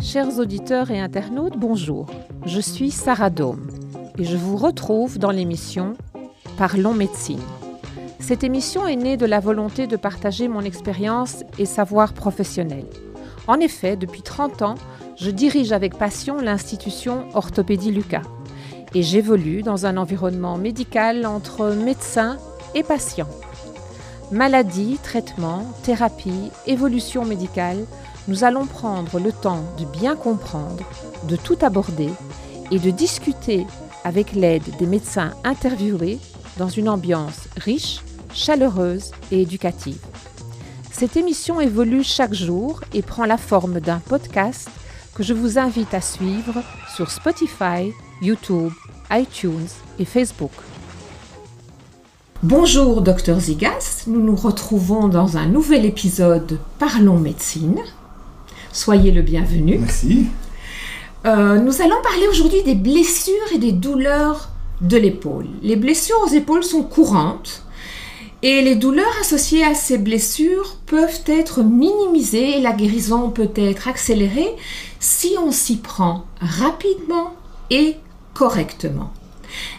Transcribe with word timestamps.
Chers 0.00 0.38
auditeurs 0.38 0.90
et 0.90 0.98
internautes, 0.98 1.56
bonjour. 1.56 2.06
Je 2.46 2.60
suis 2.60 2.90
Sarah 2.90 3.30
Dome 3.30 3.68
et 4.18 4.24
je 4.24 4.36
vous 4.36 4.56
retrouve 4.56 5.18
dans 5.18 5.30
l'émission 5.30 5.94
Parlons 6.56 6.94
médecine. 6.94 7.40
Cette 8.18 8.44
émission 8.44 8.86
est 8.86 8.96
née 8.96 9.16
de 9.16 9.26
la 9.26 9.40
volonté 9.40 9.86
de 9.86 9.96
partager 9.96 10.48
mon 10.48 10.62
expérience 10.62 11.44
et 11.58 11.66
savoir 11.66 12.12
professionnel. 12.12 12.84
En 13.46 13.60
effet, 13.60 13.96
depuis 13.96 14.22
30 14.22 14.62
ans, 14.62 14.74
je 15.16 15.30
dirige 15.30 15.72
avec 15.72 15.98
passion 15.98 16.36
l'institution 16.36 17.24
Orthopédie 17.34 17.92
Lucas 17.92 18.22
et 18.94 19.02
j'évolue 19.02 19.62
dans 19.62 19.86
un 19.86 19.96
environnement 19.96 20.58
médical 20.58 21.26
entre 21.26 21.70
médecins 21.70 22.38
et 22.74 22.82
patients. 22.82 23.30
Maladie, 24.32 24.98
traitement, 25.02 25.64
thérapie, 25.82 26.50
évolution 26.66 27.24
médicale, 27.24 27.84
nous 28.28 28.44
allons 28.44 28.66
prendre 28.66 29.18
le 29.18 29.32
temps 29.32 29.64
de 29.78 29.84
bien 29.84 30.14
comprendre, 30.14 30.84
de 31.24 31.36
tout 31.36 31.58
aborder 31.62 32.10
et 32.70 32.78
de 32.78 32.90
discuter 32.90 33.66
avec 34.04 34.32
l'aide 34.32 34.76
des 34.78 34.86
médecins 34.86 35.32
interviewés 35.44 36.18
dans 36.58 36.68
une 36.68 36.88
ambiance 36.88 37.48
riche, 37.56 38.00
chaleureuse 38.32 39.10
et 39.32 39.42
éducative. 39.42 39.98
Cette 40.92 41.16
émission 41.16 41.60
évolue 41.60 42.04
chaque 42.04 42.34
jour 42.34 42.82
et 42.92 43.02
prend 43.02 43.24
la 43.24 43.38
forme 43.38 43.80
d'un 43.80 43.98
podcast 43.98 44.68
que 45.14 45.22
je 45.22 45.34
vous 45.34 45.58
invite 45.58 45.94
à 45.94 46.00
suivre 46.00 46.62
sur 46.94 47.10
Spotify, 47.10 47.92
YouTube, 48.22 48.72
iTunes 49.10 49.68
et 49.98 50.04
Facebook. 50.04 50.50
Bonjour 52.42 53.00
Docteur 53.00 53.40
Zigas, 53.40 54.04
nous 54.06 54.20
nous 54.20 54.36
retrouvons 54.36 55.08
dans 55.08 55.36
un 55.36 55.46
nouvel 55.46 55.86
épisode 55.86 56.58
Parlons 56.78 57.18
médecine. 57.18 57.78
Soyez 58.72 59.10
le 59.10 59.22
bienvenu. 59.22 59.78
Merci. 59.78 60.26
Euh, 61.26 61.58
nous 61.58 61.82
allons 61.82 62.00
parler 62.02 62.28
aujourd'hui 62.28 62.62
des 62.62 62.74
blessures 62.74 63.34
et 63.54 63.58
des 63.58 63.72
douleurs 63.72 64.50
de 64.82 64.96
l'épaule. 64.96 65.46
Les 65.62 65.76
blessures 65.76 66.20
aux 66.24 66.32
épaules 66.32 66.64
sont 66.64 66.82
courantes 66.82 67.62
et 68.42 68.62
les 68.62 68.74
douleurs 68.74 69.16
associées 69.20 69.64
à 69.64 69.74
ces 69.74 69.98
blessures 69.98 70.76
peuvent 70.86 71.22
être 71.26 71.62
minimisées 71.62 72.58
et 72.58 72.60
la 72.60 72.72
guérison 72.72 73.30
peut 73.30 73.50
être 73.56 73.88
accélérée 73.88 74.56
si 74.98 75.36
on 75.42 75.52
s'y 75.52 75.78
prend 75.78 76.24
rapidement 76.40 77.34
et 77.70 77.96
correctement. 78.34 79.12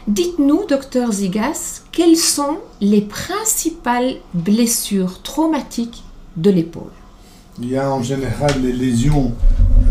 Dites-nous, 0.08 0.66
docteur 0.68 1.12
Zigas, 1.12 1.84
quelles 1.92 2.18
sont 2.18 2.58
les 2.82 3.02
principales 3.02 4.16
blessures 4.34 5.22
traumatiques 5.22 6.04
de 6.38 6.50
l'épaule? 6.50 6.92
Il 7.60 7.70
y 7.70 7.78
a 7.78 7.92
en 7.92 8.02
général 8.02 8.62
les 8.62 8.74
lésions 8.74 9.34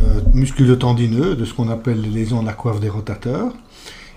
euh, 0.03 0.21
musculotendineuses, 0.33 1.37
de 1.37 1.45
ce 1.45 1.55
qu'on 1.55 1.69
appelle 1.69 2.01
les 2.01 2.09
lésions 2.09 2.43
de 2.43 2.47
la 2.47 2.53
coiffe 2.53 2.81
des 2.81 2.89
rotateurs. 2.89 3.53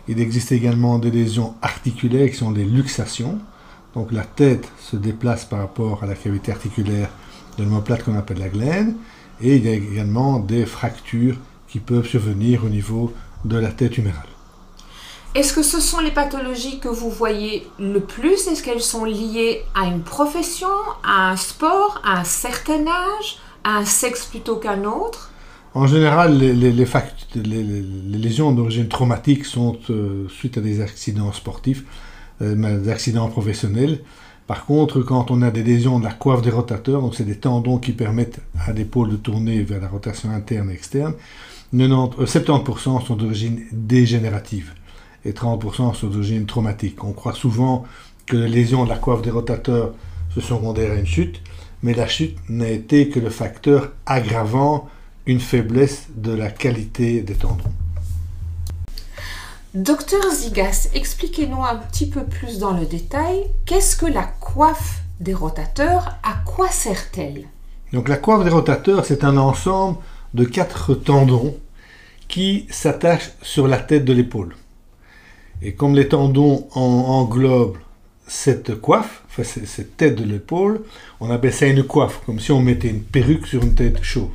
Il 0.07 0.19
existe 0.19 0.51
également 0.51 0.97
des 0.97 1.11
lésions 1.11 1.53
articulaires 1.61 2.29
qui 2.29 2.35
sont 2.35 2.51
des 2.51 2.65
luxations. 2.65 3.39
Donc 3.93 4.11
la 4.11 4.23
tête 4.23 4.67
se 4.79 4.95
déplace 4.95 5.45
par 5.45 5.59
rapport 5.59 6.03
à 6.03 6.07
la 6.07 6.15
cavité 6.15 6.51
articulaire 6.51 7.09
de 7.57 7.63
l'omoplate 7.63 8.03
qu'on 8.03 8.17
appelle 8.17 8.39
la 8.39 8.49
glène. 8.49 8.95
Et 9.41 9.57
il 9.57 9.65
y 9.65 9.69
a 9.69 9.73
également 9.73 10.39
des 10.39 10.65
fractures 10.65 11.37
qui 11.67 11.79
peuvent 11.79 12.07
survenir 12.07 12.65
au 12.65 12.69
niveau 12.69 13.13
de 13.45 13.57
la 13.57 13.71
tête 13.71 13.97
humérale. 13.97 14.32
Est-ce 15.35 15.51
que 15.53 15.63
ce 15.63 15.79
sont 15.79 15.99
les 15.99 16.11
pathologies 16.11 16.77
que 16.77 16.87
vous 16.87 17.09
voyez 17.09 17.65
le 17.79 17.99
plus? 17.99 18.47
Est-ce 18.47 18.61
qu'elles 18.61 18.81
sont 18.81 19.03
liées 19.03 19.63
à 19.73 19.87
une 19.87 20.01
profession, 20.01 20.67
à 21.03 21.31
un 21.31 21.37
sport, 21.37 21.99
à 22.05 22.19
un 22.19 22.23
certain 22.23 22.85
âge, 22.85 23.39
à 23.63 23.77
un 23.77 23.85
sexe 23.85 24.25
plutôt 24.25 24.57
qu'un 24.57 24.83
autre? 24.83 25.31
En 25.73 25.87
général, 25.87 26.37
les, 26.37 26.53
lésions 27.33 28.51
d'origine 28.51 28.87
traumatique 28.87 29.45
sont 29.45 29.79
euh, 29.89 30.27
suite 30.29 30.59
à 30.59 30.61
des 30.61 30.81
accidents 30.81 31.31
sportifs, 31.31 31.83
euh, 32.43 32.77
des 32.77 32.89
accidents 32.89 33.27
professionnels. 33.27 34.01
Par 34.45 34.67
contre, 34.67 35.01
quand 35.01 35.31
on 35.31 35.41
a 35.41 35.49
des 35.49 35.63
lésions 35.63 35.97
de 35.97 36.03
la 36.03 36.13
coiffe 36.13 36.43
des 36.43 36.51
rotateurs, 36.51 37.01
donc 37.01 37.15
c'est 37.15 37.23
des 37.23 37.37
tendons 37.37 37.79
qui 37.79 37.93
permettent 37.93 38.39
à 38.67 38.71
l'épaule 38.71 39.09
de 39.09 39.15
tourner 39.15 39.63
vers 39.63 39.81
la 39.81 39.87
rotation 39.87 40.29
interne 40.29 40.69
et 40.69 40.73
externe, 40.73 41.15
90, 41.75 42.23
70% 42.23 42.97
euh, 43.01 43.05
sont 43.07 43.15
d'origine 43.15 43.63
dégénérative 43.71 44.73
et 45.25 45.31
30% 45.31 45.95
sont 45.95 46.07
d'origine 46.07 46.45
traumatique. 46.45 47.03
On 47.03 47.13
croit 47.13 47.33
souvent 47.33 47.85
que 48.25 48.37
les 48.37 48.49
lésions 48.49 48.83
de 48.83 48.89
la 48.89 48.97
coiffe 48.97 49.21
des 49.21 49.31
rotateurs 49.31 49.93
se 50.33 50.41
sont 50.41 50.57
secondaires 50.57 50.91
à 50.91 50.95
une 50.95 51.05
chute, 51.05 51.41
mais 51.81 51.93
la 51.93 52.07
chute 52.07 52.37
n'a 52.49 52.69
été 52.69 53.09
que 53.09 53.19
le 53.19 53.29
facteur 53.29 53.91
aggravant 54.05 54.89
une 55.25 55.39
faiblesse 55.39 56.07
de 56.15 56.33
la 56.33 56.49
qualité 56.49 57.21
des 57.21 57.35
tendons. 57.35 57.71
Docteur 59.73 60.21
Zigas, 60.31 60.89
expliquez-nous 60.93 61.63
un 61.63 61.77
petit 61.77 62.07
peu 62.07 62.23
plus 62.23 62.59
dans 62.59 62.73
le 62.73 62.85
détail, 62.85 63.47
qu'est-ce 63.65 63.95
que 63.95 64.05
la 64.05 64.23
coiffe 64.23 65.01
des 65.19 65.33
rotateurs? 65.33 66.17
À 66.21 66.35
quoi 66.45 66.69
sert-elle? 66.69 67.47
Donc 67.91 68.07
la 68.07 68.17
coiffe 68.17 68.43
des 68.43 68.51
rotateurs, 68.51 69.05
c'est 69.05 69.23
un 69.23 69.37
ensemble 69.37 69.97
de 70.33 70.45
quatre 70.45 70.93
tendons 70.93 71.55
qui 72.27 72.67
s'attachent 72.69 73.31
sur 73.41 73.67
la 73.67 73.77
tête 73.77 74.05
de 74.05 74.13
l'épaule. 74.13 74.55
Et 75.63 75.71
comme 75.73 75.95
les 75.95 76.09
tendons 76.09 76.67
englobent 76.73 77.77
cette 78.27 78.75
coiffe, 78.81 79.23
enfin, 79.29 79.43
cette 79.43 79.95
tête 79.95 80.15
de 80.15 80.25
l'épaule, 80.25 80.81
on 81.21 81.31
appelle 81.31 81.53
ça 81.53 81.67
une 81.67 81.83
coiffe, 81.83 82.21
comme 82.25 82.39
si 82.39 82.51
on 82.51 82.61
mettait 82.61 82.89
une 82.89 83.01
perruque 83.01 83.47
sur 83.47 83.63
une 83.63 83.73
tête 83.73 84.03
chauve. 84.03 84.29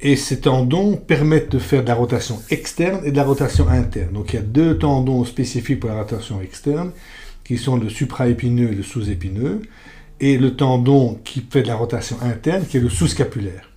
Et 0.00 0.16
ces 0.16 0.40
tendons 0.40 0.96
permettent 0.96 1.52
de 1.52 1.58
faire 1.60 1.82
de 1.82 1.88
la 1.88 1.94
rotation 1.94 2.40
externe 2.50 3.00
et 3.04 3.12
de 3.12 3.16
la 3.16 3.24
rotation 3.24 3.68
interne. 3.68 4.12
Donc 4.12 4.32
il 4.32 4.36
y 4.36 4.38
a 4.40 4.42
deux 4.42 4.76
tendons 4.76 5.24
spécifiques 5.24 5.80
pour 5.80 5.90
la 5.90 6.00
rotation 6.00 6.40
externe, 6.40 6.90
qui 7.44 7.56
sont 7.56 7.76
le 7.76 7.88
supraépineux 7.88 8.72
et 8.72 8.74
le 8.74 8.82
sous-épineux, 8.82 9.62
et 10.20 10.36
le 10.36 10.56
tendon 10.56 11.18
qui 11.24 11.44
fait 11.48 11.62
de 11.62 11.68
la 11.68 11.76
rotation 11.76 12.16
interne, 12.22 12.64
qui 12.66 12.76
est 12.76 12.80
le 12.80 12.90
sous-scapulaire. 12.90 13.70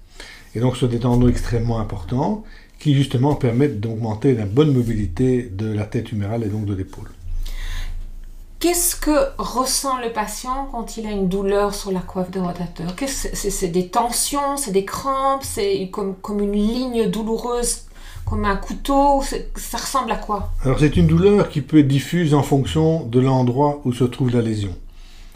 Et 0.55 0.59
donc 0.59 0.75
ce 0.75 0.81
sont 0.81 0.87
des 0.87 0.99
tendons 0.99 1.27
extrêmement 1.27 1.79
importants 1.79 2.43
qui 2.81 2.95
justement 2.95 3.35
permettent 3.35 3.79
d'augmenter 3.79 4.33
la 4.33 4.45
bonne 4.45 4.73
mobilité 4.73 5.43
de 5.43 5.71
la 5.71 5.85
tête 5.85 6.11
humérale 6.11 6.43
et 6.43 6.47
donc 6.47 6.65
de 6.65 6.73
l'épaule. 6.73 7.11
Qu'est-ce 8.59 8.95
que 8.95 9.29
ressent 9.37 9.99
le 9.99 10.11
patient 10.11 10.67
quand 10.71 10.97
il 10.97 11.05
a 11.05 11.11
une 11.11 11.27
douleur 11.27 11.75
sur 11.75 11.91
la 11.91 11.99
coiffe 11.99 12.31
de 12.31 12.39
rotateur? 12.39 12.87
C'est 13.07 13.67
des 13.67 13.87
tensions, 13.87 14.57
c'est 14.57 14.71
des 14.71 14.85
crampes, 14.85 15.43
c'est 15.43 15.89
comme, 15.91 16.15
comme 16.15 16.39
une 16.39 16.53
ligne 16.53 17.09
douloureuse, 17.09 17.83
comme 18.25 18.45
un 18.45 18.55
couteau? 18.55 19.23
Ça 19.55 19.77
ressemble 19.77 20.11
à 20.11 20.15
quoi? 20.15 20.51
Alors 20.63 20.79
c'est 20.79 20.95
une 20.97 21.07
douleur 21.07 21.49
qui 21.49 21.61
peut 21.61 21.79
être 21.79 21.87
diffuse 21.87 22.33
en 22.33 22.43
fonction 22.43 23.03
de 23.03 23.19
l'endroit 23.19 23.81
où 23.85 23.93
se 23.93 24.03
trouve 24.03 24.31
la 24.31 24.41
lésion. 24.41 24.75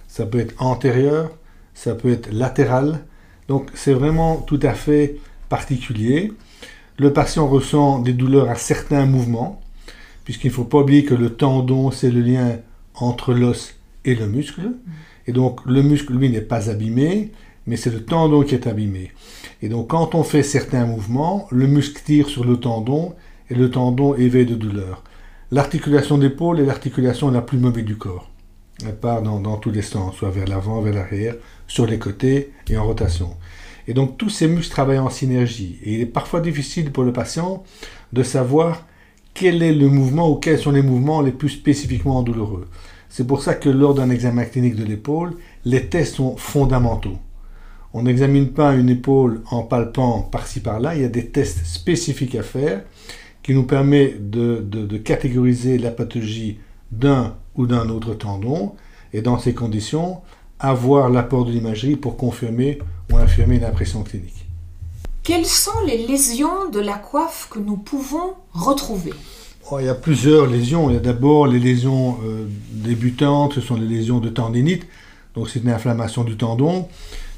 Ça 0.08 0.26
peut 0.26 0.40
être 0.40 0.54
antérieur, 0.60 1.30
ça 1.76 1.94
peut 1.94 2.12
être 2.12 2.32
latéral, 2.32 3.04
donc 3.48 3.70
c'est 3.76 3.94
vraiment 3.94 4.38
tout 4.38 4.60
à 4.64 4.74
fait 4.74 5.18
particulier. 5.50 6.32
Le 6.98 7.12
patient 7.12 7.48
ressent 7.48 8.00
des 8.00 8.14
douleurs 8.14 8.50
à 8.50 8.56
certains 8.56 9.06
mouvements, 9.06 9.62
puisqu'il 10.24 10.48
ne 10.48 10.54
faut 10.54 10.64
pas 10.64 10.80
oublier 10.80 11.04
que 11.04 11.14
le 11.14 11.32
tendon, 11.32 11.92
c'est 11.92 12.10
le 12.10 12.22
lien 12.22 12.58
entre 12.96 13.34
l'os 13.34 13.76
et 14.06 14.16
le 14.16 14.28
muscle. 14.28 14.72
Et 15.28 15.34
donc 15.34 15.60
le 15.66 15.82
muscle, 15.82 16.14
lui, 16.14 16.30
n'est 16.30 16.42
pas 16.42 16.70
abîmé, 16.70 17.32
mais 17.68 17.76
c'est 17.76 17.92
le 17.92 18.04
tendon 18.04 18.44
qui 18.44 18.56
est 18.56 18.68
abîmé. 18.68 19.12
Et 19.62 19.68
donc 19.68 19.90
quand 19.90 20.16
on 20.16 20.24
fait 20.24 20.44
certains 20.44 20.86
mouvements, 20.86 21.48
le 21.52 21.68
muscle 21.68 22.02
tire 22.04 22.30
sur 22.30 22.46
le 22.46 22.58
tendon 22.58 23.14
et 23.50 23.56
le 23.56 23.70
tendon 23.70 24.16
éveille 24.16 24.46
de 24.46 24.56
douleur. 24.56 25.04
L'articulation 25.52 26.18
d'épaule 26.18 26.60
est 26.60 26.66
l'articulation 26.66 27.30
la 27.30 27.42
plus 27.42 27.58
mobile 27.58 27.86
du 27.86 27.98
corps. 27.98 28.30
Elle 28.86 28.96
part 28.96 29.22
dans, 29.22 29.40
dans 29.40 29.58
tous 29.58 29.72
les 29.72 29.82
sens, 29.82 30.16
soit 30.16 30.32
vers 30.32 30.48
l'avant, 30.48 30.82
vers 30.82 30.94
l'arrière, 30.94 31.36
sur 31.68 31.86
les 31.86 32.00
côtés 32.00 32.52
et 32.70 32.78
en 32.78 32.86
rotation. 32.86 33.36
Et 33.88 33.94
donc 33.94 34.18
tous 34.18 34.30
ces 34.30 34.48
muscles 34.48 34.72
travaillent 34.72 35.00
en 35.00 35.10
synergie. 35.10 35.80
Et 35.84 35.94
il 35.94 36.02
est 36.02 36.06
parfois 36.06 36.42
difficile 36.42 36.92
pour 36.92 37.04
le 37.04 37.14
patient 37.14 37.64
de 38.14 38.24
savoir 38.24 38.86
quel 39.34 39.62
est 39.62 39.74
le 39.74 39.90
mouvement 39.90 40.30
ou 40.30 40.36
quels 40.36 40.60
sont 40.60 40.72
les 40.72 40.82
mouvements 40.82 41.22
les 41.22 41.32
plus 41.32 41.50
spécifiquement 41.50 42.24
douloureux. 42.24 42.68
C'est 43.10 43.28
pour 43.28 43.44
ça 43.44 43.54
que 43.54 43.70
lors 43.70 43.94
d'un 43.94 44.10
examen 44.10 44.46
clinique 44.46 44.76
de 44.76 44.84
l'épaule, 44.84 45.36
les 45.66 45.88
tests 45.88 46.16
sont 46.16 46.36
fondamentaux. 46.38 47.18
On 47.94 48.04
n'examine 48.04 48.50
pas 48.50 48.74
une 48.74 48.90
épaule 48.90 49.42
en 49.52 49.64
palpant 49.64 50.22
par-ci 50.22 50.60
par-là, 50.60 50.96
il 50.96 51.02
y 51.02 51.06
a 51.06 51.10
des 51.10 51.28
tests 51.28 51.66
spécifiques 51.66 52.36
à 52.36 52.44
faire 52.44 52.84
qui 53.42 53.54
nous 53.54 53.64
permettent 53.64 54.30
de, 54.30 54.66
de 54.68 54.98
catégoriser 54.98 55.78
la 55.78 55.92
pathologie 55.92 56.58
d'un 56.92 57.36
ou 57.56 57.68
d'un 57.68 57.90
autre 57.90 58.14
tendon 58.16 58.74
et 59.14 59.22
dans 59.22 59.40
ces 59.40 59.54
conditions, 59.54 60.18
avoir 60.60 61.10
l'apport 61.10 61.46
de 61.46 61.52
l'imagerie 61.52 61.96
pour 61.96 62.18
confirmer 62.18 62.80
ou 63.12 63.18
infirmer 63.18 63.60
l'impression 63.60 64.04
clinique. 64.04 64.46
Quelles 65.24 65.46
sont 65.46 65.82
les 65.88 66.06
lésions 66.06 66.70
de 66.72 66.80
la 66.80 66.98
coiffe 66.98 67.48
que 67.50 67.60
nous 67.60 67.78
pouvons 67.78 68.36
retrouver? 68.54 69.14
Oh, 69.72 69.80
il 69.80 69.88
y 69.88 69.90
a 69.90 69.96
plusieurs 69.96 70.46
lésions. 70.46 70.92
Il 70.92 70.94
y 70.94 70.98
a 70.98 71.00
d'abord 71.00 71.48
les 71.48 71.60
lésions 71.60 72.20
euh, 72.24 72.46
débutantes, 72.72 73.54
ce 73.54 73.62
sont 73.62 73.76
les 73.76 73.88
lésions 73.88 74.20
de 74.20 74.30
tendinite, 74.30 74.86
donc 75.34 75.50
c'est 75.50 75.60
une 75.60 75.70
inflammation 75.70 76.24
du 76.24 76.38
tendon. 76.38 76.88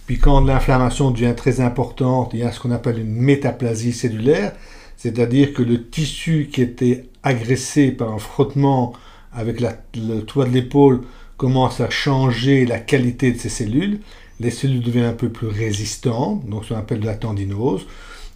Puis 0.05 0.19
quand 0.19 0.41
l'inflammation 0.41 1.11
devient 1.11 1.33
très 1.35 1.61
importante, 1.61 2.31
il 2.33 2.39
y 2.39 2.43
a 2.43 2.51
ce 2.51 2.59
qu'on 2.59 2.71
appelle 2.71 2.99
une 2.99 3.13
métaplasie 3.13 3.93
cellulaire, 3.93 4.51
c'est-à-dire 4.97 5.53
que 5.53 5.61
le 5.61 5.89
tissu 5.89 6.49
qui 6.51 6.61
était 6.61 7.05
agressé 7.23 7.91
par 7.91 8.13
un 8.13 8.19
frottement 8.19 8.93
avec 9.33 9.61
le 9.61 10.21
toit 10.21 10.45
de 10.45 10.53
l'épaule 10.53 11.01
commence 11.37 11.79
à 11.79 11.89
changer 11.89 12.65
la 12.65 12.79
qualité 12.79 13.31
de 13.31 13.37
ces 13.37 13.49
cellules. 13.49 13.99
Les 14.39 14.51
cellules 14.51 14.83
deviennent 14.83 15.05
un 15.05 15.13
peu 15.13 15.29
plus 15.29 15.47
résistantes, 15.47 16.47
donc 16.47 16.65
ce 16.65 16.73
qu'on 16.73 16.79
appelle 16.79 16.99
de 16.99 17.05
la 17.05 17.15
tendinose. 17.15 17.87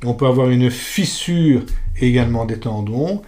On 0.04 0.14
peut 0.14 0.26
avoir 0.26 0.50
une 0.50 0.72
fissure 0.72 1.62
également 2.00 2.46
des 2.46 2.60
tendons. 2.60 3.22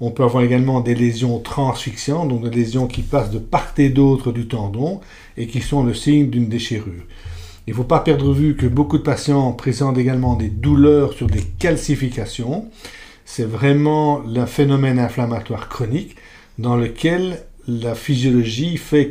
On 0.00 0.12
peut 0.12 0.22
avoir 0.22 0.44
également 0.44 0.80
des 0.80 0.94
lésions 0.94 1.40
transfixiantes, 1.40 2.28
donc 2.28 2.48
des 2.48 2.56
lésions 2.56 2.86
qui 2.86 3.02
passent 3.02 3.30
de 3.30 3.38
part 3.38 3.74
et 3.78 3.90
d'autre 3.90 4.32
du 4.32 4.46
tendon 4.46 5.00
et 5.36 5.46
qui 5.46 5.60
sont 5.60 5.82
le 5.82 5.92
signe 5.92 6.30
d'une 6.30 6.48
déchirure. 6.48 7.04
Il 7.66 7.70
ne 7.70 7.76
faut 7.76 7.84
pas 7.84 8.00
perdre 8.00 8.32
vue 8.32 8.56
que 8.56 8.66
beaucoup 8.66 8.98
de 8.98 9.02
patients 9.02 9.52
présentent 9.52 9.98
également 9.98 10.34
des 10.34 10.48
douleurs 10.48 11.12
sur 11.12 11.26
des 11.26 11.42
calcifications. 11.58 12.66
C'est 13.24 13.44
vraiment 13.44 14.20
le 14.20 14.46
phénomène 14.46 14.98
inflammatoire 14.98 15.68
chronique 15.68 16.16
dans 16.58 16.76
lequel 16.76 17.44
la 17.68 17.94
physiologie 17.94 18.76
fait 18.76 19.10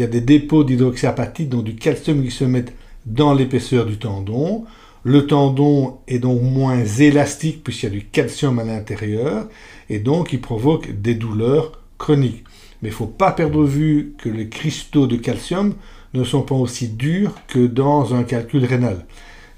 qu'il 0.00 0.06
y 0.06 0.16
a 0.16 0.20
des 0.20 0.22
dépôts 0.22 0.64
d'hydroxyapatite, 0.64 1.50
donc 1.50 1.64
du 1.64 1.74
calcium 1.74 2.24
qui 2.24 2.30
se 2.30 2.44
mettent 2.44 2.72
dans 3.04 3.34
l'épaisseur 3.34 3.84
du 3.84 3.98
tendon. 3.98 4.64
Le 5.04 5.26
tendon 5.26 5.98
est 6.08 6.20
donc 6.20 6.40
moins 6.40 6.82
élastique 6.82 7.62
puisqu'il 7.62 7.84
y 7.84 7.88
a 7.88 7.92
du 7.92 8.04
calcium 8.06 8.58
à 8.58 8.64
l'intérieur 8.64 9.46
et 9.90 9.98
donc 9.98 10.32
il 10.32 10.40
provoque 10.40 10.90
des 11.02 11.14
douleurs 11.14 11.72
chroniques. 11.98 12.44
Mais 12.80 12.88
il 12.88 12.92
ne 12.92 12.96
faut 12.96 13.06
pas 13.06 13.32
perdre 13.32 13.62
de 13.62 13.68
vue 13.68 14.14
que 14.16 14.30
les 14.30 14.48
cristaux 14.48 15.06
de 15.06 15.16
calcium 15.16 15.74
ne 16.14 16.24
sont 16.24 16.42
pas 16.42 16.54
aussi 16.54 16.88
durs 16.88 17.34
que 17.46 17.66
dans 17.66 18.14
un 18.14 18.22
calcul 18.22 18.64
rénal. 18.64 19.04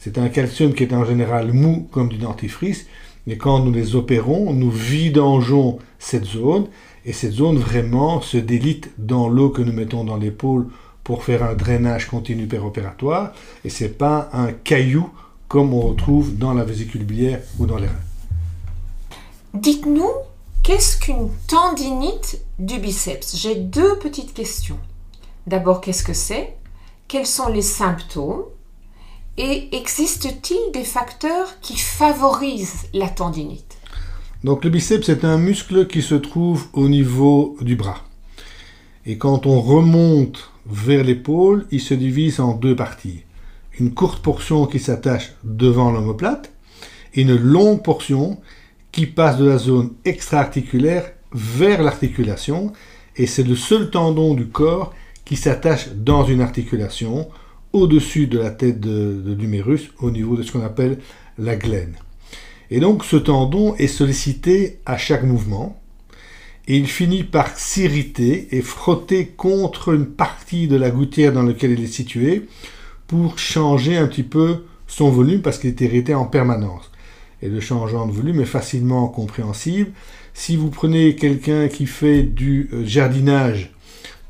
C'est 0.01 0.19
un 0.19 0.29
calcium 0.29 0.75
qui 0.75 0.83
est 0.83 0.93
en 0.93 1.05
général 1.05 1.53
mou 1.53 1.89
comme 1.93 2.09
du 2.09 2.19
dentifrice, 2.19 2.87
mais 3.29 3.37
quand 3.37 3.61
nous 3.61 3.73
les 3.73 3.95
opérons, 3.95 4.53
nous 4.53 4.73
vidangeons 4.73 5.79
cette 6.01 6.25
zone 6.25 6.67
et 7.05 7.13
cette 7.13 7.33
zone 7.33 7.59
vraiment 7.59 8.21
se 8.21 8.37
délite 8.37 8.91
dans 8.99 9.29
l'eau 9.29 9.51
que 9.51 9.63
nous 9.63 9.73
mettons 9.73 10.05
dans 10.05 10.17
l'épaule 10.17 10.69
pour 11.03 11.25
faire 11.25 11.43
un 11.43 11.55
drainage 11.55 12.07
continu 12.07 12.47
péropératoire. 12.47 13.33
Et 13.65 13.71
c'est 13.71 13.89
pas 13.89 14.31
un 14.33 14.53
caillou 14.53 15.11
comme 15.49 15.75
on 15.75 15.81
retrouve 15.81 16.37
dans 16.37 16.55
la 16.55 16.65
vésicule 16.65 17.05
biliaire 17.05 17.41
ou 17.59 17.67
dans 17.67 17.79
les 17.79 17.89
reins. 17.89 17.93
Dites-nous, 19.55 20.11
qu'est-ce 20.63 20.97
qu'une 20.97 21.29
tendinite 21.49 22.41
du 22.59 22.79
biceps? 22.79 23.37
J'ai 23.37 23.57
deux 23.57 23.99
petites 23.99 24.33
questions. 24.33 24.79
D'abord, 25.47 25.81
qu'est-ce 25.81 26.05
que 26.05 26.15
c'est? 26.15 26.57
Quels 27.09 27.27
sont 27.27 27.49
les 27.49 27.63
symptômes? 27.63 28.45
Et 29.37 29.77
existe-t-il 29.77 30.73
des 30.73 30.85
facteurs 30.85 31.61
qui 31.61 31.77
favorisent 31.77 32.87
la 32.95 33.09
tendinite? 33.09 33.77
Donc 34.45 34.65
le 34.65 34.71
biceps 34.71 35.09
est 35.09 35.25
un 35.25 35.39
muscle 35.39 35.87
qui 35.87 36.03
se 36.03 36.15
trouve 36.15 36.67
au 36.73 36.89
niveau 36.89 37.57
du 37.61 37.77
bras. 37.77 38.05
Et 39.07 39.17
quand 39.17 39.47
on 39.47 39.61
remonte 39.61 40.51
vers 40.67 41.05
l'épaule, 41.05 41.67
il 41.71 41.81
se 41.81 41.95
divise 41.95 42.41
en 42.41 42.55
deux 42.55 42.75
parties. 42.75 43.23
Une 43.79 43.95
courte 43.95 44.23
portion 44.23 44.67
qui 44.67 44.79
s'attache 44.79 45.33
devant 45.45 45.91
l'omoplate 45.91 46.53
et 47.15 47.23
une 47.23 47.37
longue 47.37 47.83
portion 47.83 48.41
qui 48.91 49.07
passe 49.07 49.39
de 49.39 49.45
la 49.45 49.59
zone 49.59 49.93
extra-articulaire 50.05 51.11
vers 51.33 51.83
l'articulation 51.83 52.73
et 53.17 53.27
c'est 53.27 53.43
le 53.43 53.57
seul 53.57 53.91
tendon 53.91 54.35
du 54.35 54.47
corps 54.47 54.95
qui 55.25 55.37
s'attache 55.37 55.89
dans 55.95 56.25
une 56.25 56.41
articulation 56.41 57.29
au-dessus 57.73 58.27
de 58.27 58.39
la 58.39 58.51
tête 58.51 58.81
de, 58.81 59.35
l'humérus 59.39 59.91
au 60.01 60.11
niveau 60.11 60.37
de 60.37 60.43
ce 60.43 60.53
qu'on 60.53 60.65
appelle 60.65 60.99
la 61.39 61.57
glène. 61.57 61.95
Et 62.75 62.81
donc 62.81 63.05
ce 63.05 63.17
tendon 63.17 63.75
est 63.77 63.87
sollicité 63.87 64.79
à 64.87 64.97
chaque 64.97 65.25
mouvement 65.25 65.79
et 66.67 66.79
il 66.79 66.87
finit 66.87 67.23
par 67.23 67.55
s'irriter 67.59 68.49
et 68.57 68.63
frotter 68.63 69.27
contre 69.27 69.93
une 69.93 70.07
partie 70.07 70.69
de 70.69 70.77
la 70.77 70.91
gouttière 70.91 71.35
dans 71.35 71.43
laquelle 71.43 71.73
il 71.73 71.85
est 71.85 71.87
situé 71.87 72.49
pour 73.09 73.39
changer 73.39 73.99
un 73.99 74.07
petit 74.07 74.23
peu 74.23 74.65
son 74.87 75.11
volume 75.11 75.43
parce 75.43 75.59
qu'il 75.59 75.69
est 75.69 75.81
irrité 75.83 76.15
en 76.15 76.25
permanence. 76.25 76.91
Et 77.43 77.51
le 77.51 77.61
changement 77.61 78.07
de 78.07 78.13
volume 78.13 78.41
est 78.41 78.47
facilement 78.47 79.07
compréhensible. 79.09 79.91
Si 80.33 80.57
vous 80.57 80.71
prenez 80.71 81.15
quelqu'un 81.15 81.69
qui 81.69 81.85
fait 81.85 82.23
du 82.23 82.71
euh, 82.73 82.87
jardinage 82.87 83.75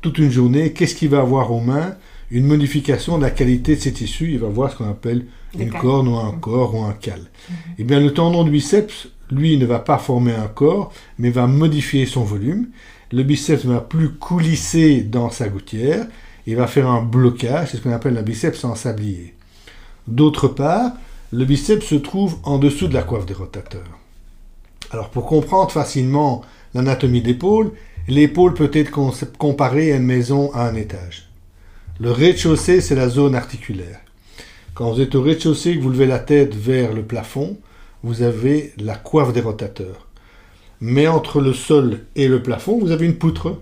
toute 0.01 0.17
une 0.17 0.31
journée, 0.31 0.73
qu'est-ce 0.73 0.95
qu'il 0.95 1.07
va 1.07 1.19
avoir 1.19 1.49
aux 1.53 1.61
mains? 1.61 1.95
Une 2.29 2.45
modification 2.45 3.17
de 3.17 3.23
la 3.23 3.31
qualité 3.31 3.77
de 3.77 3.79
ses 3.79 3.93
tissus. 3.93 4.33
Il 4.33 4.39
va 4.39 4.49
voir 4.49 4.69
ce 4.69 4.75
qu'on 4.75 4.89
appelle 4.89 5.27
une 5.57 5.71
corne 5.71 6.07
ou 6.07 6.17
un 6.17 6.31
corps 6.31 6.75
ou 6.75 6.83
un 6.83 6.93
cal. 6.93 7.19
Mhm. 7.19 7.55
Eh 7.79 7.83
bien, 7.83 7.99
le 7.99 8.13
tendon 8.13 8.43
du 8.43 8.51
biceps, 8.51 9.07
lui, 9.31 9.57
ne 9.57 9.65
va 9.65 9.79
pas 9.79 9.97
former 9.97 10.33
un 10.33 10.47
corps, 10.47 10.91
mais 11.17 11.29
va 11.29 11.47
modifier 11.47 12.05
son 12.05 12.23
volume. 12.23 12.67
Le 13.11 13.23
biceps 13.23 13.65
ne 13.65 13.73
va 13.73 13.81
plus 13.81 14.09
coulisser 14.09 15.01
dans 15.01 15.29
sa 15.29 15.49
gouttière. 15.49 16.07
Il 16.45 16.55
va 16.55 16.67
faire 16.67 16.89
un 16.89 17.01
blocage, 17.01 17.69
c'est 17.71 17.77
ce 17.77 17.81
qu'on 17.81 17.91
appelle 17.91 18.17
un 18.17 18.21
biceps 18.21 18.63
en 18.65 18.75
sablier. 18.75 19.33
D'autre 20.07 20.47
part, 20.47 20.91
le 21.31 21.45
biceps 21.45 21.85
se 21.85 21.95
trouve 21.95 22.37
en 22.43 22.57
dessous 22.57 22.87
de 22.87 22.93
la 22.93 23.03
coiffe 23.03 23.25
des 23.25 23.33
rotateurs. 23.33 23.99
Alors, 24.91 25.09
pour 25.09 25.25
comprendre 25.25 25.71
facilement 25.71 26.41
l'anatomie 26.73 27.21
d'épaule, 27.21 27.71
L'épaule 28.07 28.53
peut 28.53 28.71
être 28.73 28.91
comparée 29.37 29.93
à 29.93 29.95
une 29.95 30.03
maison 30.03 30.51
à 30.53 30.67
un 30.67 30.75
étage. 30.75 31.29
Le 31.99 32.11
rez-de-chaussée, 32.11 32.81
c'est 32.81 32.95
la 32.95 33.07
zone 33.07 33.33
articulaire. 33.33 34.01
Quand 34.73 34.91
vous 34.91 35.01
êtes 35.01 35.13
au 35.13 35.21
rez-de-chaussée, 35.21 35.77
que 35.77 35.83
vous 35.83 35.91
levez 35.91 36.07
la 36.07 36.17
tête 36.17 36.55
vers 36.55 36.93
le 36.93 37.03
plafond, 37.03 37.57
vous 38.01 38.23
avez 38.23 38.73
la 38.77 38.95
coiffe 38.95 39.31
des 39.31 39.41
rotateurs. 39.41 40.07
Mais 40.81 41.07
entre 41.07 41.41
le 41.41 41.53
sol 41.53 42.05
et 42.15 42.27
le 42.27 42.41
plafond, 42.41 42.79
vous 42.79 42.89
avez 42.89 43.05
une 43.05 43.19
poutre. 43.19 43.59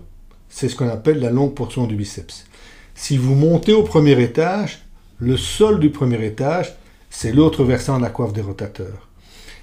C'est 0.48 0.70
ce 0.70 0.74
qu'on 0.74 0.88
appelle 0.88 1.20
la 1.20 1.30
longue 1.30 1.54
portion 1.54 1.86
du 1.86 1.96
biceps. 1.96 2.46
Si 2.94 3.18
vous 3.18 3.34
montez 3.34 3.74
au 3.74 3.82
premier 3.82 4.18
étage, 4.22 4.86
le 5.18 5.36
sol 5.36 5.80
du 5.80 5.90
premier 5.90 6.24
étage, 6.24 6.74
c'est 7.10 7.32
l'autre 7.32 7.62
versant 7.62 7.98
de 7.98 8.02
la 8.02 8.10
coiffe 8.10 8.32
des 8.32 8.40
rotateurs. 8.40 9.08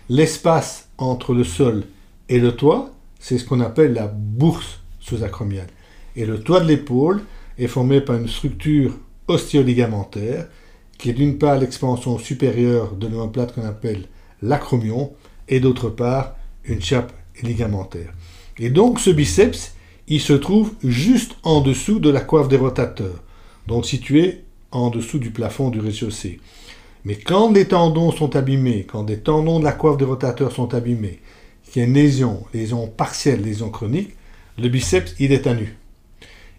L'espace 0.08 0.90
entre 1.00 1.34
le 1.34 1.44
sol 1.44 1.84
et 2.30 2.40
le 2.40 2.52
toit, 2.52 2.92
c'est 3.20 3.40
ce 3.40 3.46
qu'on 3.46 3.60
appelle 3.60 3.94
la 3.94 4.06
bourse 4.06 4.82
sous-acromiale. 5.00 5.70
Et 6.16 6.28
le 6.28 6.42
toit 6.42 6.60
de 6.60 6.68
l'épaule 6.68 7.22
est 7.58 7.68
formé 7.68 8.02
par 8.02 8.18
une 8.18 8.28
structure 8.28 8.94
ostéoligamentaire 9.28 10.46
qui 11.00 11.10
est 11.10 11.14
d'une 11.14 11.40
part 11.40 11.58
l'expansion 11.58 12.20
supérieure 12.20 12.94
de 12.94 13.08
l'omoplate 13.08 13.56
qu'on 13.56 13.66
appelle 13.66 14.06
l'acromion 14.44 15.14
et 15.48 15.60
d'autre 15.60 15.90
part 15.90 16.36
une 16.66 16.82
chape 16.82 17.14
ligamentaire. 17.42 18.14
Et 18.60 18.70
donc 18.70 19.00
ce 19.00 19.10
biceps, 19.10 19.74
il 20.08 20.20
se 20.20 20.34
trouve 20.34 20.74
juste 20.84 21.38
en 21.44 21.62
dessous 21.62 22.00
de 22.00 22.10
la 22.10 22.20
coiffe 22.20 22.50
des 22.50 22.58
rotateurs, 22.58 23.24
donc 23.68 23.86
situé 23.86 24.42
en 24.72 24.90
dessous 24.90 25.20
du 25.20 25.32
plafond 25.32 25.70
du 25.70 25.80
rez-de-chaussée. 25.80 26.40
Mais 27.06 27.16
quand 27.16 27.52
les 27.54 27.66
tendons 27.66 28.12
sont 28.12 28.36
abîmés, 28.36 28.86
quand 28.86 29.08
les 29.08 29.20
tendons 29.20 29.60
de 29.60 29.64
la 29.64 29.72
coiffe 29.72 29.98
des 29.98 30.06
rotateurs 30.06 30.52
sont 30.52 30.74
abîmés, 30.74 31.22
qu'il 31.64 31.82
y 31.82 31.86
a 31.86 31.88
une 31.88 31.94
lésion, 31.94 32.44
lésion 32.54 32.88
partielle, 32.88 33.42
lésion 33.42 33.70
chronique, 33.70 34.16
le 34.58 34.68
biceps, 34.68 35.16
il 35.20 35.32
est 35.32 35.48
à 35.48 35.54
nu. 35.54 35.78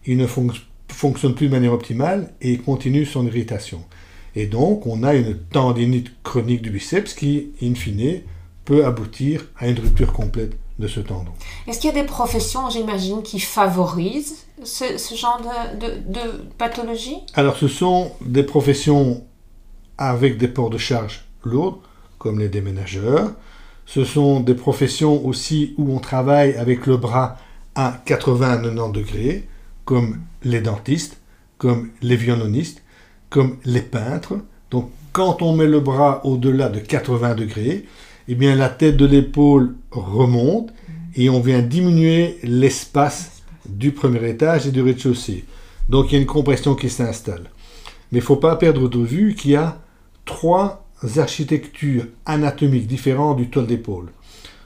Il 0.07 0.17
ne 0.17 0.27
fonctionne 0.27 1.35
plus 1.35 1.49
de 1.49 1.53
manière 1.53 1.75
optimale 1.75 2.33
et 2.41 2.53
il 2.53 2.63
continue 2.63 3.05
son 3.05 3.27
irritation. 3.27 3.85
Et 4.35 4.47
donc, 4.47 4.87
on 4.87 5.03
a 5.03 5.15
une 5.15 5.37
tendinite 5.37 6.11
chronique 6.23 6.63
du 6.63 6.71
biceps 6.71 7.15
qui, 7.15 7.51
in 7.63 7.75
fine, 7.75 8.21
peut 8.65 8.85
aboutir 8.85 9.47
à 9.59 9.69
une 9.69 9.79
rupture 9.79 10.13
complète 10.13 10.53
de 10.79 10.87
ce 10.87 11.01
tendon. 11.01 11.33
Est-ce 11.67 11.81
qu'il 11.81 11.89
y 11.89 11.99
a 11.99 12.01
des 12.03 12.07
professions, 12.07 12.71
j'imagine, 12.71 13.23
qui 13.23 13.41
favorisent 13.41 14.47
ce, 14.63 14.85
genre 15.15 15.41
de, 15.79 16.13
de, 16.13 16.45
pathologie? 16.59 17.19
Alors, 17.35 17.57
ce 17.57 17.69
sont 17.69 18.13
des 18.25 18.45
professions 18.45 19.25
avec 19.99 20.39
des 20.39 20.49
ports 20.49 20.71
de 20.71 20.79
charge 20.79 21.25
lourds, 21.45 21.81
comme 22.19 22.39
les 22.39 22.49
déménageurs, 22.49 23.33
ce 23.93 24.05
sont 24.05 24.39
des 24.39 24.55
professions 24.55 25.27
aussi 25.27 25.75
où 25.77 25.93
on 25.93 25.99
travaille 25.99 26.55
avec 26.55 26.87
le 26.87 26.97
bras 26.97 27.39
à 27.75 28.01
80-90 28.07 28.93
degrés, 28.93 29.49
comme 29.85 30.21
les 30.45 30.61
dentistes, 30.61 31.21
comme 31.59 31.91
les 32.01 32.15
violonistes, 32.15 32.80
comme 33.31 33.57
les 33.65 33.81
peintres. 33.81 34.35
Donc 34.71 34.91
quand 35.13 35.43
on 35.43 35.57
met 35.57 35.67
le 35.67 35.81
bras 35.81 36.21
au-delà 36.25 36.69
de 36.69 36.81
80 36.81 37.35
degrés, 37.37 37.87
eh 38.29 38.35
bien 38.35 38.55
la 38.55 38.69
tête 38.69 38.97
de 38.97 39.07
l'épaule 39.07 39.75
remonte 39.91 40.73
et 41.17 41.31
on 41.31 41.41
vient 41.41 41.63
diminuer 41.63 42.39
l'espace 42.43 43.43
du 43.69 43.93
premier 43.93 44.29
étage 44.29 44.67
et 44.67 44.71
du 44.71 44.83
rez-de-chaussée. 44.83 45.45
Donc 45.89 46.11
il 46.11 46.15
y 46.15 46.19
a 46.19 46.21
une 46.21 46.27
compression 46.27 46.75
qui 46.75 46.91
s'installe. 46.91 47.51
Mais 48.13 48.19
il 48.19 48.23
ne 48.23 48.27
faut 48.27 48.37
pas 48.37 48.57
perdre 48.57 48.89
de 48.89 48.99
vue 48.99 49.35
qu'il 49.35 49.53
y 49.53 49.57
a 49.57 49.81
trois 50.25 50.87
architectures 51.17 52.07
anatomiques 52.27 52.87
différentes 52.87 53.39
du 53.39 53.49
toile 53.49 53.67
d'épaule. 53.67 54.11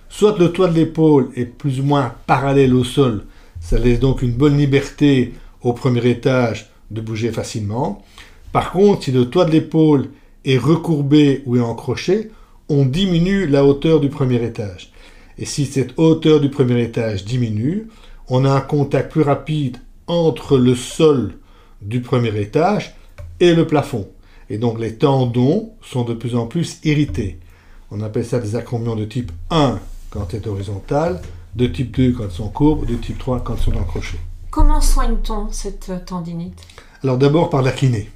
Soit 0.09 0.38
le 0.38 0.52
toit 0.52 0.68
de 0.68 0.75
l'épaule 0.75 1.30
est 1.37 1.44
plus 1.44 1.80
ou 1.80 1.85
moins 1.85 2.14
parallèle 2.26 2.75
au 2.75 2.85
sol, 2.85 3.25
ça 3.61 3.78
laisse 3.78 3.99
donc 3.99 4.23
une 4.23 4.33
bonne 4.33 4.56
liberté 4.56 5.33
au 5.62 5.73
premier 5.73 6.06
étage 6.09 6.71
de 6.90 7.00
bouger 7.00 7.33
facilement. 7.33 8.04
Par 8.54 8.70
contre, 8.70 9.02
si 9.02 9.11
le 9.11 9.28
toit 9.28 9.46
de 9.46 9.50
l'épaule 9.50 10.11
est 10.44 10.58
recourbé 10.58 11.42
ou 11.44 11.56
est 11.56 11.61
encroché, 11.61 12.30
on 12.68 12.84
diminue 12.84 13.49
la 13.49 13.64
hauteur 13.64 13.99
du 13.99 14.08
premier 14.08 14.44
étage. 14.44 14.92
Et 15.38 15.44
si 15.44 15.66
cette 15.66 15.99
hauteur 15.99 16.38
du 16.38 16.50
premier 16.50 16.80
étage 16.80 17.25
diminue, 17.25 17.88
on 18.28 18.44
a 18.44 18.52
un 18.52 18.61
contact 18.61 19.11
plus 19.11 19.23
rapide 19.23 19.78
entre 20.06 20.56
le 20.56 20.76
sol 20.76 21.34
du 21.82 22.00
premier 22.00 22.40
étage 22.40 22.94
et 23.40 23.54
le 23.54 23.66
plafond. 23.66 24.08
Et 24.49 24.58
donc 24.58 24.78
les 24.78 24.94
tendons 24.94 25.73
sont 25.82 26.04
de 26.04 26.14
plus 26.14 26.37
en 26.37 26.46
plus 26.46 26.78
irrités. 26.84 27.40
On 27.90 28.02
appelle 28.02 28.25
ça 28.25 28.38
des 28.38 28.54
acromions 28.54 28.94
de 28.94 29.04
type 29.04 29.32
1 29.50 29.80
quand 30.11 30.28
c'est 30.30 30.46
horizontal, 30.46 31.20
de 31.56 31.66
type 31.66 31.96
2 31.96 32.12
quand 32.12 32.25
elles 32.26 32.30
sont 32.30 32.50
courbes, 32.50 32.87
de 32.87 32.94
type 32.94 33.18
3 33.18 33.40
quand 33.40 33.54
elles 33.56 33.61
sont 33.64 33.76
encrochées. 33.76 34.20
Comment 34.52 34.80
soigne-t-on 34.80 35.50
cette 35.50 35.90
tendinite? 36.06 36.62
Alors 37.02 37.18
d'abord 37.18 37.50
par 37.50 37.61
la 37.61 37.73
kiné. 37.73 38.08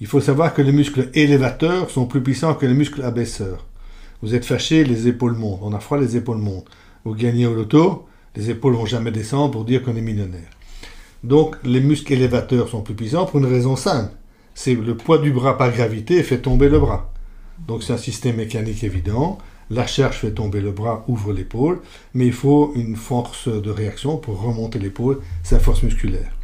Il 0.00 0.06
faut 0.06 0.20
savoir 0.20 0.54
que 0.54 0.62
les 0.62 0.70
muscles 0.70 1.10
élévateurs 1.14 1.90
sont 1.90 2.06
plus 2.06 2.22
puissants 2.22 2.54
que 2.54 2.66
les 2.66 2.74
muscles 2.74 3.02
abaisseurs. 3.02 3.66
Vous 4.22 4.34
êtes 4.34 4.44
fâché, 4.44 4.84
les 4.84 5.08
épaules 5.08 5.34
montent. 5.34 5.60
On 5.62 5.72
a 5.72 5.80
froid, 5.80 5.98
les 5.98 6.16
épaules 6.16 6.38
montent. 6.38 6.68
Vous 7.04 7.14
gagnez 7.14 7.46
au 7.46 7.54
loto, 7.54 8.06
les 8.36 8.50
épaules 8.50 8.74
vont 8.74 8.86
jamais 8.86 9.10
descendre 9.10 9.50
pour 9.50 9.64
dire 9.64 9.82
qu'on 9.82 9.96
est 9.96 10.00
millionnaire. 10.00 10.50
Donc 11.24 11.56
les 11.64 11.80
muscles 11.80 12.12
élévateurs 12.12 12.68
sont 12.68 12.82
plus 12.82 12.94
puissants 12.94 13.26
pour 13.26 13.40
une 13.40 13.46
raison 13.46 13.74
simple. 13.74 14.12
C'est 14.54 14.74
le 14.74 14.96
poids 14.96 15.18
du 15.18 15.32
bras 15.32 15.58
par 15.58 15.72
gravité 15.72 16.22
fait 16.22 16.38
tomber 16.38 16.68
le 16.68 16.78
bras. 16.78 17.12
Donc 17.66 17.82
c'est 17.82 17.92
un 17.92 17.98
système 17.98 18.36
mécanique 18.36 18.84
évident. 18.84 19.38
La 19.70 19.86
charge 19.86 20.18
fait 20.18 20.30
tomber 20.30 20.60
le 20.60 20.70
bras, 20.70 21.04
ouvre 21.08 21.32
l'épaule, 21.32 21.80
mais 22.14 22.26
il 22.26 22.32
faut 22.32 22.72
une 22.76 22.96
force 22.96 23.48
de 23.48 23.70
réaction 23.70 24.16
pour 24.16 24.40
remonter 24.40 24.78
l'épaule, 24.78 25.20
la 25.50 25.58
force 25.58 25.82
musculaire. 25.82 26.37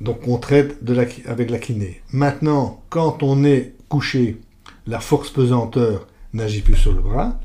Donc 0.00 0.26
on 0.26 0.38
traite 0.38 0.78
avec 1.26 1.50
la 1.50 1.58
kiné. 1.58 2.00
Maintenant, 2.12 2.82
quand 2.88 3.22
on 3.22 3.44
est 3.44 3.74
couché, 3.88 4.40
la 4.86 5.00
force 5.00 5.30
pesanteur 5.30 6.06
n'agit 6.32 6.62
plus 6.62 6.76
sur 6.76 6.92
le 6.92 7.02
bras. 7.02 7.38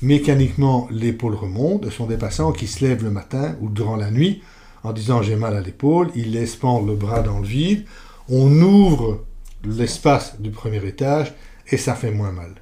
Mécaniquement, 0.00 0.88
l'épaule 0.90 1.34
remonte. 1.34 1.84
Ce 1.86 1.90
sont 1.90 2.06
des 2.06 2.16
patients 2.16 2.52
qui 2.52 2.66
se 2.66 2.84
lèvent 2.84 3.04
le 3.04 3.10
matin 3.10 3.56
ou 3.60 3.68
durant 3.68 3.96
la 3.96 4.10
nuit 4.10 4.42
en 4.84 4.92
disant 4.92 5.22
j'ai 5.22 5.36
mal 5.36 5.56
à 5.56 5.60
l'épaule. 5.60 6.10
Ils 6.14 6.32
laissent 6.32 6.56
pendre 6.56 6.86
le 6.86 6.94
bras 6.94 7.20
dans 7.20 7.40
le 7.40 7.46
vide. 7.46 7.84
On 8.28 8.50
ouvre 8.62 9.24
l'espace 9.64 10.40
du 10.40 10.50
premier 10.50 10.84
étage 10.86 11.34
et 11.70 11.76
ça 11.76 11.94
fait 11.94 12.12
moins 12.12 12.32
mal. 12.32 12.54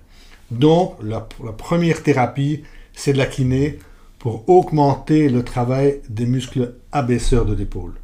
Donc, 0.50 0.96
la, 1.02 1.28
la 1.44 1.52
première 1.52 2.02
thérapie, 2.02 2.62
c'est 2.94 3.12
de 3.12 3.18
la 3.18 3.26
kiné 3.26 3.78
pour 4.18 4.48
augmenter 4.48 5.28
le 5.28 5.44
travail 5.44 6.00
des 6.08 6.26
muscles 6.26 6.74
abaisseurs 6.90 7.44
de 7.44 7.54
l'épaule. 7.54 7.94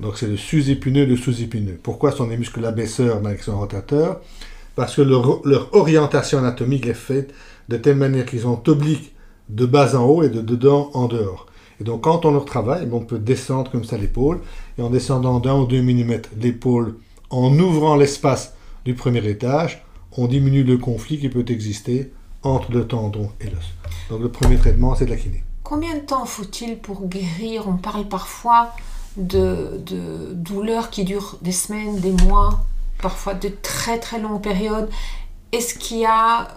Donc, 0.00 0.18
c'est 0.18 0.26
le 0.26 0.36
sus-épineux 0.36 1.06
le 1.06 1.16
sous-épineux. 1.16 1.78
Pourquoi 1.82 2.12
sont 2.12 2.26
des 2.26 2.36
muscles 2.36 2.64
abaisseurs 2.64 3.20
dans 3.20 3.30
l'action 3.30 3.58
rotateur? 3.58 4.20
Parce 4.74 4.96
que 4.96 5.02
leur, 5.02 5.74
orientation 5.74 6.38
anatomique 6.38 6.86
est 6.86 6.94
faite 6.94 7.32
de 7.68 7.76
telle 7.76 7.96
manière 7.96 8.26
qu'ils 8.26 8.42
sont 8.42 8.68
obliques 8.68 9.14
de 9.48 9.64
bas 9.64 9.96
en 9.96 10.04
haut 10.04 10.22
et 10.22 10.28
de 10.28 10.42
dedans 10.42 10.90
en 10.92 11.06
dehors. 11.06 11.46
Et 11.80 11.84
donc, 11.84 12.02
quand 12.02 12.24
on 12.24 12.32
leur 12.32 12.44
travaille, 12.44 12.88
on 12.92 13.00
peut 13.00 13.18
descendre 13.18 13.70
comme 13.70 13.84
ça 13.84 13.96
l'épaule, 13.96 14.40
et 14.78 14.82
en 14.82 14.90
descendant 14.90 15.40
d'un 15.40 15.56
ou 15.56 15.66
deux 15.66 15.80
millimètres 15.80 16.30
l'épaule, 16.38 16.96
en 17.30 17.58
ouvrant 17.58 17.96
l'espace 17.96 18.54
du 18.84 18.94
premier 18.94 19.26
étage, 19.26 19.82
on 20.16 20.26
diminue 20.26 20.64
le 20.64 20.78
conflit 20.78 21.18
qui 21.18 21.28
peut 21.28 21.44
exister 21.48 22.12
entre 22.42 22.72
le 22.72 22.86
tendon 22.86 23.30
et 23.40 23.46
l'os. 23.46 23.64
Donc 24.10 24.22
le 24.22 24.30
premier 24.30 24.56
traitement, 24.56 24.94
c'est 24.94 25.06
de 25.06 25.10
la. 25.10 25.16
Combien 25.62 25.96
de 25.96 26.00
temps 26.00 26.24
faut-il 26.24 26.78
pour 26.78 27.08
guérir? 27.08 27.66
On 27.66 27.76
parle 27.76 28.06
parfois 28.06 28.70
de, 29.16 29.80
douleurs 30.34 30.90
qui 30.90 31.04
durent 31.04 31.38
des 31.42 31.52
semaines, 31.52 31.98
des 32.00 32.12
mois, 32.12 32.64
parfois 33.00 33.34
de 33.34 33.50
très 33.62 33.98
très 33.98 34.20
longues 34.20 34.42
périodes. 34.42 34.88
Est-ce 35.52 35.74
qu'il 35.78 35.98
y 35.98 36.04
a 36.04 36.48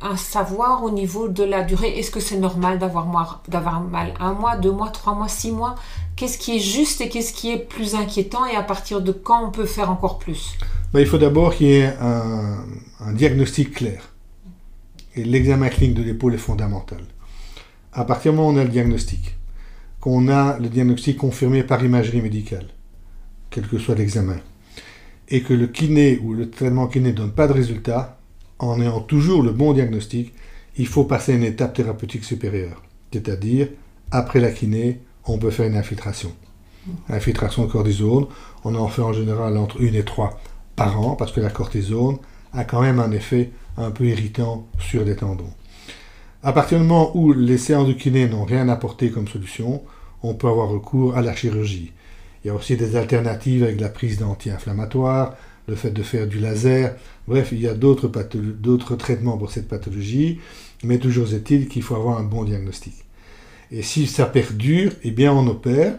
un 0.00 0.16
savoir 0.16 0.84
au 0.84 0.90
niveau 0.90 1.28
de 1.28 1.42
la 1.42 1.62
durée? 1.62 1.98
Est-ce 1.98 2.10
que 2.10 2.20
c'est 2.20 2.36
normal 2.36 2.78
d'avoir 2.78 3.06
mal 3.06 4.14
un 4.20 4.32
mois, 4.34 4.56
deux 4.56 4.70
mois, 4.70 4.90
trois 4.90 5.14
mois, 5.14 5.28
six 5.28 5.50
mois? 5.50 5.76
Qu'est-ce 6.14 6.38
qui 6.38 6.56
est 6.56 6.60
juste 6.60 7.00
et 7.00 7.08
qu'est-ce 7.08 7.32
qui 7.32 7.50
est 7.50 7.58
plus 7.58 7.94
inquiétant? 7.94 8.44
Et 8.46 8.54
à 8.54 8.62
partir 8.62 9.00
de 9.00 9.12
quand 9.12 9.44
on 9.44 9.50
peut 9.50 9.64
faire 9.64 9.90
encore 9.90 10.18
plus? 10.18 10.58
Ben, 10.92 11.00
Il 11.00 11.06
faut 11.06 11.18
d'abord 11.18 11.54
qu'il 11.54 11.68
y 11.68 11.76
ait 11.76 11.96
un, 12.00 12.64
un, 13.00 13.12
diagnostic 13.12 13.72
clair. 13.72 14.10
Et 15.16 15.24
l'examen 15.24 15.68
clinique 15.68 15.96
de 15.96 16.02
l'épaule 16.02 16.34
est 16.34 16.38
fondamental. 16.38 17.00
À 17.92 18.04
partir 18.04 18.32
du 18.32 18.38
moment 18.38 18.50
où 18.50 18.52
on 18.52 18.58
a 18.58 18.64
le 18.64 18.70
diagnostic, 18.70 19.36
qu'on 20.02 20.26
a 20.26 20.58
le 20.58 20.68
diagnostic 20.68 21.16
confirmé 21.16 21.62
par 21.62 21.84
imagerie 21.84 22.20
médicale, 22.20 22.66
quel 23.50 23.68
que 23.68 23.78
soit 23.78 23.94
l'examen, 23.94 24.40
et 25.28 25.42
que 25.42 25.54
le 25.54 25.68
kiné 25.68 26.18
ou 26.18 26.34
le 26.34 26.50
traitement 26.50 26.88
kiné 26.88 27.12
ne 27.12 27.16
donne 27.16 27.30
pas 27.30 27.46
de 27.46 27.52
résultat, 27.52 28.18
en 28.58 28.80
ayant 28.80 29.00
toujours 29.00 29.44
le 29.44 29.52
bon 29.52 29.72
diagnostic, 29.72 30.34
il 30.76 30.88
faut 30.88 31.04
passer 31.04 31.32
à 31.32 31.36
une 31.36 31.44
étape 31.44 31.74
thérapeutique 31.74 32.24
supérieure. 32.24 32.82
C'est-à-dire, 33.12 33.68
après 34.10 34.40
la 34.40 34.50
kiné, 34.50 35.02
on 35.24 35.38
peut 35.38 35.50
faire 35.50 35.68
une 35.68 35.76
infiltration. 35.76 36.32
Infiltration 37.08 37.66
de 37.66 37.70
cortisone, 37.70 38.26
on 38.64 38.74
en 38.74 38.88
fait 38.88 39.02
en 39.02 39.12
général 39.12 39.56
entre 39.56 39.80
1 39.80 39.92
et 39.92 40.04
3 40.04 40.40
par 40.74 41.00
an, 41.00 41.14
parce 41.14 41.30
que 41.30 41.40
la 41.40 41.50
cortisone 41.50 42.18
a 42.52 42.64
quand 42.64 42.82
même 42.82 42.98
un 42.98 43.12
effet 43.12 43.52
un 43.76 43.92
peu 43.92 44.06
irritant 44.06 44.66
sur 44.80 45.04
les 45.04 45.14
tendons. 45.14 45.52
À 46.42 46.52
partir 46.52 46.80
du 46.80 46.84
moment 46.84 47.16
où 47.16 47.32
les 47.32 47.56
séances 47.56 47.86
de 47.86 47.92
kiné 47.92 48.28
n'ont 48.28 48.44
rien 48.44 48.68
apporté 48.68 49.12
comme 49.12 49.28
solution, 49.28 49.80
on 50.22 50.34
peut 50.34 50.48
avoir 50.48 50.68
recours 50.68 51.16
à 51.16 51.22
la 51.22 51.34
chirurgie. 51.34 51.92
Il 52.44 52.48
y 52.48 52.50
a 52.50 52.54
aussi 52.54 52.76
des 52.76 52.96
alternatives 52.96 53.62
avec 53.62 53.80
la 53.80 53.88
prise 53.88 54.18
d'anti-inflammatoires, 54.18 55.34
le 55.68 55.76
fait 55.76 55.90
de 55.90 56.02
faire 56.02 56.26
du 56.26 56.38
laser. 56.38 56.96
Bref, 57.28 57.50
il 57.52 57.60
y 57.60 57.68
a 57.68 57.74
d'autres 57.74 58.96
traitements 58.96 59.38
pour 59.38 59.52
cette 59.52 59.68
pathologie, 59.68 60.40
mais 60.82 60.98
toujours 60.98 61.32
est-il 61.32 61.68
qu'il 61.68 61.82
faut 61.82 61.94
avoir 61.94 62.18
un 62.18 62.24
bon 62.24 62.44
diagnostic. 62.44 62.94
Et 63.70 63.82
si 63.82 64.06
ça 64.06 64.26
perdure, 64.26 64.92
eh 65.02 65.10
bien 65.10 65.32
on 65.32 65.46
opère. 65.46 65.98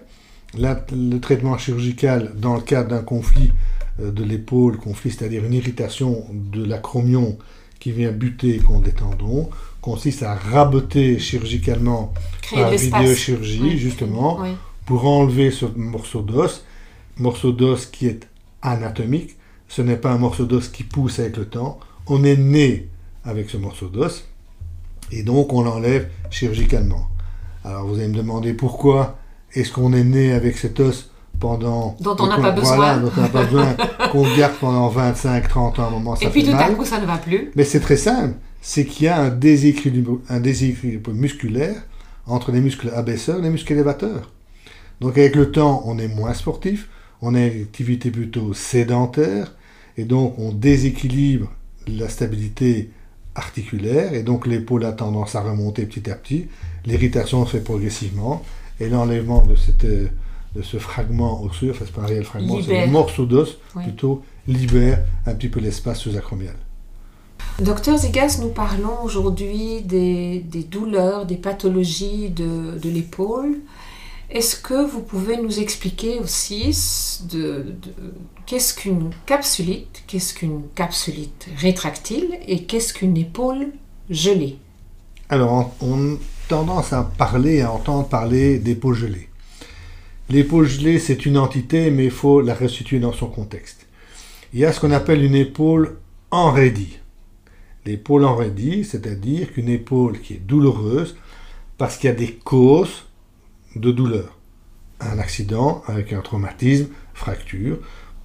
le 0.55 1.17
traitement 1.17 1.57
chirurgical 1.57 2.33
dans 2.35 2.55
le 2.55 2.61
cadre 2.61 2.89
d'un 2.89 3.01
conflit 3.01 3.51
euh, 3.99 4.11
de 4.11 4.23
l'épaule, 4.23 4.77
conflit, 4.77 5.11
c'est-à-dire 5.11 5.43
une 5.45 5.53
irritation 5.53 6.25
de 6.31 6.63
l'acromion 6.63 7.37
qui 7.79 7.91
vient 7.91 8.11
buter 8.11 8.59
contre 8.59 8.85
les 8.85 8.93
tendons, 8.93 9.49
consiste 9.83 10.23
à 10.23 10.33
raboter 10.33 11.19
chirurgicalement 11.19 12.13
par 12.55 12.71
vidéochirurgie, 12.71 13.77
justement, 13.77 14.39
pour 14.85 15.05
enlever 15.05 15.51
ce 15.51 15.65
morceau 15.75 16.21
d'os, 16.21 16.63
morceau 17.17 17.51
d'os 17.51 17.85
qui 17.85 18.07
est 18.07 18.27
anatomique, 18.61 19.35
ce 19.67 19.81
n'est 19.81 19.97
pas 19.97 20.11
un 20.11 20.17
morceau 20.17 20.45
d'os 20.45 20.69
qui 20.69 20.83
pousse 20.83 21.19
avec 21.19 21.35
le 21.35 21.45
temps, 21.45 21.79
on 22.07 22.23
est 22.23 22.37
né 22.37 22.87
avec 23.25 23.49
ce 23.49 23.57
morceau 23.57 23.87
d'os, 23.87 24.25
et 25.11 25.23
donc 25.23 25.51
on 25.51 25.61
l'enlève 25.61 26.07
chirurgicalement. 26.29 27.09
Alors 27.65 27.85
vous 27.85 27.95
allez 27.95 28.07
me 28.07 28.15
demander 28.15 28.53
pourquoi 28.53 29.17
est-ce 29.53 29.73
qu'on 29.73 29.91
est 29.91 30.05
né 30.05 30.31
avec 30.31 30.57
cet 30.57 30.79
os 30.79 31.11
pendant... 31.41 31.97
Dont 31.99 32.15
on 32.19 32.27
n'a 32.27 32.37
pas 32.37 32.51
besoin. 32.51 32.97
dont 32.99 33.11
on 33.17 33.21
n'a 33.21 33.27
pas 33.27 33.43
besoin, 33.43 33.75
qu'on 34.13 34.33
garde 34.37 34.53
pendant 34.61 34.87
25, 34.87 35.49
30 35.49 35.79
ans, 35.79 35.87
un 35.87 35.89
moment, 35.89 36.15
ça 36.15 36.25
Et 36.25 36.29
puis 36.29 36.45
tout 36.45 36.55
à 36.55 36.69
coup, 36.69 36.85
ça 36.85 37.01
ne 37.01 37.05
va 37.05 37.17
plus. 37.17 37.51
Mais 37.55 37.65
c'est 37.65 37.81
très 37.81 37.97
simple, 37.97 38.35
c'est 38.65 38.85
qu'il 38.85 39.05
y 39.05 39.09
a 39.09 39.21
un 39.21 39.29
déséquilibre, 39.29 40.21
un 40.29 40.39
déséquilibre 40.39 41.11
musculaire 41.11 41.83
entre 42.25 42.53
les 42.53 42.61
muscles 42.61 42.91
abaisseurs 42.95 43.39
et 43.39 43.41
les 43.41 43.49
muscles 43.49 43.73
élévateurs. 43.73 44.31
Donc 45.01 45.17
avec 45.17 45.35
le 45.35 45.51
temps, 45.51 45.83
on 45.85 45.99
est 45.99 46.07
moins 46.07 46.33
sportif, 46.33 46.87
on 47.21 47.35
a 47.35 47.41
une 47.45 47.63
activité 47.63 48.09
plutôt 48.09 48.53
sédentaire, 48.53 49.53
et 49.97 50.05
donc 50.05 50.39
on 50.39 50.53
déséquilibre 50.53 51.51
la 51.87 52.07
stabilité 52.07 52.89
articulaire, 53.35 54.13
et 54.13 54.23
donc 54.23 54.47
l'épaule 54.47 54.85
a 54.85 54.93
tendance 54.93 55.35
à 55.35 55.41
remonter 55.41 55.85
petit 55.85 56.09
à 56.09 56.15
petit, 56.15 56.47
l'irritation 56.85 57.45
se 57.45 57.57
fait 57.57 57.63
progressivement, 57.63 58.43
et 58.79 58.87
l'enlèvement 58.87 59.45
de, 59.45 59.57
cette, 59.57 59.85
de 59.85 60.61
ce 60.61 60.77
fragment 60.77 61.43
osseux, 61.43 61.71
enfin 61.71 61.83
c'est 61.85 61.93
pas 61.93 62.03
un 62.03 62.07
réel 62.07 62.23
fragment, 62.23 62.61
c'est 62.61 62.83
un 62.83 62.87
morceau 62.87 63.25
d'os, 63.25 63.57
plutôt, 63.75 64.23
libère 64.47 65.03
un 65.25 65.33
petit 65.35 65.49
peu 65.49 65.59
l'espace 65.59 65.99
sous-acromial. 65.99 66.55
Docteur 67.59 67.97
Zigas, 67.97 68.39
nous 68.41 68.49
parlons 68.49 69.03
aujourd'hui 69.03 69.81
des, 69.81 70.43
douleurs, 70.69 71.27
des 71.27 71.37
pathologies 71.37 72.29
de, 72.29 72.79
de 72.79 72.89
l'épaule. 72.89 73.59
Est-ce 74.31 74.55
que 74.55 74.83
vous 74.83 75.01
pouvez 75.01 75.37
nous 75.37 75.59
expliquer 75.59 76.19
aussi 76.19 76.75
de, 77.31 77.75
qu'est-ce 78.47 78.73
qu'une 78.73 79.11
capsulite, 79.27 80.03
qu'est-ce 80.07 80.33
qu'une 80.33 80.63
capsulite 80.73 81.47
rétractile 81.57 82.39
et 82.47 82.63
qu'est-ce 82.63 82.91
qu'une 82.91 83.15
épaule 83.15 83.67
gelée? 84.09 84.57
Alors, 85.29 85.75
on, 85.79 86.15
a 86.15 86.17
tendance 86.47 86.91
à 86.91 87.03
parler, 87.03 87.61
à 87.61 87.71
entendre 87.71 88.07
parler 88.07 88.57
d'épaule 88.57 88.95
gelée. 88.95 89.29
L'épaule 90.29 90.67
gelée, 90.67 90.97
c'est 90.97 91.27
une 91.27 91.37
entité, 91.37 91.91
mais 91.91 92.05
il 92.05 92.11
faut 92.11 92.41
la 92.41 92.55
restituer 92.55 92.99
dans 92.99 93.13
son 93.13 93.27
contexte. 93.27 93.85
Il 94.53 94.59
y 94.59 94.65
a 94.65 94.73
ce 94.73 94.79
qu'on 94.79 94.91
appelle 94.91 95.23
une 95.23 95.35
épaule 95.35 95.99
enraidie. 96.31 96.97
L'épaule 97.85 98.23
enraidie, 98.23 98.83
c'est-à-dire 98.83 99.51
qu'une 99.51 99.69
épaule 99.69 100.19
qui 100.19 100.35
est 100.35 100.45
douloureuse 100.45 101.15
parce 101.77 101.97
qu'il 101.97 102.09
y 102.09 102.13
a 102.13 102.15
des 102.15 102.33
causes 102.33 103.05
de 103.75 103.91
douleur. 103.91 104.37
Un 104.99 105.19
accident 105.19 105.83
avec 105.87 106.13
un 106.13 106.21
traumatisme, 106.21 106.87
fracture, 107.13 107.79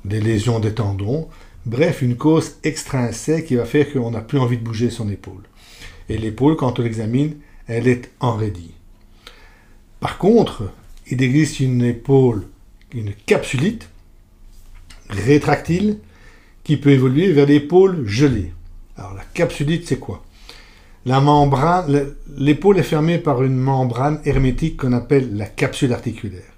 des 0.04 0.20
lésions 0.20 0.60
des 0.60 0.74
tendons, 0.74 1.28
bref, 1.66 2.02
une 2.02 2.16
cause 2.16 2.56
extrinsèque 2.62 3.46
qui 3.46 3.56
va 3.56 3.64
faire 3.64 3.92
qu'on 3.92 4.12
n'a 4.12 4.20
plus 4.20 4.38
envie 4.38 4.58
de 4.58 4.64
bouger 4.64 4.90
son 4.90 5.08
épaule. 5.08 5.42
Et 6.08 6.18
l'épaule, 6.18 6.56
quand 6.56 6.78
on 6.78 6.82
l'examine, 6.82 7.36
elle 7.66 7.88
est 7.88 8.10
enraidie. 8.20 8.74
Par 10.00 10.18
contre, 10.18 10.70
il 11.10 11.22
existe 11.22 11.60
une 11.60 11.82
épaule, 11.82 12.46
une 12.92 13.12
capsulite 13.12 13.88
rétractile 15.10 15.98
qui 16.64 16.76
peut 16.76 16.90
évoluer 16.90 17.32
vers 17.32 17.46
l'épaule 17.46 18.06
gelée. 18.06 18.52
Alors 18.98 19.14
la 19.14 19.22
capsulite, 19.32 19.86
c'est 19.86 20.00
quoi? 20.00 20.24
La 21.06 21.20
membrane, 21.20 22.14
l'épaule 22.36 22.78
est 22.78 22.82
fermée 22.82 23.18
par 23.18 23.44
une 23.44 23.56
membrane 23.56 24.20
hermétique 24.24 24.78
qu'on 24.78 24.92
appelle 24.92 25.36
la 25.36 25.46
capsule 25.46 25.92
articulaire. 25.92 26.52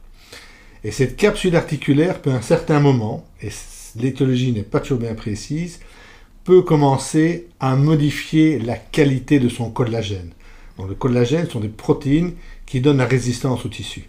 Et 0.83 0.91
cette 0.91 1.17
capsule 1.17 1.55
articulaire 1.55 2.23
peut 2.23 2.33
à 2.33 2.37
un 2.37 2.41
certain 2.41 2.81
moment, 2.81 3.27
et 3.43 3.51
l'éthologie 3.97 4.53
n'est 4.53 4.63
pas 4.63 4.81
toujours 4.81 4.99
bien 4.99 5.15
précise, 5.15 5.81
peut 6.45 6.63
commencer 6.63 7.49
à 7.61 7.77
modifier 7.77 8.59
la 8.59 8.77
qualité 8.77 9.39
de 9.39 9.51
son 9.51 9.71
collagène. 9.71 10.31
Donc 10.79 10.89
le 10.89 10.95
collagène 10.95 11.49
sont 11.49 11.61
des 11.61 11.69
protéines 11.69 12.33
qui 12.65 12.81
donnent 12.81 12.97
la 12.97 13.07
résistance 13.07 13.67
au 13.67 13.69
tissu. 13.69 14.09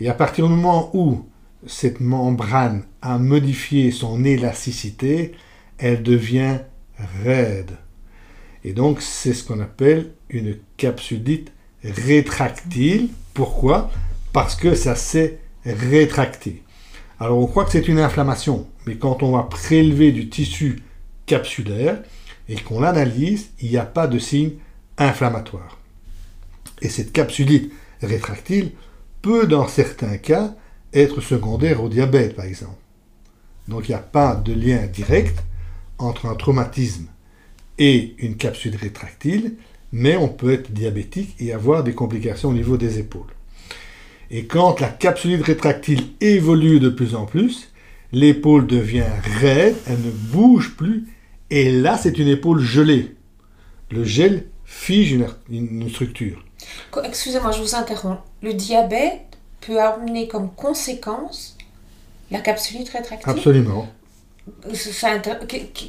Et 0.00 0.08
à 0.08 0.14
partir 0.14 0.48
du 0.48 0.52
moment 0.52 0.90
où 0.94 1.24
cette 1.66 2.00
membrane 2.00 2.82
a 3.00 3.18
modifié 3.18 3.92
son 3.92 4.24
élasticité, 4.24 5.32
elle 5.78 6.02
devient 6.02 6.58
raide. 7.22 7.72
Et 8.64 8.72
donc 8.72 9.02
c'est 9.02 9.34
ce 9.34 9.44
qu'on 9.44 9.60
appelle 9.60 10.12
une 10.30 10.56
capsulite 10.76 11.52
rétractile. 11.84 13.08
Pourquoi? 13.34 13.90
Parce 14.32 14.54
que 14.54 14.74
ça 14.74 14.94
s'est 14.94 15.38
rétracté. 15.64 16.62
Alors 17.18 17.38
on 17.38 17.46
croit 17.46 17.64
que 17.64 17.72
c'est 17.72 17.88
une 17.88 17.98
inflammation, 17.98 18.66
mais 18.86 18.96
quand 18.96 19.22
on 19.22 19.32
va 19.32 19.44
prélever 19.44 20.12
du 20.12 20.28
tissu 20.28 20.82
capsulaire 21.26 22.02
et 22.48 22.56
qu'on 22.56 22.80
l'analyse, 22.80 23.50
il 23.60 23.70
n'y 23.70 23.76
a 23.76 23.84
pas 23.84 24.06
de 24.06 24.18
signe 24.18 24.52
inflammatoire. 24.98 25.78
Et 26.80 26.88
cette 26.88 27.12
capsulite 27.12 27.72
rétractile 28.00 28.72
peut, 29.22 29.46
dans 29.46 29.68
certains 29.68 30.18
cas, 30.18 30.54
être 30.92 31.20
secondaire 31.20 31.82
au 31.82 31.88
diabète, 31.88 32.34
par 32.34 32.44
exemple. 32.44 32.76
Donc 33.68 33.88
il 33.88 33.92
n'y 33.92 33.96
a 33.96 33.98
pas 33.98 34.34
de 34.34 34.52
lien 34.52 34.86
direct 34.86 35.44
entre 35.98 36.26
un 36.26 36.34
traumatisme 36.34 37.06
et 37.78 38.14
une 38.18 38.36
capsule 38.36 38.76
rétractile, 38.76 39.54
mais 39.92 40.16
on 40.16 40.28
peut 40.28 40.52
être 40.52 40.72
diabétique 40.72 41.34
et 41.38 41.52
avoir 41.52 41.84
des 41.84 41.94
complications 41.94 42.50
au 42.50 42.54
niveau 42.54 42.76
des 42.76 42.98
épaules. 42.98 43.32
Et 44.30 44.46
quand 44.46 44.80
la 44.80 44.88
capsule 44.88 45.42
rétractile 45.42 46.04
évolue 46.20 46.80
de 46.80 46.88
plus 46.88 47.14
en 47.14 47.26
plus, 47.26 47.70
l'épaule 48.12 48.66
devient 48.66 49.04
raide, 49.40 49.76
elle 49.86 50.00
ne 50.00 50.10
bouge 50.10 50.74
plus, 50.76 51.06
et 51.50 51.70
là 51.70 51.98
c'est 51.98 52.18
une 52.18 52.28
épaule 52.28 52.60
gelée. 52.60 53.14
Le 53.90 54.04
gel 54.04 54.46
fige 54.64 55.12
une, 55.50 55.90
structure. 55.90 56.42
Excusez-moi, 57.04 57.50
je 57.52 57.60
vous 57.60 57.74
interromps. 57.74 58.20
Le 58.42 58.54
diabète 58.54 59.36
peut 59.60 59.78
amener 59.80 60.28
comme 60.28 60.50
conséquence 60.54 61.58
la 62.30 62.40
capsulite 62.40 62.88
rétractile? 62.88 63.30
Absolument. 63.30 63.86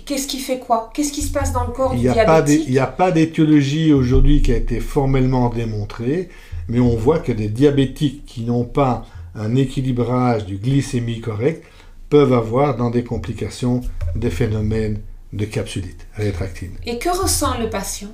Qu'est-ce 0.06 0.28
qui 0.28 0.40
fait 0.40 0.60
quoi? 0.60 0.92
Qu'est-ce 0.94 1.12
qui 1.12 1.22
se 1.22 1.32
passe 1.32 1.54
dans 1.54 1.66
le 1.66 1.74
corps 1.74 1.96
du 1.96 2.02
diabétique 2.02 2.64
Il 2.68 2.74
n'y 2.74 2.80
a 2.80 2.88
pas 2.88 3.12
d'étiologie 3.12 3.94
aujourd'hui 3.94 4.42
qui 4.42 4.52
a 4.52 4.58
été 4.58 4.80
formellement 4.80 5.50
démontrée 5.50 6.30
mais 6.68 6.80
on 6.80 6.96
voit 6.96 7.20
que 7.20 7.32
des 7.32 7.50
diabétiques 7.50 8.26
qui 8.26 8.42
n'ont 8.42 8.66
pas 8.66 9.06
un 9.36 9.56
équilibrage 9.56 10.46
du 10.46 10.58
glycémie 10.58 11.22
correct 11.22 11.64
peuvent 12.10 12.34
avoir 12.34 12.76
dans 12.76 12.90
des 12.90 13.04
complications 13.04 13.82
des 14.16 14.30
phénomènes 14.30 15.00
de 15.34 15.46
capsulite 15.46 16.08
rétractile. 16.14 16.72
Et 16.86 17.00
que 17.00 17.10
ressent 17.10 17.58
le 17.60 17.70
patient? 17.70 18.12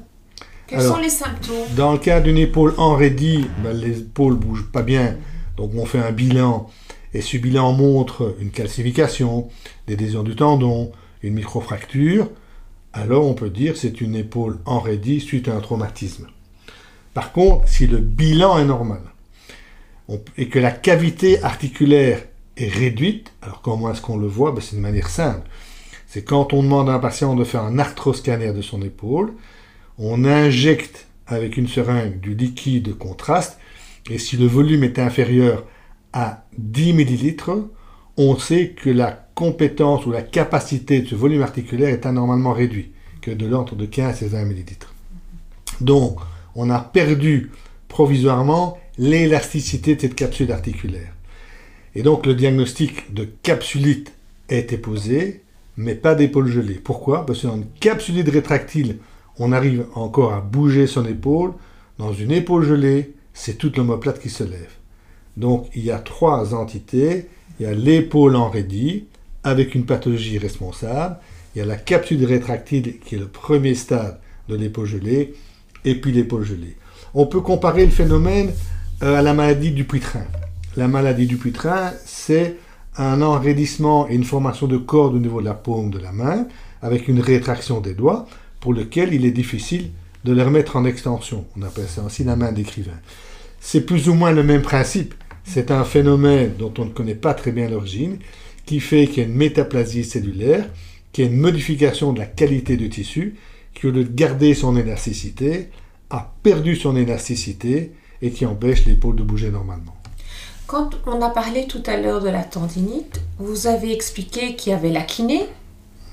Quels 0.68 0.82
sont 0.82 0.98
les 0.98 1.10
symptômes? 1.10 1.56
Dans 1.76 1.92
le 1.92 1.98
cas 1.98 2.22
d'une 2.22 2.38
épaule 2.38 2.74
enraidie, 2.78 3.46
ben, 3.64 3.74
les 3.74 4.00
épaules 4.00 4.34
ne 4.34 4.40
bougent 4.40 4.72
pas 4.72 4.84
bien, 4.84 5.18
donc 5.58 5.72
on 5.76 5.86
fait 5.86 6.00
un 6.00 6.12
bilan, 6.12 6.70
et 7.14 7.22
ce 7.22 7.38
bilan 7.38 7.74
montre 7.74 8.36
une 8.40 8.52
calcification, 8.52 9.50
des 9.90 10.06
lésions 10.06 10.24
du 10.24 10.36
tendon, 10.36 10.92
une 11.24 11.34
microfracture, 11.34 12.30
alors 12.94 13.26
on 13.26 13.34
peut 13.34 13.50
dire 13.50 13.76
c'est 13.76 14.02
une 14.02 14.16
épaule 14.16 14.60
enraidie 14.66 15.20
suite 15.20 15.48
à 15.48 15.56
un 15.56 15.60
traumatisme. 15.60 16.28
Par 17.16 17.32
contre, 17.32 17.68
si 17.68 17.88
le 17.88 17.98
bilan 17.98 18.60
est 18.60 18.66
normal 18.66 19.02
et 20.38 20.48
que 20.48 20.60
la 20.60 20.72
cavité 20.72 21.44
articulaire 21.44 22.24
est 22.58 22.68
réduite, 22.68 23.34
alors 23.42 23.62
comment 23.62 23.92
est-ce 23.92 24.02
qu'on 24.02 24.18
le 24.18 24.28
voit? 24.28 24.52
Ben, 24.52 24.62
C'est 24.62 24.76
de 24.76 24.82
manière 24.82 25.10
simple. 25.10 25.48
C'est 26.08 26.24
quand 26.24 26.54
on 26.54 26.64
demande 26.64 26.90
à 26.90 26.94
un 26.94 27.00
patient 27.00 27.36
de 27.36 27.44
faire 27.44 27.64
un 27.64 27.80
arthroscanner 27.80 28.54
de 28.54 28.62
son 28.62 28.82
épaule, 28.82 29.34
on 29.98 30.24
injecte 30.24 31.08
avec 31.28 31.58
une 31.58 31.68
seringue 31.68 32.20
du 32.20 32.36
liquide 32.36 32.98
contraste, 32.98 33.60
et 34.10 34.18
si 34.18 34.38
le 34.38 34.46
volume 34.46 34.84
est 34.84 34.98
inférieur 34.98 35.66
à 36.14 36.46
10 36.58 36.94
ml, 36.94 37.64
on 38.18 38.38
sait 38.38 38.70
que 38.70 38.90
la 38.90 39.29
compétence 39.40 40.06
ou 40.06 40.12
la 40.12 40.22
capacité 40.22 41.00
de 41.00 41.08
ce 41.08 41.16
volume 41.16 41.44
articulaire 41.44 41.94
est 41.94 42.06
anormalement 42.06 42.52
réduit, 42.52 42.92
que 43.22 43.32
de 43.32 43.46
l'ordre 43.46 43.74
de 43.74 43.86
15 43.86 44.22
et 44.22 44.28
20 44.28 44.42
ml. 44.42 44.76
Donc, 45.80 46.20
on 46.56 46.70
a 46.70 46.82
perdu 46.82 47.50
provisoirement 47.88 48.78
l'élasticité 48.98 49.96
de 49.96 50.02
cette 50.02 50.16
capsule 50.16 50.52
articulaire. 50.52 51.14
Et 51.96 52.04
donc 52.04 52.26
le 52.26 52.36
diagnostic 52.36 53.14
de 53.14 53.30
capsulite 53.42 54.12
a 54.50 54.56
été 54.56 54.78
posé, 54.78 55.42
mais 55.78 55.96
pas 55.96 56.16
d'épaule 56.16 56.50
gelée. 56.50 56.82
Pourquoi? 56.84 57.26
Parce 57.26 57.44
que 57.44 57.48
dans 57.48 57.56
une 57.56 57.72
capsulite 57.80 58.28
rétractile, 58.28 58.98
on 59.38 59.54
arrive 59.54 59.86
encore 59.96 60.34
à 60.34 60.42
bouger 60.42 60.86
son 60.86 61.06
épaule. 61.06 61.54
Dans 61.98 62.12
une 62.12 62.32
épaule 62.32 62.66
gelée, 62.66 63.14
c'est 63.34 63.58
toute 63.58 63.78
l'omoplate 63.78 64.20
qui 64.20 64.30
se 64.30 64.44
lève. 64.44 64.74
Donc 65.38 65.70
il 65.76 65.86
y 65.86 65.92
a 65.92 66.00
trois 66.00 66.54
entités. 66.54 67.30
Il 67.58 67.64
y 67.64 67.70
a 67.70 67.74
l'épaule 67.74 68.36
enraidie, 68.36 69.06
avec 69.50 69.76
une 69.76 69.86
pathologie 69.86 70.38
responsable. 70.38 71.18
Il 71.56 71.60
y 71.60 71.62
a 71.62 71.66
la 71.66 71.76
capsule 71.76 72.24
rétractile, 72.26 73.00
qui 73.00 73.16
est 73.16 73.20
le 73.20 73.28
premier 73.28 73.76
stade 73.76 74.20
de 74.48 74.56
l'épaule 74.56 74.88
gelée 74.88 75.34
et 75.86 75.96
puis 75.96 76.12
l'épaule 76.12 76.46
gelée. 76.46 76.76
On 77.14 77.26
peut 77.26 77.42
comparer 77.42 77.86
le 77.86 77.92
phénomène 77.92 78.52
euh, 79.02 79.18
à 79.18 79.22
la 79.22 79.34
maladie 79.34 79.72
du 79.72 79.84
puitrin. 79.84 80.26
La 80.78 80.88
maladie 80.88 81.26
du 81.26 81.38
puitrin, 81.38 81.92
c'est 82.06 82.58
un 82.98 83.22
enraidissement 83.22 84.08
et 84.08 84.16
une 84.16 84.24
formation 84.24 84.68
de 84.68 84.78
corde 84.78 85.16
au 85.16 85.20
niveau 85.20 85.40
de 85.40 85.46
la 85.46 85.54
paume 85.54 85.90
de 85.90 86.00
la 86.00 86.12
main, 86.12 86.48
avec 86.82 87.08
une 87.08 87.20
rétraction 87.20 87.80
des 87.80 87.94
doigts, 87.94 88.28
pour 88.60 88.74
lequel 88.74 89.14
il 89.14 89.26
est 89.26 89.32
difficile 89.32 89.90
de 90.26 90.34
les 90.34 90.44
remettre 90.44 90.76
en 90.76 90.86
extension. 90.86 91.46
On 91.58 91.64
appelle 91.64 91.88
ça 91.88 92.04
aussi 92.04 92.24
la 92.24 92.36
main 92.36 92.52
d'écrivain. 92.52 93.00
C'est 93.60 93.82
plus 93.82 94.10
ou 94.10 94.14
moins 94.14 94.32
le 94.32 94.44
même 94.44 94.62
principe. 94.62 95.14
C'est 95.44 95.72
un 95.72 95.84
phénomène 95.84 96.54
dont 96.60 96.74
on 96.78 96.86
ne 96.86 96.90
connaît 96.92 97.16
pas 97.16 97.34
très 97.34 97.52
bien 97.52 97.70
l'origine, 97.70 98.18
qui 98.70 98.82
fait 98.82 99.08
qu'il 99.08 99.24
y 99.24 99.26
a 99.26 99.28
une 99.28 99.34
métaplasie 99.34 100.04
cellulaire, 100.04 100.70
qu'il 101.12 101.26
y 101.26 101.28
a 101.28 101.32
une 101.32 101.40
modification 101.40 102.14
de 102.14 102.20
la 102.20 102.28
qualité 102.28 102.78
du 102.78 102.88
tissu, 102.88 103.34
qui, 103.74 103.88
au 103.88 103.90
lieu 103.90 104.04
de 104.04 104.14
garder 104.14 104.54
son 104.54 104.78
élasticité, 104.78 105.72
a 106.12 106.32
perdu 106.44 106.76
son 106.76 106.96
élasticité 106.96 107.94
et 108.22 108.30
qui 108.30 108.46
empêche 108.46 108.86
l'épaule 108.86 109.16
de 109.16 109.24
bouger 109.24 109.50
normalement. 109.50 109.96
Quand 110.68 110.92
on 111.08 111.20
a 111.24 111.32
parlé 111.32 111.66
tout 111.66 111.82
à 111.88 111.98
l'heure 111.98 112.22
de 112.22 112.30
la 112.30 112.44
tendinite, 112.44 113.22
vous 113.40 113.66
avez 113.66 113.92
expliqué 113.92 114.56
qu'il 114.56 114.72
y 114.72 114.76
avait 114.76 114.92
la 114.92 115.02
kiné, 115.02 115.48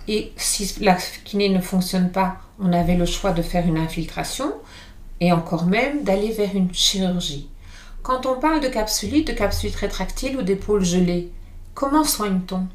et 0.09 0.33
si 0.39 0.77
la 0.81 0.97
kiné 1.27 1.51
ne 1.51 1.61
fonctionne 1.61 2.11
pas, 2.11 2.39
on 2.59 2.73
avait 2.73 2.97
le 2.97 3.05
choix 3.05 3.33
de 3.33 3.43
faire 3.43 3.67
une 3.67 3.77
infiltration, 3.77 4.51
et 5.21 5.31
encore 5.31 5.67
même 5.67 6.05
d'aller 6.05 6.31
vers 6.31 6.57
une 6.57 6.73
chirurgie. 6.73 7.51
Quand 8.03 8.25
on 8.25 8.41
parle 8.41 8.61
de 8.63 8.69
capsulite, 8.69 9.27
de 9.27 9.35
capsulite 9.35 9.77
rétractile 9.77 10.39
ou 10.39 10.43
d'épaule 10.43 10.87
gelée, 10.87 11.29
comment 11.77 12.05
soigne-t-on? 12.05 12.67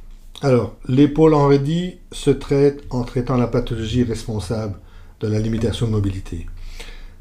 Alors, 0.41 0.77
l'épaule 0.87 1.33
enraidie 1.33 1.97
se 2.13 2.29
traite 2.29 2.83
en 2.89 3.03
traitant 3.03 3.35
la 3.35 3.47
pathologie 3.47 4.03
responsable 4.03 4.79
de 5.19 5.27
la 5.27 5.39
limitation 5.39 5.87
de 5.87 5.91
mobilité. 5.91 6.47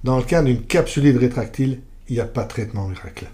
Dans 0.05 0.17
le 0.17 0.23
cas 0.23 0.43
d'une 0.43 0.63
capsulite 0.63 1.19
rétractile, 1.19 1.81
il 2.09 2.15
n'y 2.15 2.21
a 2.21 2.27
pas 2.27 2.45
de 2.45 2.49
traitement 2.49 2.87
miracle. 2.87 3.29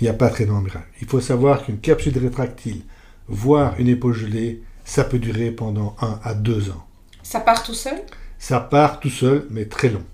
Il 0.00 0.04
n'y 0.04 0.08
a 0.08 0.14
pas 0.14 0.28
de 0.28 0.34
traitement 0.34 0.60
miracle. 0.60 0.88
Il 1.00 1.06
faut 1.06 1.20
savoir 1.20 1.64
qu'une 1.64 1.78
capsule 1.78 2.18
rétractile, 2.18 2.82
voire 3.28 3.74
une 3.78 3.88
épaule 3.88 4.14
gelée, 4.14 4.62
ça 4.84 5.04
peut 5.04 5.18
durer 5.18 5.50
pendant 5.50 5.96
1 6.00 6.20
à 6.24 6.34
2 6.34 6.70
ans. 6.70 6.86
Ça 7.22 7.40
part 7.40 7.62
tout 7.62 7.74
seul? 7.74 8.00
Ça 8.38 8.58
part 8.58 9.00
tout 9.00 9.10
seul, 9.10 9.46
mais 9.50 9.66
très 9.66 9.90
long. 9.90 10.04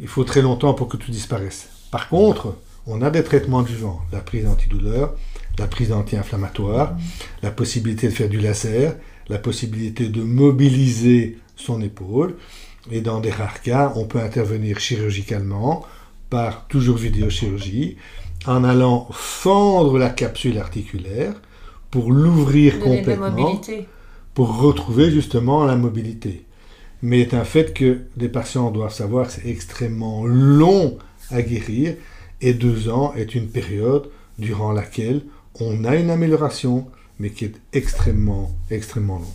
Il 0.00 0.08
faut 0.08 0.24
très 0.24 0.42
longtemps 0.42 0.72
pour 0.72 0.88
que 0.88 0.96
tout 0.96 1.10
disparaisse. 1.10 1.68
Par 1.90 2.08
contre, 2.08 2.56
on 2.86 3.02
a 3.02 3.10
des 3.10 3.24
traitements 3.24 3.62
du 3.62 3.74
vent, 3.74 4.00
la 4.12 4.20
prise 4.20 4.46
antidouleur, 4.46 5.14
la 5.58 5.66
prise 5.66 5.92
anti-inflammatoire, 5.92 6.96
la 7.42 7.50
possibilité 7.50 8.08
de 8.08 8.12
faire 8.12 8.28
du 8.28 8.38
laser, 8.38 8.96
la 9.28 9.38
possibilité 9.38 10.08
de 10.08 10.22
mobiliser 10.22 11.38
son 11.56 11.80
épaule. 11.80 12.36
Et 12.92 13.00
dans 13.00 13.20
des 13.20 13.30
rares 13.30 13.62
cas, 13.62 13.92
on 13.96 14.04
peut 14.04 14.20
intervenir 14.20 14.78
chirurgicalement 14.78 15.84
par 16.30 16.66
toujours 16.68 16.96
vidéochirurgie 16.96 17.96
en 18.46 18.62
allant 18.62 19.08
fendre 19.10 19.98
la 19.98 20.10
capsule 20.10 20.58
articulaire 20.58 21.34
pour 21.90 22.12
l'ouvrir 22.12 22.78
complètement, 22.78 23.60
pour 24.34 24.58
retrouver 24.58 25.10
justement 25.10 25.64
la 25.64 25.76
mobilité. 25.76 26.44
Mais 27.02 27.26
c'est 27.28 27.36
un 27.36 27.44
fait 27.44 27.74
que 27.74 28.02
les 28.16 28.28
patients 28.28 28.70
doivent 28.70 28.94
savoir 28.94 29.26
que 29.26 29.32
c'est 29.32 29.48
extrêmement 29.48 30.24
long 30.24 30.98
à 31.30 31.42
guérir 31.42 31.96
et 32.40 32.54
deux 32.54 32.88
ans 32.88 33.12
est 33.14 33.34
une 33.34 33.48
période 33.48 34.10
durant 34.38 34.72
laquelle 34.72 35.22
on 35.60 35.84
a 35.84 35.96
une 35.96 36.10
amélioration, 36.10 36.86
mais 37.18 37.30
qui 37.30 37.46
est 37.46 37.54
extrêmement, 37.72 38.50
extrêmement 38.70 39.16
longue. 39.16 39.26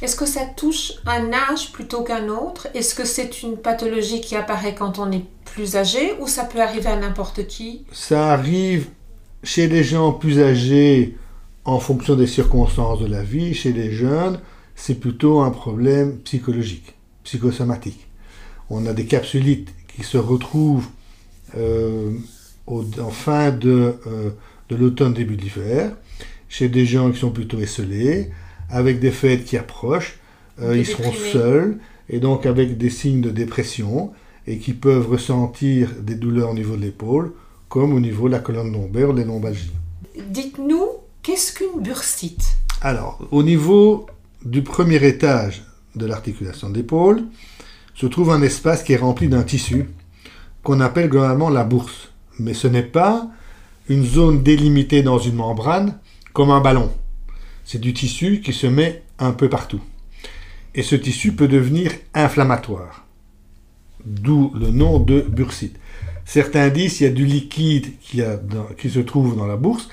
Est-ce 0.00 0.16
que 0.16 0.26
ça 0.26 0.46
touche 0.56 0.92
un 1.06 1.32
âge 1.32 1.72
plutôt 1.72 2.02
qu'un 2.02 2.28
autre? 2.28 2.68
Est-ce 2.74 2.94
que 2.94 3.04
c'est 3.04 3.42
une 3.42 3.56
pathologie 3.56 4.20
qui 4.20 4.36
apparaît 4.36 4.74
quand 4.74 4.98
on 4.98 5.10
est 5.12 5.24
plus 5.44 5.76
âgé 5.76 6.14
ou 6.20 6.26
ça 6.26 6.44
peut 6.44 6.60
arriver 6.60 6.88
à 6.88 6.96
n'importe 6.96 7.46
qui? 7.46 7.84
Ça 7.92 8.32
arrive 8.32 8.88
chez 9.42 9.68
les 9.68 9.84
gens 9.84 10.12
plus 10.12 10.40
âgés 10.40 11.16
en 11.64 11.80
fonction 11.80 12.14
des 12.14 12.26
circonstances 12.26 13.00
de 13.00 13.06
la 13.06 13.22
vie. 13.22 13.54
Chez 13.54 13.72
les 13.72 13.92
jeunes, 13.92 14.40
c'est 14.74 14.94
plutôt 14.94 15.40
un 15.40 15.50
problème 15.50 16.18
psychologique, 16.20 16.94
psychosomatique. 17.24 18.06
On 18.70 18.86
a 18.86 18.92
des 18.92 19.06
capsulites 19.06 19.70
qui 19.94 20.04
se 20.04 20.16
retrouvent 20.16 20.88
euh, 21.56 22.12
en 22.70 23.10
fin 23.10 23.50
de, 23.50 23.94
euh, 24.06 24.30
de 24.68 24.76
l'automne, 24.76 25.14
début 25.14 25.36
de 25.36 25.42
l'hiver, 25.42 25.92
chez 26.48 26.68
des 26.68 26.86
gens 26.86 27.10
qui 27.10 27.18
sont 27.18 27.30
plutôt 27.30 27.58
esselés, 27.58 28.30
avec 28.70 29.00
des 29.00 29.10
fêtes 29.10 29.44
qui 29.44 29.56
approchent, 29.56 30.18
euh, 30.60 30.76
ils 30.76 30.86
seront 30.86 31.12
seuls, 31.32 31.78
et 32.08 32.20
donc 32.20 32.46
avec 32.46 32.78
des 32.78 32.90
signes 32.90 33.20
de 33.20 33.30
dépression, 33.30 34.12
et 34.46 34.58
qui 34.58 34.72
peuvent 34.72 35.08
ressentir 35.08 35.90
des 36.00 36.14
douleurs 36.14 36.50
au 36.50 36.54
niveau 36.54 36.76
de 36.76 36.82
l'épaule, 36.82 37.32
comme 37.68 37.92
au 37.92 38.00
niveau 38.00 38.28
de 38.28 38.32
la 38.32 38.38
colonne 38.38 38.72
lombaire, 38.72 39.12
les 39.12 39.24
lombalgies. 39.24 39.72
Dites-nous, 40.30 40.86
qu'est-ce 41.22 41.52
qu'une 41.52 41.82
bursite? 41.82 42.56
Alors, 42.80 43.26
au 43.30 43.42
niveau 43.42 44.06
du 44.44 44.62
premier 44.62 45.04
étage 45.06 45.64
de 45.96 46.06
l'articulation 46.06 46.70
d'épaule, 46.70 47.24
se 47.94 48.06
trouve 48.06 48.30
un 48.30 48.42
espace 48.42 48.82
qui 48.84 48.92
est 48.92 48.96
rempli 48.96 49.28
d'un 49.28 49.42
tissu 49.42 49.86
qu'on 50.62 50.80
appelle 50.80 51.08
globalement 51.08 51.50
la 51.50 51.64
bourse. 51.64 52.12
Mais 52.38 52.54
ce 52.54 52.68
n'est 52.68 52.82
pas 52.82 53.28
une 53.88 54.04
zone 54.04 54.42
délimitée 54.42 55.02
dans 55.02 55.18
une 55.18 55.36
membrane 55.36 55.98
comme 56.32 56.50
un 56.50 56.60
ballon. 56.60 56.92
C'est 57.64 57.80
du 57.80 57.92
tissu 57.92 58.40
qui 58.40 58.52
se 58.52 58.66
met 58.66 59.02
un 59.18 59.32
peu 59.32 59.48
partout. 59.48 59.80
Et 60.74 60.82
ce 60.82 60.94
tissu 60.94 61.32
peut 61.32 61.48
devenir 61.48 61.92
inflammatoire. 62.14 63.06
D'où 64.04 64.52
le 64.54 64.70
nom 64.70 65.00
de 65.00 65.20
bursite. 65.20 65.78
Certains 66.24 66.68
disent 66.68 66.98
qu'il 66.98 67.06
y 67.06 67.10
a 67.10 67.12
du 67.12 67.24
liquide 67.24 67.98
qui, 68.00 68.20
se 68.90 69.00
trouve 69.00 69.36
dans 69.36 69.46
la 69.46 69.56
bourse. 69.56 69.88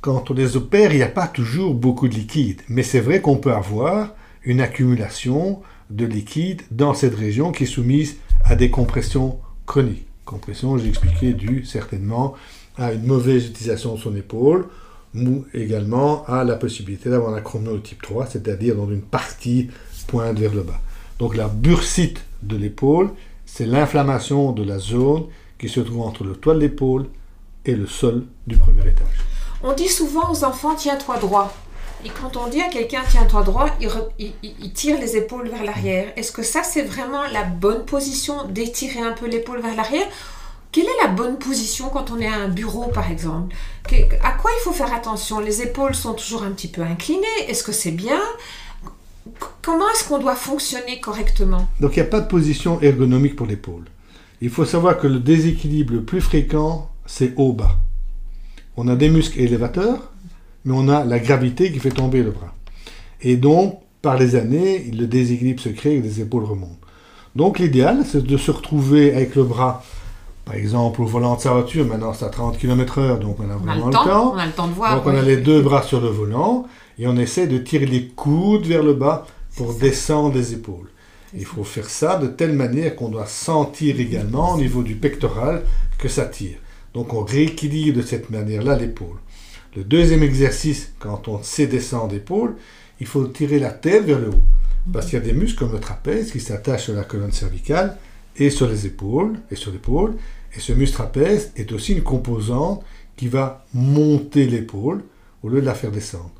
Quand 0.00 0.30
on 0.30 0.34
les 0.34 0.56
opère, 0.56 0.92
il 0.92 0.98
n'y 0.98 1.02
a 1.02 1.08
pas 1.08 1.26
toujours 1.26 1.74
beaucoup 1.74 2.08
de 2.08 2.14
liquide. 2.14 2.60
Mais 2.68 2.82
c'est 2.82 3.00
vrai 3.00 3.20
qu'on 3.20 3.36
peut 3.36 3.52
avoir 3.52 4.14
une 4.44 4.60
accumulation 4.60 5.60
de 5.88 6.04
liquide 6.04 6.62
dans 6.70 6.94
cette 6.94 7.14
région 7.14 7.52
qui 7.52 7.64
est 7.64 7.66
soumise 7.66 8.18
à 8.44 8.54
des 8.54 8.70
compressions 8.70 9.38
chroniques. 9.66 10.09
Compression, 10.24 10.78
j'ai 10.78 10.88
expliqué, 10.88 11.32
due 11.32 11.64
certainement 11.64 12.34
à 12.76 12.92
une 12.92 13.04
mauvaise 13.04 13.46
utilisation 13.46 13.94
de 13.94 14.00
son 14.00 14.14
épaule, 14.14 14.66
ou 15.14 15.44
également 15.54 16.24
à 16.26 16.44
la 16.44 16.56
possibilité 16.56 17.10
d'avoir 17.10 17.34
un 17.34 17.40
chronotype 17.40 18.00
3, 18.02 18.26
c'est-à-dire 18.26 18.76
dans 18.76 18.88
une 18.88 19.02
partie 19.02 19.68
pointe 20.06 20.38
vers 20.38 20.54
le 20.54 20.62
bas. 20.62 20.80
Donc 21.18 21.36
la 21.36 21.48
bursite 21.48 22.24
de 22.42 22.56
l'épaule, 22.56 23.10
c'est 23.44 23.66
l'inflammation 23.66 24.52
de 24.52 24.62
la 24.62 24.78
zone 24.78 25.24
qui 25.58 25.68
se 25.68 25.80
trouve 25.80 26.02
entre 26.02 26.24
le 26.24 26.34
toit 26.34 26.54
de 26.54 26.60
l'épaule 26.60 27.06
et 27.64 27.74
le 27.74 27.86
sol 27.86 28.24
du 28.46 28.56
premier 28.56 28.80
étage. 28.80 29.18
On 29.62 29.74
dit 29.74 29.88
souvent 29.88 30.32
aux 30.32 30.44
enfants 30.44 30.74
tiens-toi 30.74 31.18
droit. 31.18 31.52
Et 32.04 32.08
quand 32.08 32.36
on 32.36 32.48
dit 32.48 32.60
à 32.60 32.68
quelqu'un 32.68 33.02
tiens-toi 33.08 33.42
droit, 33.42 33.66
il, 33.78 34.72
tire 34.72 34.98
les 34.98 35.16
épaules 35.16 35.48
vers 35.48 35.64
l'arrière. 35.64 36.12
Est-ce 36.16 36.32
que 36.32 36.42
ça 36.42 36.62
c'est 36.62 36.82
vraiment 36.82 37.22
la 37.32 37.44
bonne 37.44 37.84
position 37.84 38.46
d'étirer 38.48 39.00
un 39.00 39.12
peu 39.12 39.26
l'épaule 39.26 39.60
vers 39.60 39.76
l'arrière? 39.76 40.06
Quelle 40.72 40.84
est 40.84 41.02
la 41.02 41.08
bonne 41.08 41.36
position 41.36 41.88
quand 41.88 42.10
on 42.10 42.20
est 42.20 42.28
à 42.28 42.36
un 42.36 42.48
bureau, 42.48 42.86
par 42.86 43.10
exemple? 43.10 43.54
À 44.22 44.30
quoi 44.32 44.50
il 44.56 44.62
faut 44.62 44.72
faire 44.72 44.94
attention? 44.94 45.40
Les 45.40 45.62
épaules 45.62 45.96
sont 45.96 46.14
toujours 46.14 46.44
un 46.44 46.52
petit 46.52 46.68
peu 46.68 46.82
inclinées. 46.82 47.26
Est-ce 47.48 47.64
que 47.64 47.72
c'est 47.72 47.90
bien? 47.90 48.20
Comment 49.62 49.90
est-ce 49.90 50.08
qu'on 50.08 50.18
doit 50.18 50.36
fonctionner 50.36 51.00
correctement? 51.00 51.68
Donc 51.80 51.96
il 51.96 52.00
n'y 52.00 52.06
a 52.06 52.10
pas 52.10 52.20
de 52.20 52.28
position 52.28 52.80
ergonomique 52.80 53.36
pour 53.36 53.46
l'épaule. 53.46 53.84
Il 54.40 54.48
faut 54.48 54.64
savoir 54.64 54.98
que 54.98 55.06
le 55.06 55.18
déséquilibre 55.18 55.92
le 55.92 56.02
plus 56.02 56.20
fréquent, 56.20 56.88
c'est 57.04 57.34
haut-bas. 57.36 57.76
On 58.76 58.88
a 58.88 58.96
des 58.96 59.10
muscles 59.10 59.40
élévateurs, 59.40 60.10
mais 60.64 60.74
on 60.76 60.88
a 60.88 61.04
la 61.04 61.18
gravité 61.18 61.72
qui 61.72 61.78
fait 61.78 61.90
tomber 61.90 62.22
le 62.22 62.30
bras. 62.30 62.54
Et 63.22 63.36
donc, 63.36 63.80
par 64.02 64.18
les 64.18 64.34
années, 64.34 64.90
le 64.96 65.06
déséquilibre 65.06 65.60
se 65.60 65.68
crée 65.68 65.96
et 65.96 66.00
les 66.00 66.20
épaules 66.20 66.44
remontent. 66.44 66.76
Donc 67.36 67.58
l'idéal, 67.58 68.04
c'est 68.04 68.24
de 68.24 68.36
se 68.36 68.50
retrouver 68.50 69.14
avec 69.14 69.34
le 69.36 69.44
bras 69.44 69.82
par 70.50 70.58
exemple, 70.58 71.02
au 71.02 71.04
volant 71.04 71.36
de 71.36 71.40
sa 71.40 71.52
voiture, 71.52 71.86
maintenant 71.86 72.12
c'est 72.12 72.24
à 72.24 72.28
30 72.28 72.58
km/h, 72.58 73.20
donc 73.20 73.36
on 73.38 73.48
a 73.48 73.54
vraiment 73.54 73.86
le, 73.86 73.92
temps, 73.92 74.32
On 74.34 74.36
a 74.36 74.46
le 74.46 74.50
temps 74.50 74.66
de 74.66 74.72
voir. 74.72 74.96
Donc 74.96 75.06
on 75.06 75.16
a 75.16 75.22
les 75.22 75.36
deux 75.36 75.62
bras 75.62 75.82
sur 75.82 76.00
le 76.00 76.08
volant 76.08 76.66
et 76.98 77.06
on 77.06 77.16
essaie 77.16 77.46
de 77.46 77.56
tirer 77.58 77.86
les 77.86 78.08
coudes 78.08 78.66
vers 78.66 78.82
le 78.82 78.94
bas 78.94 79.26
pour 79.56 79.74
descendre 79.74 80.34
les 80.34 80.52
épaules. 80.52 80.88
Il 81.34 81.44
faut 81.44 81.62
faire 81.62 81.88
ça 81.88 82.16
de 82.16 82.26
telle 82.26 82.54
manière 82.54 82.96
qu'on 82.96 83.10
doit 83.10 83.26
sentir 83.26 84.00
également 84.00 84.54
au 84.54 84.56
niveau 84.56 84.82
du 84.82 84.96
pectoral 84.96 85.62
que 85.98 86.08
ça 86.08 86.24
tire. 86.24 86.56
Donc 86.94 87.14
on 87.14 87.22
rééquilibre 87.22 87.98
de 87.98 88.02
cette 88.02 88.30
manière-là 88.30 88.76
l'épaule. 88.76 89.18
Le 89.76 89.84
deuxième 89.84 90.22
exercice, 90.22 90.92
quand 90.98 91.28
on 91.28 91.42
sait 91.42 91.66
descendre 91.66 92.12
l'épaule, 92.12 92.56
il 92.98 93.06
faut 93.06 93.26
tirer 93.26 93.58
la 93.58 93.70
tête 93.70 94.04
vers 94.04 94.18
le 94.18 94.28
haut. 94.28 94.42
Parce 94.92 95.06
qu'il 95.06 95.18
y 95.18 95.22
a 95.22 95.24
des 95.24 95.32
muscles 95.32 95.58
comme 95.58 95.72
le 95.72 95.78
trapèze 95.78 96.32
qui 96.32 96.40
s'attachent 96.40 96.84
sur 96.84 96.94
la 96.94 97.04
colonne 97.04 97.32
cervicale 97.32 97.96
et 98.36 98.50
sur 98.50 98.68
les 98.68 98.86
épaules 98.86 99.34
et 99.50 99.56
sur 99.56 99.70
l'épaule 99.70 100.14
et 100.56 100.60
ce 100.60 100.72
muscle 100.72 100.96
trapèze 100.96 101.52
est 101.56 101.72
aussi 101.72 101.92
une 101.92 102.02
composante 102.02 102.82
qui 103.16 103.28
va 103.28 103.64
monter 103.74 104.46
l'épaule 104.46 105.04
au 105.42 105.48
lieu 105.48 105.60
de 105.60 105.66
la 105.66 105.74
faire 105.74 105.92
descendre. 105.92 106.32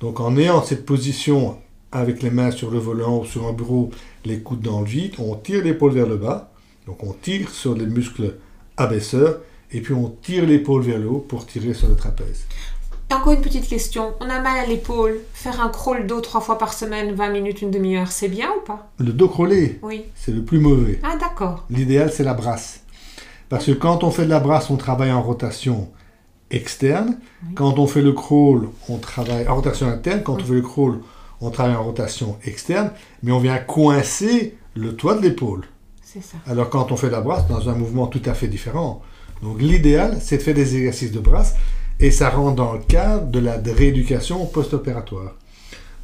Donc 0.00 0.20
en 0.20 0.36
ayant 0.36 0.62
cette 0.62 0.84
position 0.84 1.58
avec 1.92 2.22
les 2.22 2.30
mains 2.30 2.50
sur 2.50 2.70
le 2.70 2.78
volant 2.78 3.20
ou 3.20 3.24
sur 3.24 3.46
un 3.46 3.52
bureau, 3.52 3.90
les 4.24 4.40
coudes 4.40 4.62
dans 4.62 4.80
le 4.80 4.86
vide, 4.86 5.14
on 5.18 5.36
tire 5.36 5.62
l'épaule 5.62 5.92
vers 5.92 6.08
le 6.08 6.16
bas. 6.16 6.52
Donc 6.86 7.04
on 7.04 7.12
tire 7.12 7.50
sur 7.50 7.76
les 7.76 7.86
muscles 7.86 8.36
abaisseurs 8.76 9.40
et 9.70 9.80
puis 9.80 9.94
on 9.94 10.08
tire 10.08 10.46
l'épaule 10.46 10.82
vers 10.82 10.98
le 10.98 11.08
haut 11.08 11.24
pour 11.26 11.46
tirer 11.46 11.74
sur 11.74 11.88
le 11.88 11.94
trapèze. 11.94 12.46
Encore 13.10 13.34
une 13.34 13.40
petite 13.42 13.68
question. 13.68 14.14
On 14.20 14.28
a 14.30 14.40
mal 14.40 14.58
à 14.58 14.66
l'épaule. 14.66 15.20
Faire 15.34 15.60
un 15.60 15.68
crawl 15.68 16.06
dos 16.06 16.20
trois 16.20 16.40
fois 16.40 16.58
par 16.58 16.72
semaine, 16.72 17.12
20 17.14 17.30
minutes, 17.30 17.62
une 17.62 17.70
demi-heure, 17.70 18.10
c'est 18.10 18.28
bien 18.28 18.48
ou 18.56 18.64
pas? 18.64 18.90
Le 18.98 19.12
dos 19.12 19.28
crawlé 19.28 19.78
Oui. 19.82 20.04
C'est 20.14 20.32
le 20.32 20.42
plus 20.42 20.58
mauvais. 20.58 20.98
Ah 21.02 21.16
d'accord. 21.20 21.64
L'idéal, 21.70 22.10
c'est 22.12 22.24
la 22.24 22.34
brasse. 22.34 22.80
Parce 23.48 23.66
que 23.66 23.72
quand 23.72 24.02
on 24.02 24.10
fait 24.10 24.24
de 24.24 24.30
la 24.30 24.40
brasse, 24.40 24.70
on 24.70 24.76
travaille 24.76 25.12
en 25.12 25.22
rotation 25.22 25.90
externe. 26.50 27.18
Quand 27.54 27.78
on 27.78 27.86
fait 27.86 28.02
le 28.02 28.12
crawl, 28.12 28.68
on 28.88 28.96
travaille 28.98 29.46
en 29.46 29.56
rotation 29.56 29.88
interne. 29.88 30.22
Quand 30.22 30.40
on 30.40 30.44
fait 30.44 30.54
le 30.54 30.62
crawl, 30.62 31.00
on 31.40 31.50
travaille 31.50 31.76
en 31.76 31.84
rotation 31.84 32.38
externe. 32.44 32.90
Mais 33.22 33.32
on 33.32 33.38
vient 33.40 33.58
coincer 33.58 34.56
le 34.74 34.96
toit 34.96 35.14
de 35.16 35.22
l'épaule. 35.22 35.66
C'est 36.02 36.22
ça. 36.22 36.38
Alors 36.46 36.70
quand 36.70 36.92
on 36.92 36.96
fait 36.96 37.08
de 37.08 37.12
la 37.12 37.20
brasse, 37.20 37.46
dans 37.48 37.68
un 37.68 37.74
mouvement 37.74 38.06
tout 38.06 38.22
à 38.26 38.34
fait 38.34 38.48
différent. 38.48 39.02
Donc 39.42 39.60
l'idéal, 39.60 40.18
c'est 40.20 40.38
de 40.38 40.42
faire 40.42 40.54
des 40.54 40.76
exercices 40.76 41.12
de 41.12 41.20
brasse. 41.20 41.54
Et 42.00 42.10
ça 42.10 42.30
rentre 42.30 42.56
dans 42.56 42.72
le 42.72 42.80
cadre 42.80 43.26
de 43.26 43.38
la 43.38 43.56
rééducation 43.56 44.44
post-opératoire. 44.46 45.34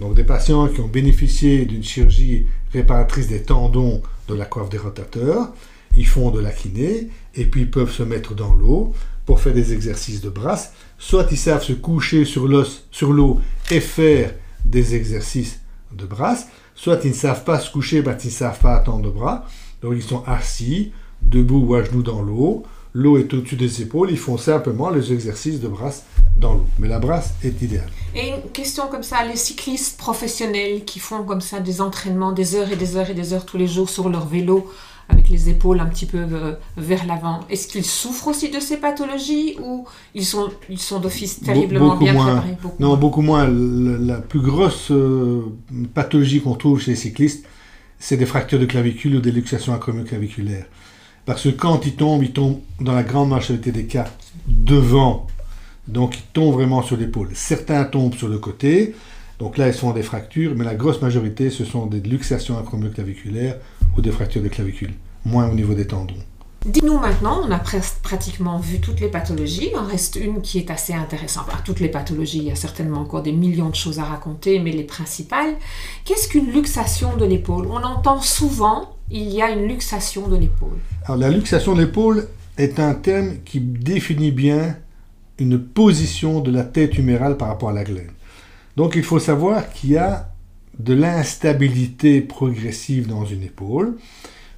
Donc 0.01 0.14
des 0.14 0.24
patients 0.24 0.68
qui 0.68 0.81
ont 0.81 0.88
bénéficié 0.88 1.64
d'une 1.64 1.83
chirurgie 1.83 2.46
réparatrice 2.72 3.29
des 3.29 3.42
tendons 3.42 4.03
de 4.29 4.35
la 4.35 4.44
coiffe 4.44 4.68
des 4.68 4.79
rotateurs, 4.79 5.48
ils 5.96 6.07
font 6.07 6.31
de 6.31 6.40
la 6.40 6.51
kiné 6.51 7.09
et 7.35 7.44
puis 7.44 7.62
ils 7.62 7.70
peuvent 7.70 7.92
se 7.92 8.03
mettre 8.03 8.35
dans 8.35 8.55
l'eau 8.55 8.92
pour 9.27 9.40
faire 9.40 9.55
des 9.55 9.72
exercices 9.72 10.20
de 10.20 10.31
brasse. 10.31 10.72
Soit 10.98 11.27
ils 11.31 11.38
savent 11.38 11.62
se 11.62 11.72
coucher 11.72 12.24
sur 12.24 12.46
l'eau 12.46 13.40
et 13.70 13.81
faire 13.81 14.35
des 14.64 14.94
exercices 14.94 15.61
de 15.92 16.05
brasse, 16.05 16.46
soit 16.74 17.01
ils 17.05 17.11
ne 17.11 17.16
savent 17.16 17.44
pas 17.44 17.59
se 17.59 17.70
coucher 17.70 18.03
parce 18.03 18.22
qu'ils 18.22 18.31
ne 18.31 18.37
savent 18.37 18.61
pas 18.61 18.77
attendre 18.77 19.05
le 19.05 19.11
bras. 19.11 19.46
Donc 19.83 19.94
ils 19.96 20.03
sont 20.03 20.22
assis, 20.27 20.92
debout 21.22 21.64
ou 21.66 21.74
à 21.74 21.83
genoux 21.83 22.03
dans 22.03 22.22
l'eau. 22.22 22.64
L'eau 22.98 23.16
est 23.16 23.32
au-dessus 23.32 23.54
des 23.54 23.80
épaules, 23.80 24.11
ils 24.11 24.18
font 24.18 24.37
simplement 24.37 24.90
les 24.90 25.12
exercices 25.12 25.61
de 25.61 25.68
brasse 25.68 26.02
dans 26.37 26.54
l'eau. 26.54 26.64
Mais 26.80 26.88
la 26.88 26.98
brasse 26.98 27.32
est 27.44 27.62
idéale. 27.62 27.88
Et 28.16 28.30
une 28.30 28.50
question 28.52 28.88
comme 28.88 29.04
ça, 29.04 29.24
les 29.24 29.37
cyclistes 29.37 29.96
professionnels 29.96 30.84
qui 30.84 30.98
font 30.98 31.22
comme 31.22 31.40
ça 31.40 31.61
des 31.61 31.80
entraînements 31.80 32.32
des 32.32 32.56
heures 32.56 32.72
et 32.72 32.74
des 32.74 32.96
heures 32.96 33.08
et 33.08 33.14
des 33.14 33.32
heures 33.32 33.46
tous 33.46 33.56
les 33.56 33.68
jours 33.68 33.88
sur 33.88 34.08
leur 34.08 34.26
vélo, 34.26 34.68
avec 35.08 35.28
les 35.28 35.48
épaules 35.48 35.78
un 35.78 35.87
petit 35.87 36.06
peu 36.06 36.18
euh, 36.18 36.54
vers 36.76 37.06
l'avant. 37.06 37.38
Est-ce 37.48 37.68
qu'ils 37.68 37.84
souffrent 37.84 38.26
aussi 38.26 38.50
de 38.50 38.58
ces 38.58 38.78
pathologies 38.78 39.56
ou 39.62 39.87
ils 40.16 40.26
sont, 40.26 40.48
ils 40.68 40.80
sont 40.80 40.98
d'office 40.98 41.38
terriblement 41.38 41.94
bien 41.94 42.14
préparés 42.14 42.56
Non, 42.80 42.96
beaucoup 42.96 43.22
moins. 43.22 43.46
La, 43.46 44.16
plus 44.16 44.40
grosse 44.40 44.90
euh, 44.90 45.42
pathologie 45.94 46.40
qu'on 46.40 46.56
trouve 46.56 46.80
chez 46.80 46.90
les 46.90 46.96
cyclistes, 46.96 47.46
c'est 48.00 48.16
des 48.16 48.26
fractures 48.26 48.58
de 48.58 48.66
clavicule 48.66 49.14
ou 49.14 49.20
des 49.20 49.30
luxations 49.30 49.72
acromioclaviculaires. 49.72 50.66
Parce 51.28 51.42
que 51.42 51.50
quand 51.50 51.84
ils 51.84 51.94
tombent, 51.94 52.22
ils 52.22 52.32
tombent 52.32 52.60
dans 52.80 52.94
la 52.94 53.02
grande 53.02 53.28
majorité 53.28 53.70
des 53.70 53.84
cas 53.84 54.06
devant. 54.46 55.26
Donc 55.86 56.16
ils 56.16 56.22
tombent 56.32 56.54
vraiment 56.54 56.80
sur 56.80 56.96
l'épaule. 56.96 57.28
Certains 57.34 57.84
tombent 57.84 58.14
sur 58.14 58.28
le 58.28 58.38
côté. 58.38 58.94
Donc 59.38 59.58
là, 59.58 59.68
ils 59.68 59.74
sont 59.74 59.92
des 59.92 60.02
fractures, 60.02 60.54
mais 60.56 60.64
la 60.64 60.74
grosse 60.74 61.02
majorité, 61.02 61.50
ce 61.50 61.66
sont 61.66 61.84
des 61.84 62.00
luxations 62.00 62.58
acromioclaviculaires 62.58 63.58
ou 63.94 64.00
des 64.00 64.10
fractures 64.10 64.40
de 64.40 64.48
clavicule, 64.48 64.94
moins 65.26 65.50
au 65.50 65.52
niveau 65.52 65.74
des 65.74 65.86
tendons. 65.86 66.14
Dis-nous 66.64 66.98
maintenant, 66.98 67.42
on 67.46 67.50
a 67.50 67.60
pratiquement 68.02 68.58
vu 68.58 68.80
toutes 68.80 69.00
les 69.00 69.08
pathologies, 69.08 69.68
il 69.70 69.78
en 69.78 69.84
reste 69.84 70.16
une 70.16 70.40
qui 70.40 70.56
est 70.56 70.70
assez 70.70 70.94
intéressante. 70.94 71.44
Enfin, 71.48 71.58
toutes 71.62 71.80
les 71.80 71.90
pathologies, 71.90 72.38
il 72.38 72.44
y 72.44 72.50
a 72.50 72.56
certainement 72.56 73.00
encore 73.00 73.22
des 73.22 73.32
millions 73.32 73.68
de 73.68 73.74
choses 73.74 73.98
à 73.98 74.04
raconter, 74.04 74.60
mais 74.60 74.72
les 74.72 74.82
principales. 74.82 75.56
Qu'est-ce 76.06 76.26
qu'une 76.26 76.50
luxation 76.50 77.18
de 77.18 77.26
l'épaule? 77.26 77.68
On 77.70 77.84
entend 77.84 78.22
souvent, 78.22 78.94
il 79.10 79.28
y 79.30 79.42
a 79.42 79.50
une 79.50 79.66
luxation 79.66 80.28
de 80.28 80.36
l'épaule. 80.36 80.78
Alors 81.04 81.16
la 81.16 81.30
luxation 81.30 81.74
de 81.74 81.80
l'épaule 81.82 82.28
est 82.56 82.78
un 82.80 82.94
terme 82.94 83.36
qui 83.44 83.60
définit 83.60 84.32
bien 84.32 84.76
une 85.38 85.58
position 85.58 86.40
de 86.40 86.50
la 86.50 86.64
tête 86.64 86.98
humérale 86.98 87.36
par 87.36 87.48
rapport 87.48 87.70
à 87.70 87.72
la 87.72 87.84
glène. 87.84 88.10
Donc 88.76 88.96
il 88.96 89.02
faut 89.02 89.18
savoir 89.18 89.70
qu'il 89.72 89.90
y 89.90 89.96
a 89.96 90.30
de 90.78 90.94
l'instabilité 90.94 92.20
progressive 92.20 93.08
dans 93.08 93.24
une 93.24 93.42
épaule. 93.42 93.96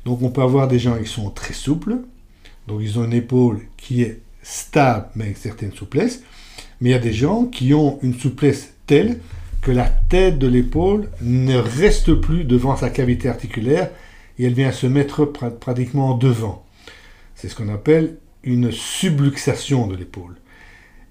Donc 0.04 0.22
on 0.22 0.30
peut 0.30 0.42
avoir 0.42 0.68
des 0.68 0.78
gens 0.78 0.96
qui 0.98 1.08
sont 1.08 1.30
très 1.30 1.54
souples, 1.54 1.98
donc 2.66 2.80
ils 2.82 2.98
ont 2.98 3.04
une 3.04 3.12
épaule 3.12 3.60
qui 3.76 4.02
est 4.02 4.20
stable 4.42 5.06
mais 5.14 5.24
avec 5.24 5.36
certaine 5.36 5.72
souplesse, 5.72 6.22
mais 6.80 6.90
il 6.90 6.92
y 6.92 6.96
a 6.96 6.98
des 6.98 7.12
gens 7.12 7.44
qui 7.44 7.74
ont 7.74 7.98
une 8.02 8.14
souplesse 8.14 8.72
telle 8.86 9.20
que 9.60 9.70
la 9.70 9.88
tête 9.88 10.38
de 10.38 10.46
l'épaule 10.46 11.08
ne 11.20 11.56
reste 11.56 12.14
plus 12.14 12.44
devant 12.44 12.76
sa 12.76 12.88
cavité 12.88 13.28
articulaire 13.28 13.90
et 14.40 14.44
elle 14.46 14.55
vient 14.55 14.72
se 14.72 14.87
mettre 14.87 15.26
pratiquement 15.26 16.16
devant. 16.16 16.64
C'est 17.35 17.48
ce 17.48 17.55
qu'on 17.55 17.68
appelle 17.68 18.16
une 18.42 18.72
subluxation 18.72 19.87
de 19.87 19.94
l'épaule. 19.94 20.37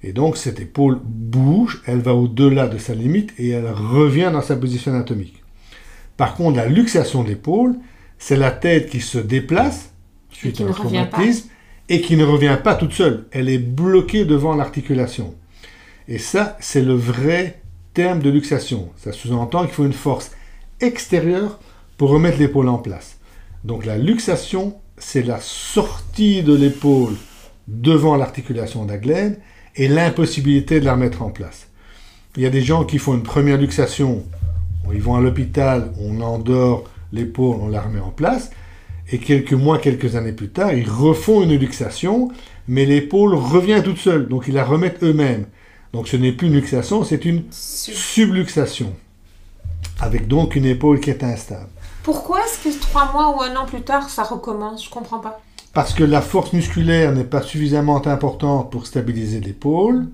Et 0.01 0.13
donc 0.13 0.35
cette 0.35 0.59
épaule 0.59 0.99
bouge, 1.03 1.83
elle 1.85 1.99
va 1.99 2.15
au-delà 2.15 2.67
de 2.67 2.79
sa 2.79 2.95
limite 2.95 3.31
et 3.37 3.49
elle 3.49 3.69
revient 3.69 4.31
dans 4.33 4.41
sa 4.41 4.55
position 4.55 4.93
anatomique. 4.93 5.43
Par 6.17 6.33
contre, 6.33 6.57
la 6.57 6.65
luxation 6.65 7.23
de 7.23 7.29
l'épaule, 7.29 7.75
c'est 8.17 8.35
la 8.35 8.49
tête 8.49 8.89
qui 8.89 8.99
se 8.99 9.19
déplace 9.19 9.93
suite 10.31 10.59
à 10.61 10.63
un 10.63 10.71
traumatisme 10.71 11.49
et 11.87 12.01
qui 12.01 12.17
ne 12.17 12.25
revient 12.25 12.57
pas 12.63 12.73
toute 12.73 12.93
seule. 12.93 13.27
Elle 13.31 13.49
est 13.49 13.59
bloquée 13.59 14.25
devant 14.25 14.55
l'articulation. 14.55 15.35
Et 16.07 16.17
ça, 16.17 16.57
c'est 16.59 16.81
le 16.81 16.95
vrai 16.95 17.61
terme 17.93 18.21
de 18.21 18.31
luxation. 18.31 18.89
Ça 18.97 19.11
sous-entend 19.11 19.65
qu'il 19.65 19.73
faut 19.73 19.85
une 19.85 19.93
force 19.93 20.31
extérieure 20.81 21.59
pour 21.97 22.09
remettre 22.09 22.39
l'épaule 22.39 22.69
en 22.69 22.79
place. 22.79 23.18
Donc 23.63 23.85
la 23.85 23.97
luxation, 23.97 24.75
c'est 24.97 25.23
la 25.23 25.39
sortie 25.39 26.43
de 26.43 26.53
l'épaule 26.53 27.15
devant 27.67 28.15
l'articulation 28.15 28.85
de 28.85 28.91
la 28.91 28.97
glène 28.97 29.37
et 29.75 29.87
l'impossibilité 29.87 30.79
de 30.79 30.85
la 30.85 30.93
remettre 30.93 31.21
en 31.21 31.29
place. 31.29 31.67
Il 32.35 32.43
y 32.43 32.45
a 32.45 32.49
des 32.49 32.61
gens 32.61 32.83
qui 32.85 32.99
font 32.99 33.15
une 33.15 33.23
première 33.23 33.57
luxation, 33.57 34.23
ils 34.93 35.01
vont 35.01 35.15
à 35.15 35.21
l'hôpital, 35.21 35.91
on 35.99 36.21
endort 36.21 36.85
l'épaule, 37.11 37.57
on 37.61 37.67
la 37.67 37.81
remet 37.81 37.99
en 37.99 38.11
place. 38.11 38.51
Et 39.11 39.17
quelques 39.17 39.53
mois, 39.53 39.79
quelques 39.79 40.15
années 40.15 40.31
plus 40.31 40.49
tard, 40.49 40.73
ils 40.73 40.89
refont 40.89 41.41
une 41.41 41.55
luxation, 41.55 42.29
mais 42.67 42.85
l'épaule 42.85 43.33
revient 43.33 43.81
toute 43.83 43.97
seule. 43.97 44.27
Donc 44.27 44.47
ils 44.47 44.53
la 44.53 44.63
remettent 44.63 45.03
eux-mêmes. 45.03 45.45
Donc 45.93 46.07
ce 46.07 46.17
n'est 46.17 46.31
plus 46.31 46.47
une 46.47 46.53
luxation, 46.53 47.03
c'est 47.03 47.25
une 47.25 47.43
subluxation. 47.51 48.93
Avec 49.99 50.27
donc 50.27 50.55
une 50.55 50.65
épaule 50.65 50.99
qui 50.99 51.09
est 51.09 51.23
instable. 51.23 51.69
Pourquoi 52.03 52.39
est-ce 52.45 52.69
que 52.69 52.81
trois 52.81 53.11
mois 53.11 53.35
ou 53.35 53.41
un 53.41 53.55
an 53.55 53.65
plus 53.65 53.81
tard, 53.81 54.09
ça 54.09 54.23
recommence? 54.23 54.85
Je 54.85 54.89
comprends 54.89 55.19
pas. 55.19 55.41
Parce 55.73 55.93
que 55.93 56.03
la 56.03 56.21
force 56.21 56.53
musculaire 56.53 57.11
n'est 57.11 57.23
pas 57.23 57.41
suffisamment 57.41 58.05
importante 58.07 58.71
pour 58.71 58.87
stabiliser 58.87 59.39
l'épaule. 59.39 60.07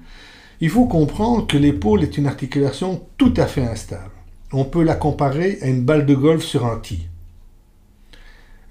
Il 0.62 0.70
faut 0.70 0.86
comprendre 0.86 1.48
que 1.48 1.58
l'épaule 1.58 2.04
est 2.04 2.18
une 2.18 2.28
articulation 2.28 3.02
tout 3.18 3.34
à 3.38 3.46
fait 3.46 3.66
instable 3.66 4.12
on 4.56 4.64
peut 4.64 4.84
la 4.84 4.96
comparer 4.96 5.58
à 5.62 5.68
une 5.68 5.84
balle 5.84 6.06
de 6.06 6.16
golf 6.16 6.44
sur 6.44 6.66
un 6.66 6.78
tee. 6.78 7.08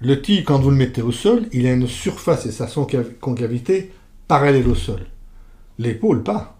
Le 0.01 0.21
tee, 0.21 0.43
quand 0.43 0.59
vous 0.59 0.71
le 0.71 0.75
mettez 0.75 1.03
au 1.03 1.11
sol, 1.11 1.47
il 1.53 1.67
a 1.67 1.73
une 1.73 1.87
surface 1.87 2.45
et 2.45 2.51
sa 2.51 2.67
concavité 3.21 3.91
parallèle 4.27 4.67
au 4.67 4.75
sol. 4.75 5.05
L'épaule, 5.77 6.23
pas. 6.23 6.57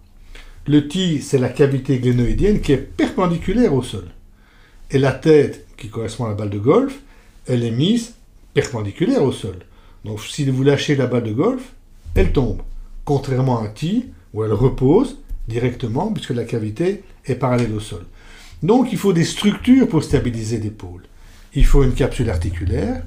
Le 0.67 0.87
tee, 0.87 1.21
c'est 1.21 1.39
la 1.39 1.49
cavité 1.49 1.99
glénoïdienne 1.99 2.61
qui 2.61 2.71
est 2.71 2.77
perpendiculaire 2.77 3.73
au 3.73 3.81
sol. 3.81 4.05
Et 4.91 4.99
la 4.99 5.11
tête, 5.11 5.64
qui 5.77 5.89
correspond 5.89 6.25
à 6.25 6.29
la 6.29 6.35
balle 6.35 6.49
de 6.49 6.59
golf, 6.59 6.99
elle 7.47 7.63
est 7.63 7.71
mise 7.71 8.15
perpendiculaire 8.53 9.23
au 9.23 9.31
sol. 9.31 9.57
Donc 10.03 10.21
si 10.21 10.45
vous 10.45 10.63
lâchez 10.63 10.95
la 10.95 11.07
balle 11.07 11.23
de 11.23 11.33
golf, 11.33 11.73
elle 12.15 12.31
tombe. 12.31 12.61
Contrairement 13.03 13.59
à 13.59 13.65
un 13.65 13.67
tee, 13.67 14.05
où 14.33 14.43
elle 14.43 14.53
repose 14.53 15.17
directement, 15.47 16.11
puisque 16.11 16.31
la 16.31 16.43
cavité 16.43 17.03
est 17.25 17.35
parallèle 17.35 17.73
au 17.73 17.79
sol. 17.79 18.05
Donc 18.63 18.91
il 18.91 18.97
faut 18.97 19.13
des 19.13 19.23
structures 19.23 19.87
pour 19.87 20.03
stabiliser 20.03 20.59
l'épaule. 20.59 21.03
Il 21.53 21.65
faut 21.65 21.83
une 21.83 21.93
capsule 21.93 22.29
articulaire, 22.29 23.03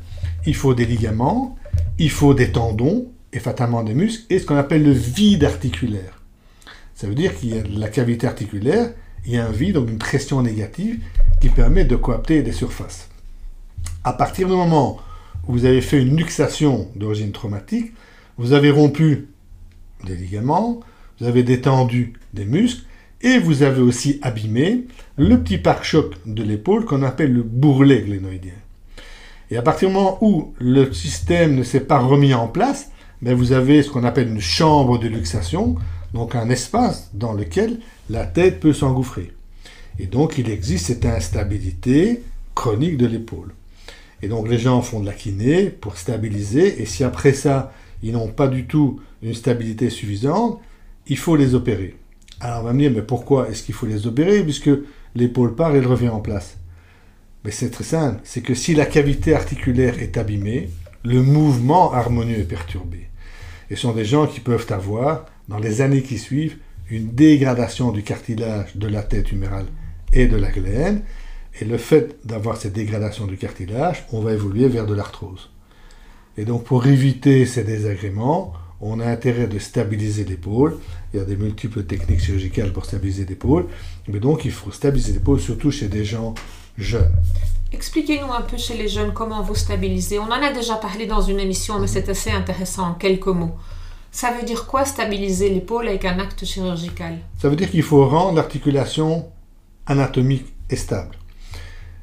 il 0.46 0.54
faut 0.54 0.74
des 0.74 0.86
ligaments, 0.86 1.56
il 1.98 2.10
faut 2.10 2.34
des 2.34 2.52
tendons 2.52 3.08
et 3.32 3.40
fatalement 3.40 3.82
des 3.82 3.94
muscles 3.94 4.24
et 4.30 4.38
ce 4.38 4.46
qu'on 4.46 4.56
appelle 4.56 4.84
le 4.84 4.92
vide 4.92 5.44
articulaire. 5.44 6.22
Ça 6.94 7.06
veut 7.06 7.14
dire 7.14 7.36
qu'il 7.36 7.54
y 7.54 7.58
a 7.58 7.62
la 7.64 7.88
cavité 7.88 8.26
articulaire, 8.26 8.92
il 9.26 9.32
y 9.32 9.36
a 9.36 9.46
un 9.46 9.52
vide, 9.52 9.74
donc 9.74 9.90
une 9.90 9.98
pression 9.98 10.42
négative 10.42 10.98
qui 11.40 11.48
permet 11.48 11.84
de 11.84 11.96
coapter 11.96 12.42
des 12.42 12.52
surfaces. 12.52 13.08
À 14.04 14.12
partir 14.12 14.48
du 14.48 14.54
moment 14.54 14.98
où 15.46 15.52
vous 15.52 15.64
avez 15.64 15.80
fait 15.80 16.00
une 16.00 16.16
luxation 16.16 16.88
d'origine 16.96 17.32
traumatique, 17.32 17.92
vous 18.36 18.52
avez 18.52 18.70
rompu 18.70 19.28
des 20.04 20.16
ligaments, 20.16 20.80
vous 21.20 21.26
avez 21.26 21.42
détendu 21.42 22.14
des 22.34 22.44
muscles, 22.44 22.84
et 23.20 23.38
vous 23.38 23.62
avez 23.62 23.80
aussi 23.80 24.20
abîmé 24.22 24.86
le 25.16 25.42
petit 25.42 25.58
pare-choc 25.58 26.14
de 26.24 26.42
l'épaule 26.42 26.84
qu'on 26.84 27.02
appelle 27.02 27.32
le 27.32 27.42
bourrelet 27.42 28.02
glénoïdien. 28.02 28.52
Et 29.50 29.56
à 29.56 29.62
partir 29.62 29.88
du 29.88 29.94
moment 29.94 30.18
où 30.20 30.52
le 30.58 30.92
système 30.92 31.56
ne 31.56 31.62
s'est 31.62 31.80
pas 31.80 31.98
remis 31.98 32.34
en 32.34 32.46
place, 32.46 32.90
ben 33.22 33.34
vous 33.34 33.52
avez 33.52 33.82
ce 33.82 33.90
qu'on 33.90 34.04
appelle 34.04 34.28
une 34.28 34.40
chambre 34.40 34.98
de 34.98 35.08
luxation, 35.08 35.74
donc 36.14 36.36
un 36.36 36.48
espace 36.50 37.10
dans 37.14 37.32
lequel 37.32 37.80
la 38.08 38.24
tête 38.24 38.60
peut 38.60 38.72
s'engouffrer. 38.72 39.32
Et 39.98 40.06
donc 40.06 40.38
il 40.38 40.48
existe 40.50 40.86
cette 40.86 41.06
instabilité 41.06 42.22
chronique 42.54 42.96
de 42.96 43.06
l'épaule. 43.06 43.52
Et 44.22 44.28
donc 44.28 44.48
les 44.48 44.58
gens 44.58 44.82
font 44.82 45.00
de 45.00 45.06
la 45.06 45.12
kiné 45.12 45.70
pour 45.70 45.96
stabiliser, 45.96 46.82
et 46.82 46.86
si 46.86 47.04
après 47.04 47.32
ça, 47.32 47.72
ils 48.02 48.12
n'ont 48.12 48.28
pas 48.28 48.48
du 48.48 48.66
tout 48.66 49.00
une 49.22 49.34
stabilité 49.34 49.90
suffisante, 49.90 50.60
il 51.06 51.18
faut 51.18 51.36
les 51.36 51.54
opérer. 51.54 51.96
Alors 52.40 52.60
on 52.60 52.64
va 52.64 52.72
me 52.72 52.80
dire, 52.80 52.92
mais 52.92 53.02
pourquoi 53.02 53.48
est-ce 53.48 53.62
qu'il 53.62 53.74
faut 53.74 53.86
les 53.86 54.06
opérer? 54.06 54.42
Puisque 54.42 54.70
l'épaule 55.14 55.54
part 55.54 55.74
et 55.74 55.78
elle 55.78 55.86
revient 55.86 56.08
en 56.08 56.20
place 56.20 56.58
Mais 57.44 57.50
c'est 57.50 57.70
très 57.70 57.84
simple, 57.84 58.20
c'est 58.24 58.42
que 58.42 58.54
si 58.54 58.74
la 58.74 58.86
cavité 58.86 59.34
articulaire 59.34 60.00
est 60.00 60.16
abîmée, 60.16 60.70
le 61.04 61.22
mouvement 61.22 61.92
harmonieux 61.92 62.38
est 62.38 62.44
perturbé. 62.44 63.08
Et 63.70 63.76
ce 63.76 63.82
sont 63.82 63.92
des 63.92 64.04
gens 64.04 64.26
qui 64.26 64.40
peuvent 64.40 64.66
avoir, 64.70 65.26
dans 65.48 65.58
les 65.58 65.80
années 65.80 66.02
qui 66.02 66.18
suivent, 66.18 66.58
une 66.90 67.10
dégradation 67.10 67.92
du 67.92 68.02
cartilage 68.02 68.76
de 68.76 68.86
la 68.86 69.02
tête 69.02 69.30
humérale 69.30 69.66
et 70.12 70.26
de 70.26 70.36
la 70.36 70.50
glène. 70.50 71.02
Et 71.60 71.64
le 71.64 71.78
fait 71.78 72.16
d'avoir 72.24 72.56
cette 72.56 72.72
dégradation 72.72 73.26
du 73.26 73.36
cartilage, 73.36 74.06
on 74.12 74.20
va 74.20 74.32
évoluer 74.32 74.68
vers 74.68 74.86
de 74.86 74.94
l'arthrose. 74.94 75.50
Et 76.36 76.44
donc 76.44 76.64
pour 76.64 76.86
éviter 76.86 77.46
ces 77.46 77.64
désagréments, 77.64 78.52
on 78.80 79.00
a 79.00 79.06
intérêt 79.06 79.46
de 79.46 79.58
stabiliser 79.58 80.24
l'épaule. 80.24 80.78
Il 81.12 81.18
y 81.18 81.22
a 81.22 81.24
des 81.24 81.36
multiples 81.36 81.82
techniques 81.84 82.20
chirurgicales 82.20 82.72
pour 82.72 82.84
stabiliser 82.84 83.24
l'épaule. 83.24 83.66
Mais 84.06 84.20
donc, 84.20 84.44
il 84.44 84.52
faut 84.52 84.70
stabiliser 84.70 85.12
l'épaule, 85.14 85.40
surtout 85.40 85.70
chez 85.70 85.88
des 85.88 86.04
gens 86.04 86.34
jeunes. 86.76 87.12
Expliquez-nous 87.72 88.32
un 88.32 88.42
peu 88.42 88.56
chez 88.56 88.76
les 88.76 88.88
jeunes 88.88 89.12
comment 89.12 89.42
vous 89.42 89.54
stabilisez. 89.54 90.18
On 90.18 90.24
en 90.24 90.42
a 90.42 90.52
déjà 90.52 90.76
parlé 90.76 91.06
dans 91.06 91.20
une 91.20 91.40
émission, 91.40 91.78
mais 91.80 91.86
c'est 91.86 92.08
assez 92.08 92.30
intéressant 92.30 92.90
en 92.90 92.94
quelques 92.94 93.26
mots. 93.26 93.56
Ça 94.10 94.30
veut 94.30 94.46
dire 94.46 94.66
quoi 94.66 94.84
stabiliser 94.84 95.50
l'épaule 95.50 95.88
avec 95.88 96.04
un 96.04 96.18
acte 96.18 96.44
chirurgical? 96.44 97.18
Ça 97.36 97.48
veut 97.48 97.56
dire 97.56 97.70
qu'il 97.70 97.82
faut 97.82 98.06
rendre 98.08 98.36
l'articulation 98.36 99.26
anatomique 99.88 100.46
et 100.70 100.76
stable. 100.76 101.16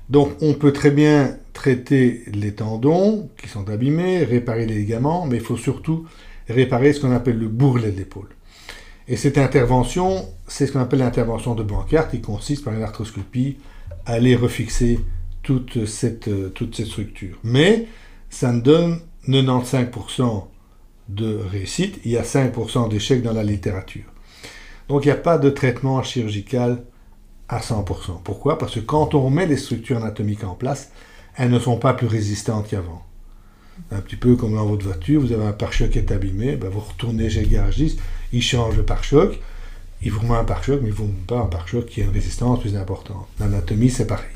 Donc 0.10 0.34
on 0.42 0.54
peut 0.54 0.74
très 0.74 0.92
bien 0.92 1.38
traiter 1.54 2.24
les 2.28 2.54
tendons 2.54 3.30
qui 3.42 3.48
sont 3.48 3.70
abîmés, 3.70 4.24
réparer 4.24 4.66
les 4.66 4.76
ligaments, 4.76 5.26
mais 5.26 5.38
il 5.38 5.44
faut 5.44 5.58
surtout 5.58 6.06
réparer 6.50 6.94
ce 6.94 7.00
qu'on 7.00 7.12
appelle 7.12 7.40
le 7.40 7.48
bourrelet 7.48 7.92
de 7.92 7.98
l'épaule. 7.98 8.28
Et 9.08 9.16
cette 9.16 9.38
intervention, 9.38 10.26
c'est 10.48 10.68
ce 10.68 10.72
qu'on 10.72 10.80
appelle 10.80 11.00
l'intervention 11.00 11.56
de 11.56 11.64
Bancard, 11.64 12.10
qui 12.10 12.22
consiste 12.22 12.64
par 12.64 12.74
une 12.74 12.84
arthroscopie 12.84 13.58
à 14.06 14.14
aller 14.14 14.36
refixer 14.36 15.00
toute 15.44 15.86
cette, 15.86 16.30
toute 16.54 16.76
cette 16.76 16.88
structure. 16.88 17.38
Mais 17.44 17.88
ça 18.30 18.52
ne 18.52 18.62
donne 18.62 19.00
95% 19.28 20.46
de 21.10 21.40
réussite, 21.52 22.00
il 22.04 22.12
y 22.12 22.18
a 22.18 22.24
5% 22.24 22.90
d'échecs 22.90 23.22
dans 23.22 23.34
la 23.34 23.44
littérature. 23.44 24.06
Donc 24.88 25.06
il 25.06 25.08
n'y 25.08 25.14
a 25.14 25.18
pas 25.18 25.38
de 25.38 25.50
traitement 25.50 26.02
chirurgical 26.04 26.84
à 27.50 27.60
100%. 27.60 28.22
Pourquoi? 28.24 28.58
Parce 28.58 28.76
que 28.76 28.80
quand 28.80 29.14
on 29.14 29.30
met 29.30 29.46
les 29.46 29.58
structures 29.58 29.98
anatomiques 29.98 30.44
en 30.44 30.56
place, 30.56 30.92
elles 31.36 31.52
ne 31.52 31.60
sont 31.60 31.78
pas 31.78 31.94
plus 31.94 32.08
résistantes 32.08 32.68
qu'avant. 32.70 33.04
Un 33.92 34.00
petit 34.00 34.16
peu 34.16 34.36
comme 34.36 34.56
dans 34.56 34.66
votre 34.66 34.86
voiture, 34.86 35.22
vous 35.22 35.34
avez 35.34 35.46
un 35.46 35.52
pare-choc 35.52 35.90
qui 35.90 35.98
est 35.98 36.12
abîmé, 36.12 36.56
ben 36.56 36.70
vous 36.70 36.80
retournez 36.80 37.30
chez 37.30 37.46
le 37.46 37.88
il 38.32 38.42
change 38.42 38.78
le 38.78 38.84
pare-choc, 38.84 39.40
il 40.02 40.12
vous 40.12 40.22
remet 40.22 40.36
un 40.36 40.44
pare-choc, 40.46 40.80
mais 40.82 40.90
il 40.90 40.92
ne 40.92 40.98
vous 40.98 41.06
met 41.06 41.26
pas 41.28 41.40
un 41.40 41.48
pare-choc 41.48 41.86
qui 41.86 42.02
a 42.02 42.06
une 42.06 42.12
résistance 42.12 42.62
plus 42.62 42.76
importante. 42.78 43.28
L'anatomie, 43.40 43.90
c'est 43.90 44.08
pareil. 44.08 44.28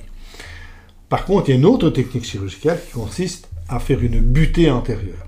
Par 1.07 1.25
contre, 1.25 1.49
il 1.49 1.51
y 1.51 1.55
a 1.55 1.57
une 1.57 1.65
autre 1.65 1.89
technique 1.89 2.25
chirurgicale 2.25 2.79
qui 2.85 2.91
consiste 2.91 3.49
à 3.67 3.79
faire 3.79 4.01
une 4.01 4.19
butée 4.19 4.69
antérieure. 4.69 5.25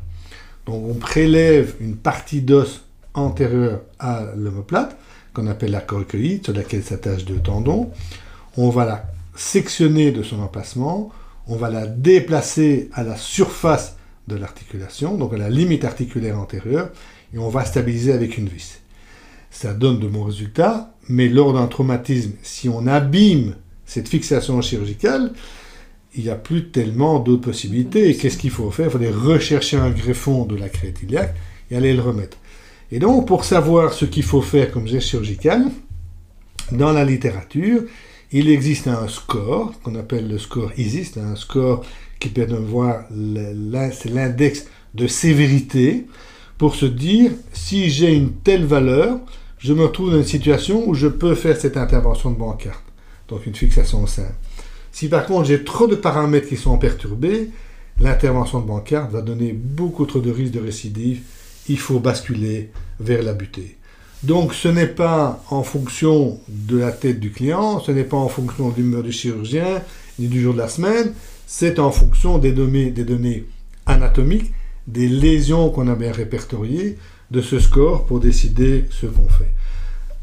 Donc 0.65 0.83
on 0.87 0.93
prélève 0.93 1.75
une 1.79 1.95
partie 1.95 2.41
d'os 2.41 2.85
antérieure 3.13 3.81
à 3.99 4.25
l'omoplate, 4.35 4.97
qu'on 5.33 5.47
appelle 5.47 5.71
la 5.71 5.81
coracoïde, 5.81 6.43
sur 6.43 6.53
laquelle 6.53 6.83
s'attachent 6.83 7.25
deux 7.25 7.39
tendons. 7.39 7.91
On 8.57 8.69
va 8.69 8.85
la 8.85 9.11
sectionner 9.35 10.11
de 10.11 10.23
son 10.23 10.39
emplacement, 10.41 11.11
on 11.47 11.55
va 11.55 11.69
la 11.69 11.87
déplacer 11.87 12.89
à 12.93 13.03
la 13.03 13.15
surface 13.17 13.95
de 14.27 14.35
l'articulation, 14.35 15.17
donc 15.17 15.33
à 15.33 15.37
la 15.37 15.49
limite 15.49 15.85
articulaire 15.85 16.39
antérieure, 16.39 16.89
et 17.33 17.37
on 17.37 17.49
va 17.49 17.65
stabiliser 17.65 18.11
avec 18.11 18.37
une 18.37 18.47
vis. 18.47 18.79
Ça 19.49 19.73
donne 19.73 19.99
de 19.99 20.07
bons 20.07 20.23
résultats, 20.23 20.93
mais 21.09 21.27
lors 21.27 21.53
d'un 21.53 21.67
traumatisme, 21.67 22.33
si 22.43 22.69
on 22.69 22.87
abîme 22.87 23.55
cette 23.85 24.07
fixation 24.07 24.61
chirurgicale, 24.61 25.33
il 26.15 26.23
n'y 26.23 26.29
a 26.29 26.35
plus 26.35 26.69
tellement 26.69 27.19
d'autres 27.19 27.41
possibilités. 27.41 28.09
Et 28.09 28.15
qu'est-ce 28.15 28.37
qu'il 28.37 28.51
faut 28.51 28.71
faire? 28.71 28.89
Il 28.99 29.07
faut 29.11 29.29
rechercher 29.29 29.77
un 29.77 29.89
greffon 29.89 30.45
de 30.45 30.55
la 30.55 30.69
crête 30.69 31.01
iliaque 31.03 31.35
et 31.69 31.75
aller 31.75 31.93
le 31.93 32.01
remettre. 32.01 32.37
Et 32.91 32.99
donc, 32.99 33.27
pour 33.27 33.45
savoir 33.45 33.93
ce 33.93 34.05
qu'il 34.05 34.23
faut 34.23 34.41
faire 34.41 34.71
comme 34.71 34.87
geste 34.87 35.07
chirurgical, 35.07 35.65
dans 36.71 36.91
la 36.91 37.05
littérature, 37.05 37.83
il 38.31 38.49
existe 38.49 38.87
un 38.87 39.07
score 39.07 39.73
qu'on 39.83 39.95
appelle 39.95 40.29
le 40.29 40.37
score 40.37 40.71
ISIS, 40.77 41.13
un 41.17 41.35
score 41.35 41.83
qui 42.19 42.29
permet 42.29 42.53
de 42.53 42.59
voir 42.59 43.03
l'index 43.11 44.65
de 44.93 45.07
sévérité 45.07 46.05
pour 46.57 46.75
se 46.75 46.85
dire 46.85 47.31
si 47.53 47.89
j'ai 47.89 48.13
une 48.13 48.33
telle 48.33 48.65
valeur, 48.65 49.19
je 49.57 49.73
me 49.73 49.83
retrouve 49.83 50.11
dans 50.11 50.17
une 50.17 50.23
situation 50.23 50.87
où 50.87 50.93
je 50.93 51.07
peux 51.07 51.35
faire 51.35 51.57
cette 51.57 51.77
intervention 51.77 52.31
de 52.31 52.37
bancarte, 52.37 52.83
donc 53.27 53.45
une 53.45 53.55
fixation 53.55 54.05
simple. 54.07 54.33
Si 54.91 55.07
par 55.07 55.25
contre 55.25 55.45
j'ai 55.45 55.63
trop 55.63 55.87
de 55.87 55.95
paramètres 55.95 56.47
qui 56.47 56.57
sont 56.57 56.77
perturbés, 56.77 57.49
l'intervention 57.99 58.59
de 58.59 58.67
bancarte 58.67 59.11
va 59.11 59.21
donner 59.21 59.53
beaucoup 59.53 60.05
trop 60.05 60.19
de 60.19 60.31
risques 60.31 60.53
de 60.53 60.59
récidive. 60.59 61.21
Il 61.69 61.79
faut 61.79 61.99
basculer 61.99 62.71
vers 62.99 63.23
la 63.23 63.33
butée. 63.33 63.77
Donc 64.23 64.53
ce 64.53 64.67
n'est 64.67 64.87
pas 64.87 65.43
en 65.49 65.63
fonction 65.63 66.39
de 66.47 66.77
la 66.77 66.91
tête 66.91 67.19
du 67.19 67.31
client, 67.31 67.79
ce 67.79 67.91
n'est 67.91 68.03
pas 68.03 68.17
en 68.17 68.27
fonction 68.27 68.69
de 68.69 68.75
l'humeur 68.75 69.01
du 69.01 69.11
chirurgien, 69.11 69.81
ni 70.19 70.27
du 70.27 70.41
jour 70.41 70.53
de 70.53 70.59
la 70.59 70.67
semaine, 70.67 71.13
c'est 71.47 71.79
en 71.79 71.91
fonction 71.91 72.37
des 72.37 72.51
données, 72.51 72.91
des 72.91 73.03
données 73.03 73.45
anatomiques, 73.85 74.51
des 74.87 75.07
lésions 75.07 75.69
qu'on 75.69 75.87
a 75.87 75.95
bien 75.95 76.11
répertoriées, 76.11 76.97
de 77.31 77.41
ce 77.41 77.59
score 77.59 78.05
pour 78.05 78.19
décider 78.19 78.85
ce 78.91 79.05
qu'on 79.05 79.27
fait. 79.27 79.51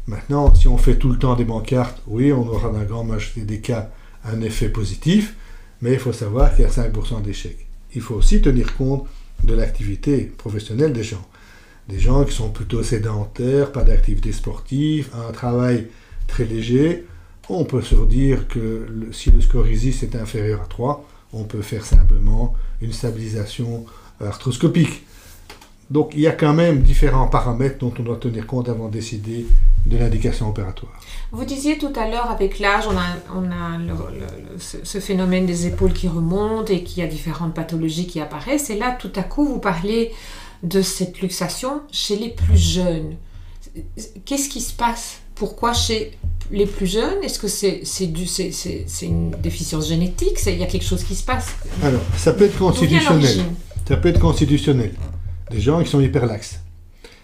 Maintenant, 0.07 0.53
si 0.55 0.67
on 0.67 0.77
fait 0.77 0.95
tout 0.95 1.09
le 1.09 1.17
temps 1.17 1.35
des 1.35 1.43
bancartes, 1.43 2.01
oui, 2.07 2.31
on 2.31 2.47
aura 2.47 2.69
dans 2.69 2.79
la 2.79 2.85
grande 2.85 3.09
majorité 3.09 3.41
des 3.41 3.59
cas 3.59 3.91
un 4.23 4.41
effet 4.41 4.69
positif, 4.69 5.35
mais 5.81 5.93
il 5.93 5.99
faut 5.99 6.13
savoir 6.13 6.55
qu'il 6.55 6.63
y 6.63 6.67
a 6.67 6.71
5% 6.71 7.21
d'échecs. 7.21 7.67
Il 7.95 8.01
faut 8.01 8.15
aussi 8.15 8.41
tenir 8.41 8.75
compte 8.75 9.05
de 9.43 9.53
l'activité 9.53 10.31
professionnelle 10.37 10.93
des 10.93 11.03
gens. 11.03 11.25
Des 11.89 11.99
gens 11.99 12.23
qui 12.23 12.35
sont 12.35 12.49
plutôt 12.49 12.83
sédentaires, 12.83 13.71
pas 13.71 13.83
d'activité 13.83 14.31
sportive, 14.31 15.09
un 15.27 15.31
travail 15.31 15.87
très 16.27 16.45
léger. 16.45 17.07
On 17.49 17.65
peut 17.65 17.81
se 17.81 17.95
dire 18.05 18.47
que 18.47 19.09
si 19.11 19.31
le 19.31 19.41
score 19.41 19.67
ISIS 19.67 20.03
est 20.03 20.15
inférieur 20.15 20.61
à 20.61 20.65
3, 20.65 21.03
on 21.33 21.45
peut 21.45 21.63
faire 21.63 21.83
simplement 21.83 22.53
une 22.79 22.93
stabilisation 22.93 23.85
arthroscopique. 24.23 25.03
Donc 25.89 26.11
il 26.13 26.19
y 26.19 26.27
a 26.27 26.31
quand 26.31 26.53
même 26.53 26.83
différents 26.83 27.27
paramètres 27.27 27.79
dont 27.79 27.91
on 27.97 28.03
doit 28.03 28.17
tenir 28.17 28.45
compte 28.45 28.69
avant 28.69 28.87
de 28.87 28.93
décider 28.93 29.47
de 29.87 29.97
l'indication 29.97 30.47
opératoire. 30.47 30.93
Vous 31.31 31.43
disiez 31.43 31.79
tout 31.79 31.93
à 31.95 32.07
l'heure, 32.07 32.29
avec 32.29 32.59
l'âge, 32.59 32.83
on 32.87 32.95
a, 32.95 33.79
ce, 34.59 34.99
phénomène 34.99 35.47
des 35.47 35.65
épaules 35.65 35.93
qui 35.93 36.07
remontent 36.07 36.71
et 36.71 36.83
qu'il 36.83 37.01
y 37.01 37.07
a 37.07 37.09
différentes 37.09 37.55
pathologies 37.55 38.05
qui 38.05 38.21
apparaissent. 38.21 38.69
Et 38.69 38.77
là, 38.77 38.95
tout 38.99 39.11
à 39.15 39.23
coup, 39.23 39.43
vous 39.45 39.59
parlez 39.59 40.11
de 40.63 40.81
cette 40.81 41.21
luxation 41.21 41.81
chez 41.91 42.15
les 42.15 42.29
plus 42.29 42.57
jeunes. 42.57 43.15
Qu'est-ce 44.25 44.49
qui 44.49 44.61
se 44.61 44.73
passe? 44.73 45.19
Pourquoi 45.35 45.73
chez 45.73 46.17
les 46.51 46.65
plus 46.65 46.87
jeunes? 46.87 47.23
Est-ce 47.23 47.39
que 47.39 47.47
c'est 47.47 47.81
c'est 47.85 49.05
une 49.05 49.31
déficience 49.31 49.87
génétique? 49.87 50.37
Il 50.47 50.57
y 50.57 50.63
a 50.63 50.67
quelque 50.67 50.85
chose 50.85 51.03
qui 51.03 51.15
se 51.15 51.23
passe 51.23 51.55
Alors, 51.83 52.01
ça 52.17 52.33
peut 52.33 52.45
être 52.45 52.57
constitutionnel. 52.57 53.45
Ça 53.87 53.97
peut 53.97 54.09
être 54.09 54.19
constitutionnel 54.19 54.91
des 55.49 55.61
gens 55.61 55.81
qui 55.83 55.89
sont 55.89 55.99
hyperlaxes. 55.99 56.59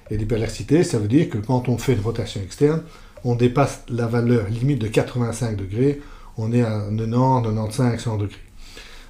Et 0.10 0.18
l'hyperlaxité, 0.18 0.84
ça 0.84 1.00
veut 1.00 1.08
dire 1.08 1.30
que 1.30 1.38
quand 1.38 1.68
on 1.70 1.78
fait 1.78 1.94
une 1.94 2.02
rotation 2.02 2.42
externe, 2.42 2.84
on 3.24 3.36
dépasse 3.36 3.82
la 3.90 4.08
valeur 4.08 4.48
limite 4.50 4.80
de 4.80 4.88
85 4.88 5.58
degrés, 5.58 6.02
on 6.38 6.52
est 6.54 6.62
à 6.62 6.88
90, 6.96 7.44
95, 7.44 8.00
100 8.02 8.18
degrés. 8.18 8.38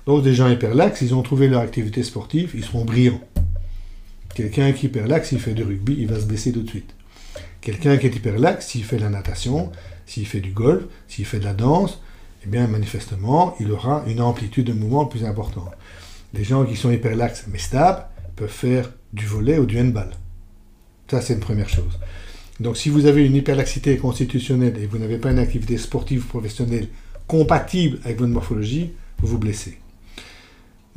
Donc 0.05 0.23
des 0.23 0.33
gens 0.33 0.47
hyperlaxes, 0.47 1.01
ils 1.01 1.13
ont 1.13 1.21
trouvé 1.21 1.47
leur 1.47 1.61
activité 1.61 2.03
sportive, 2.03 2.51
ils 2.55 2.63
seront 2.63 2.85
brillants. 2.85 3.21
Quelqu'un 4.35 4.73
qui 4.73 4.85
est 4.85 4.89
hyperlaxe, 4.89 5.29
s'il 5.29 5.39
fait 5.39 5.53
du 5.53 5.63
rugby, 5.63 5.95
il 5.97 6.07
va 6.07 6.19
se 6.19 6.25
baisser 6.25 6.51
tout 6.51 6.61
de 6.61 6.69
suite. 6.69 6.93
Quelqu'un 7.61 7.95
qui 7.95 8.05
est 8.07 8.15
hyperlaxe, 8.15 8.67
s'il 8.67 8.83
fait 8.83 8.97
de 8.97 9.01
la 9.01 9.09
natation, 9.09 9.71
s'il 10.05 10.27
fait 10.27 10.41
du 10.41 10.51
golf, 10.51 10.83
s'il 11.07 11.25
fait 11.25 11.39
de 11.39 11.45
la 11.45 11.53
danse, 11.53 12.01
eh 12.43 12.49
bien 12.49 12.67
manifestement, 12.67 13.55
il 13.61 13.71
aura 13.71 14.03
une 14.07 14.19
amplitude 14.19 14.67
de 14.67 14.73
mouvement 14.73 15.05
plus 15.05 15.23
importante. 15.23 15.71
Les 16.33 16.43
gens 16.43 16.65
qui 16.65 16.75
sont 16.75 16.91
hyperlaxes 16.91 17.45
mais 17.49 17.57
stables 17.57 18.05
peuvent 18.35 18.49
faire 18.49 18.91
du 19.13 19.25
volet 19.25 19.57
ou 19.57 19.65
du 19.65 19.79
handball. 19.79 20.11
Ça, 21.09 21.21
c'est 21.21 21.35
une 21.35 21.39
première 21.39 21.69
chose. 21.69 21.97
Donc, 22.59 22.75
si 22.75 22.89
vous 22.89 23.05
avez 23.05 23.25
une 23.25 23.35
hyperlaxité 23.35 23.95
constitutionnelle 23.95 24.77
et 24.77 24.85
vous 24.85 24.97
n'avez 24.97 25.17
pas 25.17 25.31
une 25.31 25.39
activité 25.39 25.77
sportive 25.77 26.25
professionnelle 26.25 26.89
compatible 27.25 27.99
avec 28.03 28.19
votre 28.19 28.33
morphologie, 28.33 28.91
vous 29.19 29.27
vous 29.27 29.37
blessez. 29.37 29.79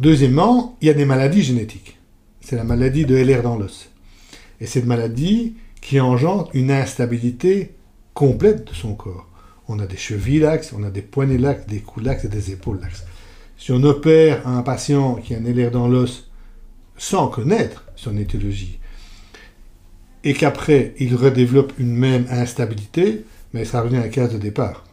Deuxièmement, 0.01 0.77
il 0.81 0.89
y 0.89 0.91
a 0.91 0.95
des 0.95 1.05
maladies 1.05 1.45
génétiques. 1.45 1.98
C'est 2.49 2.57
la 2.57 2.65
maladie 2.65 3.05
de 3.05 3.15
LR 3.15 3.43
dans 3.43 3.59
l'os. 3.59 3.91
Et 4.59 4.65
cette 4.65 4.87
maladie 4.87 5.57
qui 5.83 6.01
engendre 6.01 6.49
une 6.55 6.71
instabilité 6.71 7.75
complète 8.15 8.67
de 8.67 8.73
son 8.73 8.95
corps. 8.95 9.29
On 9.69 9.79
a 9.81 9.87
des 9.87 9.99
chevilles 9.99 10.39
laxes, 10.39 10.73
on 10.73 10.83
a 10.83 10.89
des 10.89 11.03
poignets 11.03 11.37
laxes, 11.37 11.67
des 11.67 11.81
coups 11.81 12.07
laxes 12.07 12.25
et 12.25 12.29
des 12.29 12.51
épaules 12.51 12.81
laxes. 12.81 13.05
Si 13.59 13.71
on 13.71 13.83
opère 13.83 14.49
un 14.49 14.63
patient 14.63 15.17
qui 15.17 15.35
a 15.35 15.37
un 15.37 15.43
LR 15.43 15.71
dans 15.71 15.89
l'os 15.89 16.31
sans 16.97 17.29
connaître 17.29 17.85
son 17.97 18.17
étiologie, 18.17 18.79
et 20.25 20.33
qu'après 20.33 20.95
il 20.99 21.15
redéveloppe 21.17 21.75
une 21.79 21.93
même 21.93 22.25
instabilité, 22.31 23.27
mais 23.53 23.67
ça 23.67 23.83
revient 23.83 23.99
à 23.99 24.05
la 24.05 24.09
case 24.09 24.33
de 24.33 24.39
départ. 24.39 24.87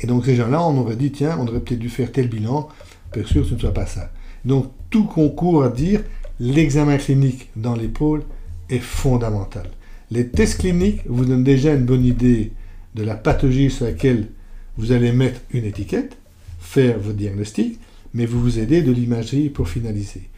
Et 0.00 0.06
donc 0.06 0.26
ces 0.26 0.36
gens-là, 0.36 0.62
on 0.62 0.78
aurait 0.78 0.94
dit, 0.94 1.10
tiens, 1.10 1.36
on 1.40 1.48
aurait 1.48 1.58
peut-être 1.58 1.80
dû 1.80 1.88
faire 1.88 2.12
tel 2.12 2.28
bilan, 2.28 2.68
pour 3.10 3.26
sûr 3.26 3.42
que 3.42 3.48
ce 3.48 3.54
ne 3.54 3.58
soit 3.58 3.74
pas 3.74 3.86
ça. 3.86 4.12
Donc 4.44 4.70
tout 4.94 5.02
concourt 5.02 5.64
à 5.64 5.70
dire, 5.70 6.04
l'examen 6.38 6.98
clinique 6.98 7.48
dans 7.56 7.74
l'épaule 7.74 8.22
est 8.70 8.78
fondamental. 8.78 9.68
Les 10.12 10.28
tests 10.28 10.60
cliniques 10.60 11.00
vous 11.06 11.24
donnent 11.24 11.42
déjà 11.42 11.74
une 11.74 11.84
bonne 11.84 12.04
idée 12.04 12.52
de 12.94 13.02
la 13.02 13.16
pathologie 13.16 13.72
sur 13.72 13.86
laquelle 13.86 14.28
vous 14.76 14.92
allez 14.92 15.10
mettre 15.10 15.40
une 15.50 15.64
étiquette, 15.64 16.16
faire 16.60 17.00
votre 17.00 17.16
diagnostic, 17.16 17.80
mais 18.12 18.24
vous 18.24 18.40
vous 18.40 18.60
aidez 18.60 18.82
de 18.82 18.92
l'imagerie 18.92 19.48
pour 19.48 19.68
finaliser. 19.68 20.30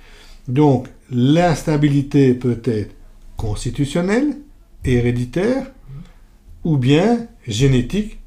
Donc, 0.49 0.88
l'instabilité 1.11 2.33
peut 2.33 2.62
être 2.64 2.95
constitutionnelle, 3.37 4.38
héréditaire, 4.87 5.71
ou 6.64 6.79
bien 6.79 7.27
génétique 7.47 8.21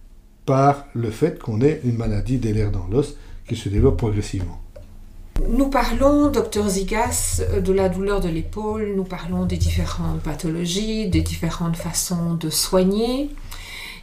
par 0.45 0.85
le 0.93 1.09
fait 1.09 1.39
qu'on 1.39 1.61
ait 1.61 1.81
une 1.83 1.97
maladie 1.97 2.37
des 2.37 2.53
dans 2.69 2.85
l'os 2.85 3.17
qui 3.47 3.55
se 3.55 3.67
développe 3.67 3.97
progressivement. 3.97 4.61
Nous 5.47 5.69
parlons, 5.69 6.29
docteur 6.29 6.67
Zigas, 6.67 7.41
de 7.63 7.73
la 7.73 7.89
douleur 7.89 8.19
de 8.19 8.29
l'épaule, 8.29 8.93
nous 8.95 9.03
parlons 9.03 9.45
des 9.45 9.57
différentes 9.57 10.21
pathologies, 10.21 11.07
des 11.07 11.21
différentes 11.21 11.77
façons 11.77 12.33
de 12.33 12.49
soigner. 12.49 13.29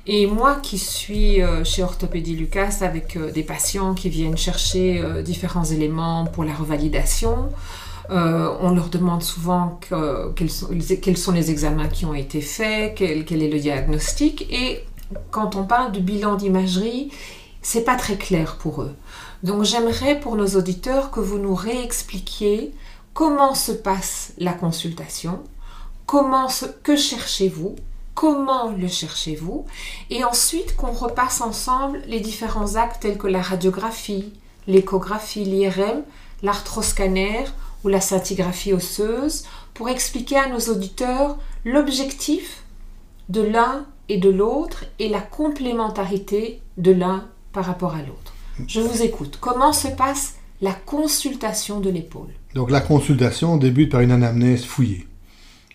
Et 0.08 0.26
moi 0.26 0.56
qui 0.62 0.78
suis 0.78 1.42
euh, 1.42 1.64
chez 1.64 1.82
Orthopédie 1.82 2.36
Lucas 2.36 2.78
avec 2.82 3.16
euh, 3.16 3.32
des 3.32 3.42
patients 3.42 3.94
qui 3.94 4.08
viennent 4.08 4.36
chercher 4.36 5.00
euh, 5.00 5.22
différents 5.22 5.64
éléments 5.64 6.26
pour 6.26 6.44
la 6.44 6.54
revalidation, 6.54 7.48
on 8.08 8.70
leur 8.70 8.88
demande 8.88 9.24
souvent 9.24 9.80
quels, 10.36 10.48
sont, 10.48 11.32
les 11.32 11.50
examens 11.50 11.88
qui 11.88 12.06
ont 12.06 12.14
été 12.14 12.40
faits, 12.40 12.94
quel, 12.94 13.42
est 13.42 13.48
le 13.48 13.58
diagnostic. 13.58 14.46
Et 14.48 14.84
quand 15.32 15.56
on 15.56 15.64
parle 15.64 15.90
de 15.90 15.98
bilan 15.98 16.36
d'imagerie, 16.36 17.10
c'est 17.62 17.82
pas 17.82 17.96
très 17.96 18.14
clair 18.14 18.58
pour 18.58 18.82
eux. 18.82 18.94
Donc 19.42 19.64
j'aimerais 19.64 20.18
pour 20.18 20.36
nos 20.36 20.56
auditeurs 20.56 21.10
que 21.10 21.20
vous 21.20 21.38
nous 21.38 21.54
réexpliquiez 21.54 22.74
comment 23.14 23.54
se 23.54 23.72
passe 23.72 24.32
la 24.38 24.52
consultation, 24.52 25.42
comment 26.06 26.48
que 26.82 26.96
cherchez-vous, 26.96 27.76
comment 28.14 28.70
le 28.70 28.88
cherchez-vous, 28.88 29.66
et 30.10 30.24
ensuite 30.24 30.76
qu'on 30.76 30.92
repasse 30.92 31.40
ensemble 31.40 32.02
les 32.06 32.20
différents 32.20 32.76
actes 32.76 33.02
tels 33.02 33.18
que 33.18 33.26
la 33.26 33.42
radiographie, 33.42 34.32
l'échographie, 34.66 35.44
l'IRM, 35.44 36.02
l'arthroscanner 36.42 37.44
ou 37.84 37.88
la 37.88 38.00
scintigraphie 38.00 38.72
osseuse 38.72 39.44
pour 39.74 39.88
expliquer 39.88 40.38
à 40.38 40.48
nos 40.48 40.60
auditeurs 40.60 41.36
l'objectif 41.64 42.64
de 43.28 43.42
l'un 43.42 43.86
et 44.08 44.18
de 44.18 44.30
l'autre 44.30 44.84
et 44.98 45.08
la 45.08 45.20
complémentarité 45.20 46.62
de 46.78 46.92
l'un 46.92 47.24
par 47.52 47.64
rapport 47.64 47.94
à 47.94 48.02
l'autre. 48.02 48.35
Je 48.66 48.80
vous 48.80 49.02
écoute. 49.02 49.38
Comment 49.40 49.72
se 49.72 49.88
passe 49.88 50.34
la 50.62 50.72
consultation 50.72 51.80
de 51.80 51.90
l'épaule 51.90 52.30
Donc 52.54 52.70
la 52.70 52.80
consultation 52.80 53.56
débute 53.56 53.92
par 53.92 54.00
une 54.00 54.10
anamnèse 54.10 54.64
fouillée, 54.64 55.06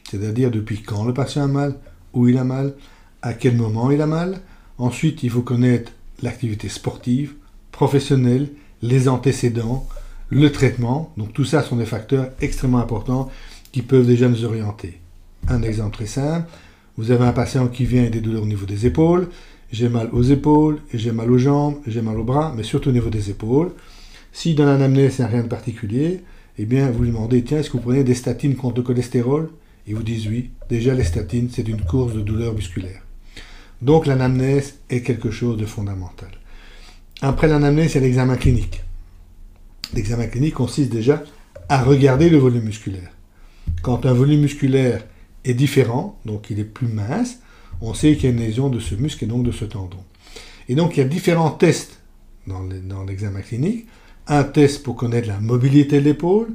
c'est-à-dire 0.09 0.49
depuis 0.49 0.81
quand 0.81 1.03
le 1.03 1.13
patient 1.13 1.43
a 1.43 1.47
mal, 1.47 1.75
où 2.13 2.27
il 2.27 2.37
a 2.37 2.43
mal, 2.43 2.73
à 3.21 3.33
quel 3.33 3.55
moment 3.55 3.91
il 3.91 4.01
a 4.01 4.07
mal. 4.07 4.41
Ensuite, 4.79 5.21
il 5.21 5.29
faut 5.29 5.43
connaître 5.43 5.91
l'activité 6.23 6.69
sportive, 6.69 7.33
professionnelle, 7.71 8.49
les 8.81 9.07
antécédents, 9.07 9.87
le 10.29 10.51
traitement. 10.51 11.13
Donc 11.17 11.33
tout 11.33 11.45
ça 11.45 11.61
sont 11.61 11.75
des 11.75 11.85
facteurs 11.85 12.29
extrêmement 12.41 12.79
importants 12.79 13.29
qui 13.71 13.83
peuvent 13.83 14.07
déjà 14.07 14.27
nous 14.27 14.43
orienter. 14.43 14.99
Un 15.47 15.61
exemple 15.61 15.95
très 15.95 16.07
simple, 16.07 16.47
vous 16.97 17.11
avez 17.11 17.25
un 17.25 17.33
patient 17.33 17.67
qui 17.67 17.85
vient 17.85 18.01
avec 18.01 18.13
des 18.13 18.21
douleurs 18.21 18.43
au 18.43 18.47
niveau 18.47 18.65
des 18.65 18.85
épaules, 18.85 19.29
j'ai 19.71 19.89
mal 19.89 20.09
aux 20.11 20.23
épaules, 20.23 20.79
j'ai 20.93 21.11
mal 21.11 21.31
aux 21.31 21.37
jambes, 21.37 21.77
j'ai 21.87 22.01
mal 22.01 22.17
aux 22.17 22.23
bras, 22.23 22.53
mais 22.55 22.63
surtout 22.63 22.89
au 22.89 22.93
niveau 22.93 23.09
des 23.09 23.29
épaules. 23.29 23.71
Si 24.33 24.53
dans 24.53 24.65
l'anamnèse, 24.65 25.15
il 25.17 25.21
n'y 25.21 25.27
a 25.27 25.29
rien 25.29 25.43
de 25.43 25.47
particulier, 25.47 26.21
eh 26.57 26.65
bien, 26.65 26.91
vous 26.91 27.03
lui 27.03 27.09
demandez, 27.09 27.43
tiens, 27.43 27.59
est-ce 27.59 27.69
que 27.69 27.77
vous 27.77 27.83
prenez 27.83 28.03
des 28.03 28.13
statines 28.13 28.55
contre 28.55 28.77
le 28.77 28.83
cholestérol? 28.83 29.49
Il 29.87 29.95
vous 29.95 30.03
dit 30.03 30.27
oui. 30.29 30.51
Déjà, 30.69 30.93
les 30.93 31.03
statines, 31.03 31.49
c'est 31.51 31.67
une 31.67 31.81
course 31.81 32.13
de 32.13 32.21
douleur 32.21 32.53
musculaire. 32.53 33.01
Donc, 33.81 34.05
l'anamnèse 34.05 34.75
est 34.89 35.01
quelque 35.01 35.31
chose 35.31 35.57
de 35.57 35.65
fondamental. 35.65 36.29
Après 37.21 37.47
l'anamnèse, 37.47 37.91
il 37.91 37.95
y 37.95 37.97
a 37.97 38.01
l'examen 38.01 38.35
clinique. 38.35 38.83
L'examen 39.93 40.27
clinique 40.27 40.53
consiste 40.53 40.91
déjà 40.91 41.23
à 41.67 41.83
regarder 41.83 42.29
le 42.29 42.37
volume 42.37 42.63
musculaire. 42.63 43.11
Quand 43.81 44.05
un 44.05 44.13
volume 44.13 44.41
musculaire 44.41 45.03
est 45.45 45.53
différent, 45.53 46.19
donc 46.25 46.49
il 46.49 46.59
est 46.59 46.65
plus 46.65 46.87
mince, 46.87 47.39
on 47.81 47.93
sait 47.93 48.15
qu'il 48.15 48.25
y 48.25 48.27
a 48.27 48.29
une 48.31 48.39
lésion 48.41 48.69
de 48.69 48.79
ce 48.79 48.95
muscle 48.95 49.23
et 49.23 49.27
donc 49.27 49.43
de 49.43 49.51
ce 49.51 49.65
tendon. 49.65 49.97
Et 50.69 50.75
donc 50.75 50.95
il 50.95 50.99
y 50.99 51.03
a 51.03 51.07
différents 51.07 51.51
tests 51.51 51.99
dans 52.47 53.03
l'examen 53.03 53.41
clinique 53.41 53.87
un 54.27 54.43
test 54.43 54.83
pour 54.83 54.95
connaître 54.95 55.27
la 55.27 55.39
mobilité 55.39 55.99
de 55.99 56.05
l'épaule, 56.05 56.53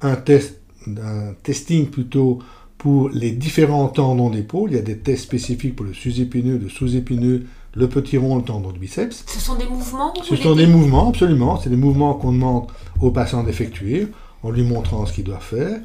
un 0.00 0.16
test, 0.16 0.60
un 0.86 1.34
testing 1.42 1.86
plutôt 1.86 2.38
pour 2.78 3.10
les 3.10 3.32
différents 3.32 3.88
tendons 3.88 4.30
d'épaule. 4.30 4.70
Il 4.70 4.76
y 4.76 4.78
a 4.78 4.82
des 4.82 4.98
tests 4.98 5.24
spécifiques 5.24 5.76
pour 5.76 5.84
le 5.84 5.92
sus-épineux, 5.92 6.58
le 6.58 6.68
sous-épineux, 6.68 7.44
le 7.74 7.88
petit 7.88 8.16
rond, 8.16 8.36
le 8.36 8.42
tendon 8.42 8.72
de 8.72 8.78
biceps. 8.78 9.24
Ce 9.26 9.38
sont 9.38 9.56
des 9.56 9.66
mouvements 9.66 10.14
Ce 10.22 10.36
sont 10.36 10.54
des 10.54 10.66
mouvements, 10.66 11.10
absolument. 11.10 11.60
C'est 11.60 11.70
des 11.70 11.76
mouvements 11.76 12.14
qu'on 12.14 12.32
demande 12.32 12.68
au 13.00 13.10
patient 13.10 13.42
d'effectuer 13.42 14.08
en 14.42 14.50
lui 14.50 14.62
montrant 14.62 15.04
ce 15.04 15.12
qu'il 15.12 15.24
doit 15.24 15.40
faire. 15.40 15.80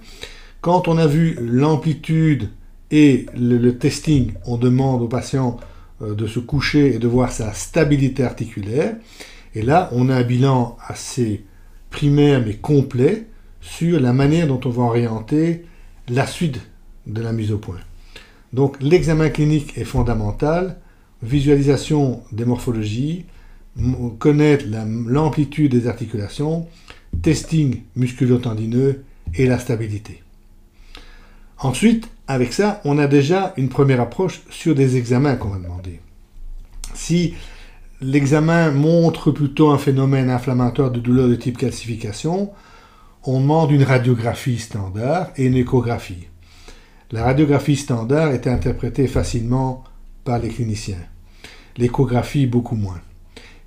Quand 0.61 0.88
on 0.88 0.97
a 0.97 1.05
vu 1.05 1.38
l'amplitude 1.41 2.49
et 2.91 3.25
le, 3.36 3.71
testing, 3.77 4.33
on 4.45 4.57
demande 4.57 5.01
au 5.01 5.07
patient 5.07 5.57
euh, 6.01 6.13
de 6.13 6.27
se 6.27 6.39
coucher 6.39 6.95
et 6.95 6.99
de 6.99 7.07
voir 7.07 7.31
sa 7.31 7.53
stabilité 7.53 8.23
articulaire. 8.23 8.95
Et 9.53 9.61
là, 9.61 9.89
on 9.93 10.09
a 10.09 10.15
un 10.15 10.23
bilan 10.23 10.77
assez 10.86 11.43
primaire 11.89 12.43
mais 12.45 12.55
complet 12.55 13.27
sur 13.61 13.99
la 13.99 14.13
manière 14.13 14.47
dont 14.47 14.59
on 14.65 14.69
va 14.69 14.83
orienter 14.83 15.65
la 16.09 16.27
suite 16.27 16.59
de 17.07 17.21
la 17.21 17.31
mise 17.31 17.51
au 17.51 17.57
point. 17.57 17.79
Donc 18.53 18.81
l'examen 18.81 19.29
clinique 19.29 19.77
est 19.77 19.86
fondamental, 19.86 20.77
visualisation 21.23 22.21
des 22.31 22.45
morphologies, 22.45 23.25
connaître 24.19 24.65
l'amplitude 25.07 25.71
des 25.71 25.88
articulations, 25.88 26.67
testing 27.21 27.81
musculo-tendineux 27.95 29.03
et 29.33 29.47
la 29.47 29.59
stabilité. 29.59 30.21
Ensuite, 31.57 32.09
avec 32.28 32.53
ça, 32.53 32.82
on 32.86 32.97
a 32.97 33.07
déjà 33.07 33.53
une 33.57 33.69
première 33.69 34.01
approche 34.01 34.41
sur 34.49 34.76
des 34.76 34.97
examens 34.97 35.36
qu'on 35.36 35.49
va 35.49 35.57
demander. 35.57 35.99
Si 36.93 37.36
l'examen 38.01 38.71
montre 38.71 39.32
plutôt 39.32 39.69
un 39.69 39.78
phénomène 39.78 40.30
inflammatoire 40.30 40.91
de 40.91 40.99
douleur 40.99 41.28
de 41.28 41.36
type 41.36 41.57
calcification, 41.57 42.51
on 43.23 43.39
demande 43.39 43.71
une 43.71 43.84
radiographie 43.84 44.59
standard 44.59 45.30
et 45.38 45.45
une 45.45 45.55
échographie. 45.55 46.28
La 47.11 47.23
radiographie 47.23 47.76
standard 47.76 48.32
est 48.32 48.47
interprétée 48.47 49.07
facilement 49.07 49.84
par 50.23 50.39
les 50.39 50.49
cliniciens. 50.49 51.05
L'échographie, 51.78 52.47
beaucoup 52.47 52.76
moins. 52.76 52.99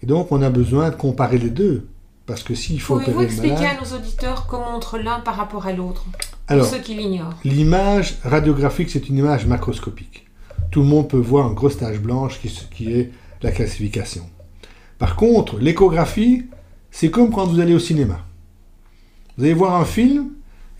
Et 0.03 0.07
donc, 0.07 0.33
on 0.33 0.43
a 0.43 0.51
besoin 0.51 0.91
de 0.91 0.97
comparer 0.97 1.39
les 1.39 1.51
deux. 1.51 1.89
Parce 2.27 2.43
que 2.43 2.55
s'il 2.55 2.81
faut 2.81 2.99
Pouvez-vous 2.99 3.23
expliquer 3.23 3.67
à 3.67 3.81
nos 3.81 3.97
auditeurs 3.97 4.47
comment 4.47 4.73
montre 4.73 4.99
l'un 4.99 5.21
par 5.21 5.37
rapport 5.37 5.67
à 5.67 5.73
l'autre? 5.73 6.05
Pour 6.49 6.65
ceux 6.65 6.79
qui 6.79 6.95
l'ignorent. 6.95 7.35
L'image 7.45 8.19
radiographique, 8.25 8.91
c'est 8.91 9.09
une 9.09 9.19
image 9.19 9.47
macroscopique. 9.47 10.27
Tout 10.71 10.81
le 10.81 10.87
monde 10.87 11.09
peut 11.09 11.19
voir 11.19 11.49
une 11.49 11.55
grosse 11.55 11.79
tache 11.79 11.99
blanche 11.99 12.41
qui, 12.41 12.49
qui 12.75 12.93
est 12.93 13.11
la 13.43 13.53
classification. 13.53 14.29
Par 14.99 15.15
contre, 15.15 15.59
l'échographie, 15.59 16.47
c'est 16.91 17.11
comme 17.11 17.31
quand 17.31 17.47
vous 17.47 17.61
allez 17.61 17.75
au 17.75 17.79
cinéma. 17.79 18.25
Vous 19.37 19.45
allez 19.45 19.55
voir 19.55 19.81
un 19.81 19.85
film 19.85 20.31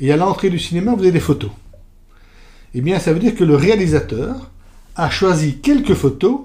et 0.01 0.13
à 0.13 0.17
l'entrée 0.17 0.51
du 0.51 0.59
cinéma, 0.59 0.95
vous 0.95 1.03
avez 1.03 1.13
des 1.13 1.21
photos. 1.21 1.51
Eh 2.75 2.81
bien, 2.81 2.99
ça 2.99 3.13
veut 3.13 3.19
dire 3.19 3.35
que 3.35 3.45
le 3.45 3.57
réalisateur 3.57 4.51
a 4.97 5.11
choisi 5.11 5.59
quelques 5.59 5.95
photos 5.95 6.41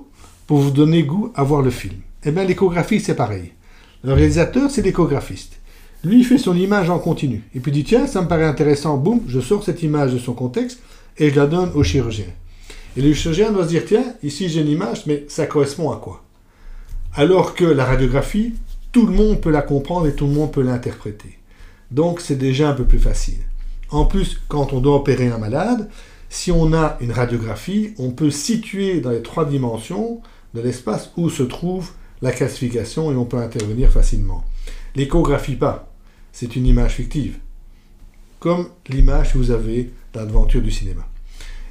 pour 0.48 0.60
vous 0.60 0.72
donner 0.72 1.04
goût 1.04 1.32
à 1.36 1.44
voir 1.44 1.62
le 1.62 1.72
film. 1.72 1.96
Eh 2.24 2.32
bien, 2.32 2.44
l'échographie, 2.44 3.00
c'est 3.00 3.16
pareil. 3.16 3.54
Le 4.04 4.14
réalisateur, 4.14 4.70
c'est 4.70 4.82
l'échographiste. 4.82 5.60
Lui, 6.04 6.24
fait 6.24 6.38
son 6.38 6.56
image 6.56 6.90
en 6.90 7.00
continu. 7.00 7.44
Et 7.56 7.60
puis 7.60 7.72
dit, 7.72 7.84
tiens, 7.84 8.08
ça 8.08 8.22
me 8.22 8.28
paraît 8.28 8.44
intéressant, 8.44 8.98
boum, 8.98 9.22
je 9.28 9.40
sors 9.40 9.64
cette 9.64 9.84
image 9.84 10.14
de 10.14 10.20
son 10.20 10.34
contexte 10.34 10.80
et 11.18 11.30
je 11.30 11.36
la 11.36 11.48
donne 11.48 11.72
au 11.76 11.84
chirurgien. 11.84 12.26
Et 12.98 13.02
le 13.02 13.14
chirurgien 13.14 13.52
doit 13.52 13.64
se 13.64 13.70
dire, 13.70 13.86
tiens, 13.86 14.04
ici 14.22 14.50
j'ai 14.50 14.62
une 14.62 14.70
image, 14.70 15.06
mais 15.06 15.26
ça 15.30 15.46
correspond 15.46 15.92
à 15.92 15.98
quoi? 15.98 16.24
Alors 17.16 17.56
que 17.56 17.64
la 17.64 17.86
radiographie, 17.86 18.54
tout 18.92 19.06
le 19.06 19.14
monde 19.14 19.40
peut 19.40 19.50
la 19.50 19.62
comprendre 19.62 20.08
et 20.08 20.14
tout 20.14 20.28
le 20.28 20.34
monde 20.34 20.52
peut 20.52 20.62
l'interpréter. 20.62 21.40
Donc 21.90 22.20
c'est 22.20 22.36
déjà 22.36 22.70
un 22.70 22.74
peu 22.74 22.86
plus 22.86 23.00
facile. 23.00 23.40
En 23.90 24.06
plus, 24.06 24.42
quand 24.48 24.74
on 24.74 24.82
doit 24.82 24.96
opérer 24.96 25.30
un 25.30 25.38
malade, 25.38 25.90
si 26.30 26.52
on 26.52 26.74
a 26.74 26.98
une 27.00 27.12
radiographie, 27.12 27.94
on 27.98 28.12
peut 28.12 28.32
situer 28.32 29.00
dans 29.00 29.12
les 29.12 29.22
trois 29.22 29.46
dimensions 29.46 30.22
de 30.54 30.62
l'espace 30.62 31.12
où 31.16 31.30
se 31.30 31.44
trouve 31.44 31.92
la 32.22 32.32
classification 32.32 33.12
et 33.12 33.16
on 33.16 33.26
peut 33.26 33.38
intervenir 33.38 33.92
facilement. 33.92 34.44
L'échographie 34.96 35.56
pas, 35.56 35.93
c'est 36.34 36.58
une 36.58 36.66
image 36.66 36.96
fictive, 36.96 37.38
comme 38.40 38.68
l'image 38.90 39.32
que 39.32 39.38
vous 39.38 39.52
avez 39.52 39.94
dans 40.12 40.22
l'aventure 40.22 40.62
du 40.62 40.72
cinéma. 40.72 41.08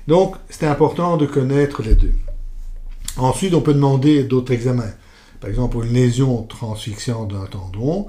Donc, 0.09 0.37
c'est 0.49 0.67
important 0.67 1.17
de 1.19 1.27
connaître 1.27 1.83
les 1.83 1.95
deux. 1.95 2.15
Ensuite, 3.19 3.53
on 3.55 3.61
peut 3.61 3.75
demander 3.75 4.25
d'autres 4.25 4.53
examens. 4.53 4.95
Par 5.41 5.51
exemple, 5.51 5.73
pour 5.73 5.83
une 5.83 5.93
lésion 5.93 6.45
transfixiante 6.45 7.33
d'un 7.33 7.45
tendon, 7.47 8.07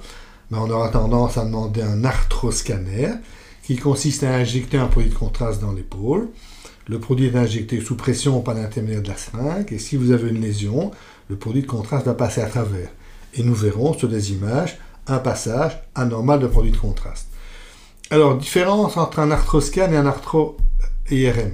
ben, 0.49 0.59
on 0.61 0.69
aura 0.69 0.89
tendance 0.89 1.37
à 1.37 1.45
demander 1.45 1.81
un 1.81 2.05
arthroscanner 2.05 3.09
qui 3.63 3.75
consiste 3.75 4.23
à 4.23 4.35
injecter 4.35 4.77
un 4.77 4.87
produit 4.87 5.09
de 5.09 5.15
contraste 5.15 5.61
dans 5.61 5.71
l'épaule. 5.71 6.29
Le 6.87 6.99
produit 6.99 7.27
est 7.27 7.35
injecté 7.35 7.81
sous 7.81 7.95
pression 7.95 8.41
par 8.41 8.53
l'intermédiaire 8.53 9.01
de 9.01 9.07
la 9.07 9.17
seringue 9.17 9.71
et 9.71 9.79
si 9.79 9.95
vous 9.95 10.11
avez 10.11 10.29
une 10.29 10.41
lésion, 10.41 10.91
le 11.29 11.37
produit 11.37 11.61
de 11.61 11.67
contraste 11.67 12.05
va 12.05 12.13
passer 12.13 12.41
à 12.41 12.47
travers. 12.47 12.89
Et 13.33 13.43
nous 13.43 13.55
verrons 13.55 13.93
sur 13.93 14.09
des 14.09 14.33
images 14.33 14.77
un 15.07 15.19
passage 15.19 15.79
anormal 15.95 16.39
de 16.39 16.47
produit 16.47 16.71
de 16.71 16.77
contraste. 16.77 17.27
Alors, 18.09 18.37
différence 18.37 18.97
entre 18.97 19.19
un 19.19 19.31
arthroscan 19.31 19.91
et 19.91 19.97
un 19.97 20.05
arthro-IRM. 20.05 21.51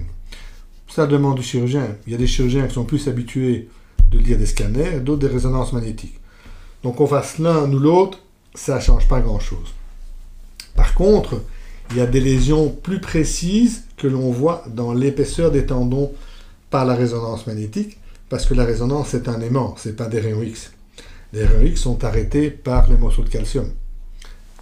Ça 0.87 1.07
demande 1.07 1.37
du 1.37 1.43
chirurgien. 1.43 1.87
Il 2.05 2.11
y 2.11 2.15
a 2.15 2.17
des 2.17 2.27
chirurgiens 2.27 2.67
qui 2.67 2.73
sont 2.73 2.83
plus 2.83 3.07
habitués 3.07 3.69
de 4.11 4.19
lire 4.19 4.37
des 4.37 4.45
scanners, 4.45 4.99
d'autres 4.99 5.21
des 5.21 5.33
résonances 5.33 5.73
magnétiques. 5.73 6.19
Donc 6.83 6.97
qu'on 6.97 7.07
fasse 7.07 7.37
l'un 7.37 7.71
ou 7.71 7.79
l'autre, 7.79 8.19
ça 8.55 8.75
ne 8.75 8.81
change 8.81 9.07
pas 9.07 9.21
grand-chose. 9.21 9.73
Par 10.75 10.93
contre, 10.93 11.41
il 11.91 11.97
y 11.97 12.01
a 12.01 12.05
des 12.05 12.19
lésions 12.19 12.69
plus 12.69 13.01
précises 13.01 13.83
que 13.97 14.07
l'on 14.07 14.31
voit 14.31 14.63
dans 14.67 14.93
l'épaisseur 14.93 15.51
des 15.51 15.65
tendons 15.65 16.11
par 16.69 16.85
la 16.85 16.95
résonance 16.95 17.47
magnétique, 17.47 17.97
parce 18.29 18.45
que 18.45 18.53
la 18.53 18.63
résonance 18.63 19.09
c'est 19.09 19.27
un 19.27 19.41
aimant, 19.41 19.75
ce 19.77 19.89
n'est 19.89 19.95
pas 19.95 20.05
des 20.05 20.19
rayons 20.19 20.43
X. 20.43 20.71
Les 21.33 21.45
X 21.65 21.81
sont 21.81 22.03
arrêtés 22.03 22.49
par 22.49 22.89
les 22.89 22.97
morceaux 22.97 23.23
de 23.23 23.29
calcium. 23.29 23.71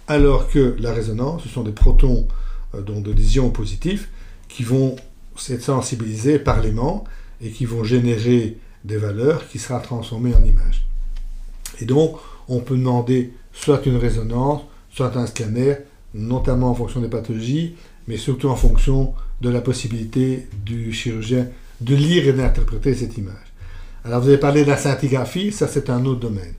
Alors 0.06 0.48
que 0.48 0.76
la 0.78 0.92
résonance, 0.92 1.42
ce 1.42 1.48
sont 1.48 1.62
des 1.62 1.72
protons 1.72 2.26
euh, 2.74 2.82
donc 2.82 3.02
de 3.02 3.12
lésions 3.12 3.50
positifs 3.50 4.10
qui 4.48 4.62
vont 4.62 4.96
c'est 5.38 5.62
sensibilisé 5.62 6.38
par 6.38 6.60
l'aimant 6.60 7.04
et 7.40 7.50
qui 7.50 7.64
vont 7.64 7.84
générer 7.84 8.58
des 8.84 8.96
valeurs 8.96 9.48
qui 9.48 9.58
sera 9.58 9.80
transformées 9.80 10.34
en 10.34 10.42
images. 10.42 10.84
Et 11.80 11.84
donc, 11.84 12.16
on 12.48 12.60
peut 12.60 12.76
demander 12.76 13.32
soit 13.52 13.86
une 13.86 13.96
résonance, 13.96 14.62
soit 14.90 15.16
un 15.16 15.26
scanner, 15.26 15.76
notamment 16.14 16.70
en 16.70 16.74
fonction 16.74 17.00
des 17.00 17.08
pathologies, 17.08 17.76
mais 18.06 18.16
surtout 18.16 18.48
en 18.48 18.56
fonction 18.56 19.14
de 19.40 19.50
la 19.50 19.60
possibilité 19.60 20.48
du 20.64 20.92
chirurgien 20.92 21.46
de 21.80 21.94
lire 21.94 22.26
et 22.26 22.32
d'interpréter 22.32 22.94
cette 22.94 23.16
image. 23.18 23.47
Alors, 24.08 24.22
vous 24.22 24.28
avez 24.28 24.38
parlé 24.38 24.64
de 24.64 24.70
la 24.70 24.78
scintigraphie, 24.78 25.52
ça 25.52 25.68
c'est 25.68 25.90
un 25.90 26.06
autre 26.06 26.20
domaine. 26.20 26.54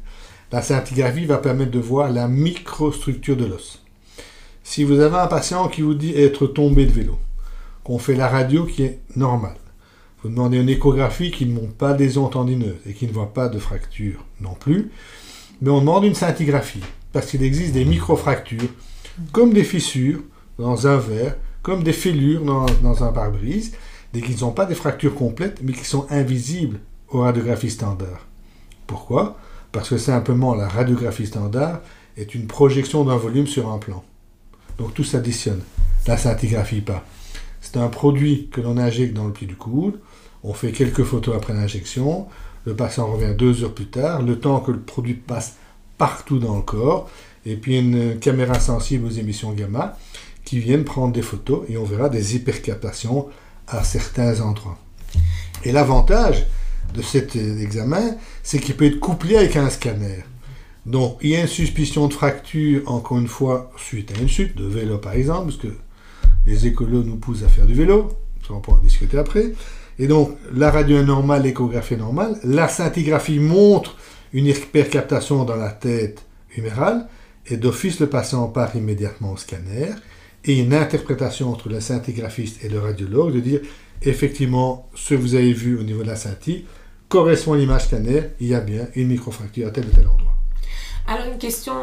La 0.52 0.62
scintigraphie 0.62 1.26
va 1.26 1.40
permettre 1.40 1.72
de 1.72 1.80
voir 1.80 2.12
la 2.12 2.28
microstructure 2.28 3.36
de 3.36 3.46
l'os. 3.46 3.84
Si 4.62 4.84
vous 4.84 5.00
avez 5.00 5.18
un 5.18 5.26
patient 5.26 5.68
qui 5.68 5.82
vous 5.82 5.96
dit 5.96 6.14
être 6.16 6.46
tombé 6.46 6.86
de 6.86 6.92
vélo, 6.92 7.18
qu'on 7.84 7.98
fait 7.98 8.14
la 8.14 8.28
radio 8.28 8.66
qui 8.66 8.84
est 8.84 9.00
normale, 9.16 9.58
vous 10.22 10.30
demandez 10.30 10.60
une 10.60 10.70
échographie 10.70 11.32
qui 11.32 11.48
ne 11.48 11.56
montre 11.56 11.74
pas 11.74 11.96
des 11.96 12.20
ondes 12.20 12.34
tendineuses 12.34 12.78
et 12.86 12.94
qui 12.94 13.08
ne 13.08 13.12
voit 13.12 13.34
pas 13.34 13.50
de 13.50 13.58
fracture 13.58 14.24
non 14.42 14.54
plus, 14.54 14.92
mais 15.60 15.72
on 15.72 15.80
demande 15.80 16.04
une 16.04 16.14
scintigraphie 16.14 16.84
parce 17.14 17.32
qu'il 17.32 17.42
existe 17.42 17.74
des 17.74 17.84
microfractures, 17.84 18.70
comme 19.32 19.54
des 19.54 19.64
fissures 19.64 20.22
dans 20.60 20.86
un 20.86 20.98
verre, 20.98 21.36
comme 21.64 21.82
des 21.82 21.94
fêlures 21.94 22.44
dans, 22.44 23.04
un 23.04 23.12
pare-brise, 23.12 23.74
et 24.14 24.22
qui 24.22 24.34
ne 24.34 24.38
sont 24.38 24.52
pas 24.52 24.68
des 24.68 24.76
fractures 24.76 25.16
complètes, 25.16 25.62
mais 25.64 25.74
qui 25.74 25.84
sont 25.84 26.06
invisibles 26.12 26.80
aux 27.12 27.22
radiographies. 27.22 27.78
Pourquoi? 28.88 29.38
Parce 29.72 29.90
que 29.90 29.98
simplement 29.98 30.56
la 30.56 30.68
radiographie 30.68 31.28
standard 31.28 31.82
est 32.18 32.36
une 32.36 32.48
projection 32.48 33.04
d'un 33.04 33.18
volume 33.18 33.48
sur 33.48 33.72
un 33.72 33.78
plan. 33.78 34.04
Donc 34.78 34.94
tout 34.94 35.04
s'additionne. 35.04 35.62
La 36.08 36.18
scintigraphie 36.18 36.82
pas. 36.82 37.04
C'est 37.62 37.78
un 37.78 37.88
produit 37.88 38.48
que 38.52 38.62
l'on 38.62 38.78
injecte 38.78 39.14
dans 39.14 39.28
le 39.28 39.34
pli 39.34 39.46
du 39.46 39.56
coude. 39.56 40.00
On 40.44 40.54
fait 40.54 40.72
quelques 40.72 41.04
photos 41.04 41.36
après 41.36 41.54
l'injection. 41.54 42.28
Le 42.66 42.76
patient 42.76 43.08
revient 43.12 43.36
deux 43.36 43.64
heures 43.64 43.74
plus 43.74 43.88
tard, 43.88 44.22
le 44.22 44.40
temps 44.40 44.60
que 44.60 44.72
le 44.72 44.80
produit 44.80 45.14
passe 45.14 45.56
partout 45.98 46.40
dans 46.40 46.56
le 46.56 46.62
corps. 46.62 47.10
Et 47.46 47.56
puis 47.56 47.78
une 47.78 48.20
caméra 48.20 48.60
sensible 48.60 49.06
aux 49.06 49.12
émissions 49.12 49.52
gamma 49.54 49.98
qui 50.46 50.60
viennent 50.60 50.84
prendre 50.84 51.14
des 51.14 51.22
photos 51.22 51.64
et 51.70 51.78
on 51.78 51.84
verra 51.84 52.10
des 52.10 52.36
hypercaptations 52.36 53.28
à 53.68 53.84
certains 53.84 54.42
endroits. 54.42 54.78
Et 55.64 55.72
l'avantage 55.72 56.48
de 56.94 57.02
cet 57.02 57.36
examen, 57.36 58.16
c'est 58.44 58.60
qu'il 58.60 58.76
peut 58.76 58.86
être 58.86 59.00
couplé 59.00 59.38
avec 59.38 59.56
un 59.56 59.70
scanner. 59.70 60.24
Donc, 60.86 61.18
il 61.22 61.30
y 61.30 61.36
a 61.36 61.42
une 61.42 61.48
suspicion 61.48 62.08
de 62.08 62.14
fracture, 62.14 62.82
encore 62.90 63.18
une 63.18 63.28
fois, 63.28 63.72
suite 63.78 64.12
à 64.16 64.22
une 64.22 64.30
chute 64.30 64.58
de 64.58 64.66
vélo 64.66 64.98
par 64.98 65.14
exemple, 65.14 65.46
parce 65.46 65.58
que 65.58 65.74
les 66.46 66.68
écolos 66.68 67.04
nous 67.04 67.18
poussent 67.18 67.44
à 67.44 67.50
faire 67.50 67.66
du 67.66 67.74
vélo, 67.74 68.10
ça 68.48 68.54
on 68.54 68.60
pourra 68.60 68.78
en 68.78 68.82
discuter 68.82 69.18
après. 69.18 69.54
Et 70.00 70.08
donc, 70.08 70.38
la 70.54 70.72
radio 70.72 70.98
est 70.98 71.04
normale, 71.04 71.44
l'échographie 71.44 71.96
est 71.96 71.98
normale. 71.98 72.40
La 72.44 72.68
scintigraphie 72.70 73.40
montre 73.40 73.98
une 74.32 74.46
hypercaptation 74.46 75.44
dans 75.44 75.58
la 75.58 75.70
tête 75.70 76.26
humérale, 76.56 77.08
et 77.46 77.58
d'office, 77.58 78.00
le 78.00 78.08
patient 78.08 78.48
part 78.48 78.76
immédiatement 78.76 79.34
au 79.34 79.38
scanner 79.38 79.90
et 80.46 80.60
une 80.60 80.74
interprétation 80.74 81.52
entre 81.52 81.70
le 81.70 81.80
scintigraphiste 81.80 82.64
et 82.64 82.70
le 82.70 82.80
radiologue 82.80 83.34
de 83.34 83.40
dire 83.40 83.60
effectivement 84.04 84.88
ce 84.96 85.16
que 85.16 85.20
vous 85.20 85.36
avez 85.36 85.52
vu 85.52 85.78
au 85.78 85.84
niveau 85.84 86.04
de 86.04 86.08
la 86.08 86.16
scintille 86.16 86.66
correspond 87.10 87.54
à 87.54 87.58
l'image 87.58 87.86
scanner, 87.86 88.22
il 88.40 88.48
y 88.48 88.56
a 88.56 88.62
bien 88.62 88.88
une 88.96 89.08
microfracture 89.08 89.68
à 89.68 89.72
tel 89.72 89.86
ou 89.86 89.90
tel 89.90 90.08
endroit. 90.08 90.36
Alors 91.08 91.26
une 91.26 91.40
question 91.40 91.74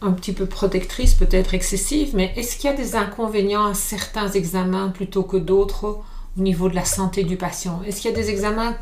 un 0.00 0.12
petit 0.12 0.32
peu 0.32 0.46
protectrice, 0.46 1.14
peut-être 1.14 1.54
excessive, 1.54 2.10
mais 2.14 2.32
est-ce 2.36 2.56
qu'il 2.56 2.70
y 2.70 2.72
a 2.72 2.76
des 2.76 2.94
inconvénients 2.94 3.66
à 3.66 3.74
certains 3.74 4.30
examens 4.30 4.90
plutôt 4.90 5.24
que 5.24 5.36
d'autres 5.36 5.98
au 6.38 6.40
niveau 6.40 6.68
de 6.68 6.76
la 6.76 6.84
santé 6.84 7.24
du 7.24 7.36
patient? 7.36 7.82
Est-ce 7.84 8.00
qu'il 8.00 8.10
y 8.10 8.14
a 8.14 8.16
des 8.16 8.30
examens 8.30 8.76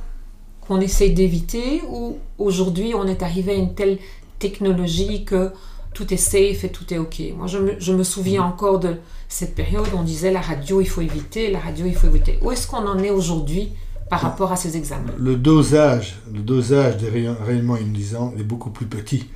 qu'on 0.60 0.80
essaye 0.80 1.14
d'éviter 1.14 1.82
ou 1.88 2.18
aujourd'hui 2.38 2.92
on 2.94 3.06
est 3.06 3.22
arrivé 3.22 3.52
à 3.52 3.54
une 3.54 3.74
telle 3.74 3.98
technologie 4.38 5.24
que 5.24 5.52
tout 5.94 6.12
est 6.12 6.18
safe 6.18 6.64
et 6.64 6.68
tout 6.68 6.92
est 6.92 6.98
OK? 6.98 7.22
Moi, 7.34 7.46
je 7.46 7.56
me, 7.56 7.80
je 7.80 7.94
me 7.94 8.04
souviens 8.04 8.42
mm. 8.42 8.50
encore 8.50 8.78
de 8.78 8.96
cette 9.30 9.54
période 9.54 9.86
où 9.94 9.96
on 9.96 10.02
disait 10.02 10.30
la 10.30 10.42
radio, 10.42 10.82
il 10.82 10.88
faut 10.88 11.00
éviter, 11.00 11.50
la 11.50 11.60
radio, 11.60 11.86
il 11.86 11.94
faut 11.94 12.08
éviter. 12.08 12.38
Où 12.42 12.52
est-ce 12.52 12.66
qu'on 12.66 12.86
en 12.86 12.98
est 12.98 13.10
aujourd'hui 13.10 13.72
par 14.08 14.20
rapport 14.20 14.52
à 14.52 14.56
ces 14.56 14.76
examens 14.76 15.12
Le 15.18 15.36
dosage, 15.36 16.18
le 16.32 16.40
dosage 16.40 16.96
des 16.98 17.08
rayonnements 17.08 17.76
ionisants 17.76 18.34
est 18.38 18.44
beaucoup 18.44 18.70
plus 18.70 18.86
petit. 18.86 19.28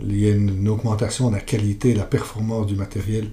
Il 0.00 0.18
y 0.18 0.28
a 0.28 0.34
une, 0.34 0.68
augmentation 0.68 1.28
de 1.30 1.34
la 1.34 1.40
qualité, 1.40 1.92
de 1.92 1.98
la 1.98 2.04
performance 2.04 2.66
du 2.66 2.76
matériel 2.76 3.30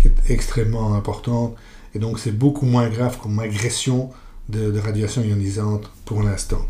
qui 0.00 0.08
est 0.08 0.30
extrêmement 0.30 0.94
importante. 0.94 1.54
Et 1.94 1.98
donc, 1.98 2.18
c'est 2.18 2.36
beaucoup 2.36 2.66
moins 2.66 2.88
grave 2.88 3.18
comme 3.18 3.38
agression 3.38 4.10
de, 4.48 4.70
de 4.70 4.78
radiation 4.80 5.22
ionisante 5.22 5.90
pour 6.04 6.22
l'instant. 6.22 6.64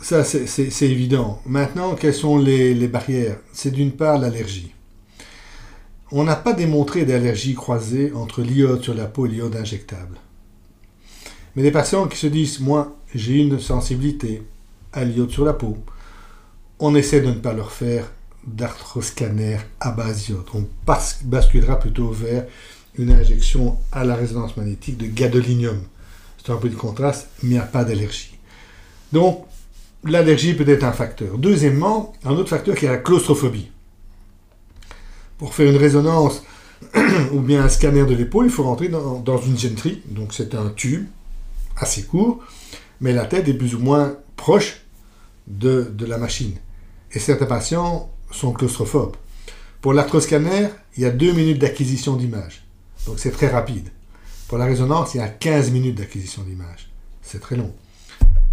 Ça, 0.00 0.24
c'est 0.24 0.82
évident. 0.82 1.42
Maintenant, 1.44 1.94
quelles 1.94 2.14
sont 2.14 2.38
les, 2.38 2.88
barrières? 2.88 3.36
C'est 3.52 3.70
d'une 3.70 3.92
part 3.92 4.18
l'allergie. 4.18 4.72
On 6.10 6.24
n'a 6.24 6.36
pas 6.36 6.54
démontré 6.54 7.04
d'allergie 7.04 7.54
croisée 7.54 8.10
entre 8.14 8.42
l'iode 8.42 8.82
sur 8.82 8.94
la 8.94 9.04
peau 9.04 9.26
et 9.26 9.28
l'iode 9.28 9.56
injectable. 9.56 10.16
Mais 11.54 11.62
des 11.62 11.70
patients 11.70 12.06
qui 12.06 12.16
se 12.16 12.26
disent, 12.26 12.60
moi, 12.60 12.96
j'ai 13.14 13.38
une 13.38 13.58
sensibilité 13.58 14.42
à 14.92 15.04
l'iode 15.04 15.30
sur 15.30 15.44
la 15.44 15.52
peau, 15.52 15.76
on 16.78 16.94
essaie 16.94 17.20
de 17.20 17.28
ne 17.28 17.34
pas 17.34 17.52
leur 17.52 17.72
faire 17.72 18.10
d'arthroscanner 18.46 19.58
à 19.80 19.90
base 19.90 20.26
d'iode. 20.26 20.46
On 20.54 20.64
basculera 21.24 21.78
plutôt 21.78 22.10
vers 22.10 22.46
une 22.96 23.12
injection 23.12 23.78
à 23.92 24.04
la 24.04 24.14
résonance 24.14 24.56
magnétique 24.56 24.96
de 24.96 25.06
gadolinium. 25.06 25.80
C'est 26.42 26.52
un 26.52 26.56
peu 26.56 26.68
de 26.68 26.74
contraste, 26.74 27.28
mais 27.42 27.50
il 27.50 27.52
n'y 27.52 27.58
a 27.58 27.62
pas 27.62 27.84
d'allergie. 27.84 28.38
Donc, 29.12 29.44
l'allergie 30.04 30.54
peut 30.54 30.68
être 30.68 30.84
un 30.84 30.92
facteur. 30.92 31.36
Deuxièmement, 31.38 32.14
un 32.24 32.32
autre 32.32 32.48
facteur 32.48 32.74
qui 32.74 32.86
est 32.86 32.90
la 32.90 32.96
claustrophobie. 32.96 33.70
Pour 35.38 35.54
faire 35.54 35.70
une 35.70 35.76
résonance 35.76 36.42
ou 37.32 37.40
bien 37.40 37.64
un 37.64 37.68
scanner 37.68 38.04
de 38.04 38.14
l'épaule, 38.14 38.46
il 38.46 38.52
faut 38.52 38.62
rentrer 38.62 38.88
dans, 38.88 39.38
une 39.38 39.58
gentry. 39.58 40.02
Donc 40.08 40.32
c'est 40.32 40.54
un 40.54 40.70
tube 40.70 41.06
assez 41.76 42.04
court, 42.04 42.42
mais 43.00 43.12
la 43.12 43.24
tête 43.24 43.48
est 43.48 43.54
plus 43.54 43.74
ou 43.74 43.78
moins 43.78 44.16
proche 44.36 44.82
de, 45.46 45.90
de 45.92 46.06
la 46.06 46.18
machine. 46.18 46.54
Et 47.12 47.18
certains 47.18 47.46
patients 47.46 48.10
sont 48.30 48.52
claustrophobes. 48.52 49.16
Pour 49.80 49.92
l'arthroscanner, 49.92 50.68
il 50.96 51.02
y 51.02 51.06
a 51.06 51.10
deux 51.10 51.32
minutes 51.32 51.58
d'acquisition 51.58 52.16
d'image. 52.16 52.64
Donc 53.06 53.18
c'est 53.18 53.30
très 53.30 53.48
rapide. 53.48 53.88
Pour 54.48 54.58
la 54.58 54.66
résonance, 54.66 55.14
il 55.14 55.18
y 55.18 55.20
a 55.20 55.28
15 55.28 55.70
minutes 55.70 55.96
d'acquisition 55.96 56.42
d'image. 56.42 56.90
C'est 57.22 57.40
très 57.40 57.56
long 57.56 57.72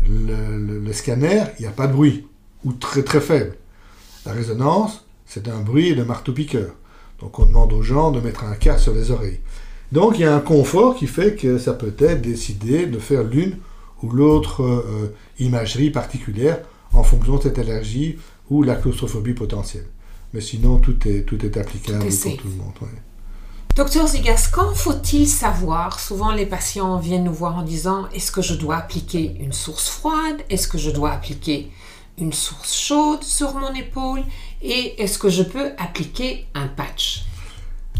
le, 0.09 0.93
scanner, 0.93 1.43
il 1.59 1.63
n'y 1.63 1.67
a 1.67 1.71
pas 1.71 1.87
de 1.87 1.93
bruit, 1.93 2.27
ou 2.63 2.73
très 2.73 3.03
très 3.03 3.21
faible. 3.21 3.55
La 4.25 4.33
résonance, 4.33 5.05
c'est 5.25 5.47
un 5.47 5.59
bruit 5.59 5.95
de 5.95 6.03
marteau-piqueur. 6.03 6.73
Donc 7.19 7.39
on 7.39 7.45
demande 7.45 7.73
aux 7.73 7.81
gens 7.81 8.11
de 8.11 8.19
mettre 8.19 8.43
un 8.43 8.55
casque 8.55 8.83
sur 8.83 8.93
les 8.93 9.11
oreilles. 9.11 9.39
Donc 9.91 10.17
il 10.17 10.21
y 10.21 10.25
a 10.25 10.35
un 10.35 10.41
confort 10.41 10.95
qui 10.95 11.07
fait 11.07 11.35
que 11.35 11.57
ça 11.57 11.73
peut 11.73 11.95
être 11.99 12.21
décidé 12.21 12.85
de 12.85 12.99
faire 12.99 13.23
l'une 13.23 13.57
ou 14.03 14.09
l'autre 14.11 14.63
euh, 14.63 15.15
imagerie 15.39 15.89
particulière 15.89 16.59
en 16.93 17.03
fonction 17.03 17.37
de 17.37 17.43
cette 17.43 17.59
allergie 17.59 18.17
ou 18.49 18.63
la 18.63 18.75
claustrophobie 18.75 19.33
potentielle. 19.33 19.87
Mais 20.33 20.41
sinon, 20.41 20.77
tout 20.77 21.07
est, 21.07 21.23
tout 21.23 21.43
est 21.45 21.57
applicable 21.57 21.99
pour 21.99 22.37
tout 22.37 22.47
le 22.47 22.55
monde. 22.55 22.73
Docteur 23.75 24.07
Zigas, 24.07 24.49
quand 24.51 24.73
faut-il 24.73 25.27
savoir? 25.27 25.99
Souvent, 25.99 26.31
les 26.31 26.45
patients 26.45 26.97
viennent 26.97 27.25
nous 27.25 27.33
voir 27.33 27.57
en 27.57 27.61
disant 27.61 28.07
est-ce 28.13 28.31
que 28.31 28.41
je 28.41 28.55
dois 28.55 28.77
appliquer 28.77 29.37
une 29.39 29.53
source 29.53 29.87
froide? 29.87 30.41
Est-ce 30.49 30.67
que 30.67 30.77
je 30.77 30.89
dois 30.89 31.11
appliquer 31.11 31.71
une 32.17 32.33
source 32.33 32.75
chaude 32.75 33.23
sur 33.23 33.53
mon 33.53 33.73
épaule? 33.73 34.23
Et 34.61 35.01
est-ce 35.01 35.19
que 35.19 35.29
je 35.29 35.43
peux 35.43 35.71
appliquer 35.77 36.47
un 36.55 36.67
patch? 36.67 37.25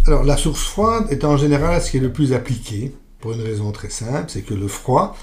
La 0.08 0.38
source 0.38 0.64
froide 0.64 1.08
est 1.10 1.26
en 1.26 1.36
général 1.36 1.82
ce 1.82 1.92
qui 1.92 1.98
est 1.98 2.00
le 2.00 2.14
plus 2.14 2.32
appliqué, 2.32 2.94
pour 3.20 3.34
une 3.34 3.42
raison 3.42 3.74
très 3.74 3.90
simple 3.90 4.30
c'est 4.30 4.42
que 4.42 4.54
le 4.54 4.70
froid 4.70 5.18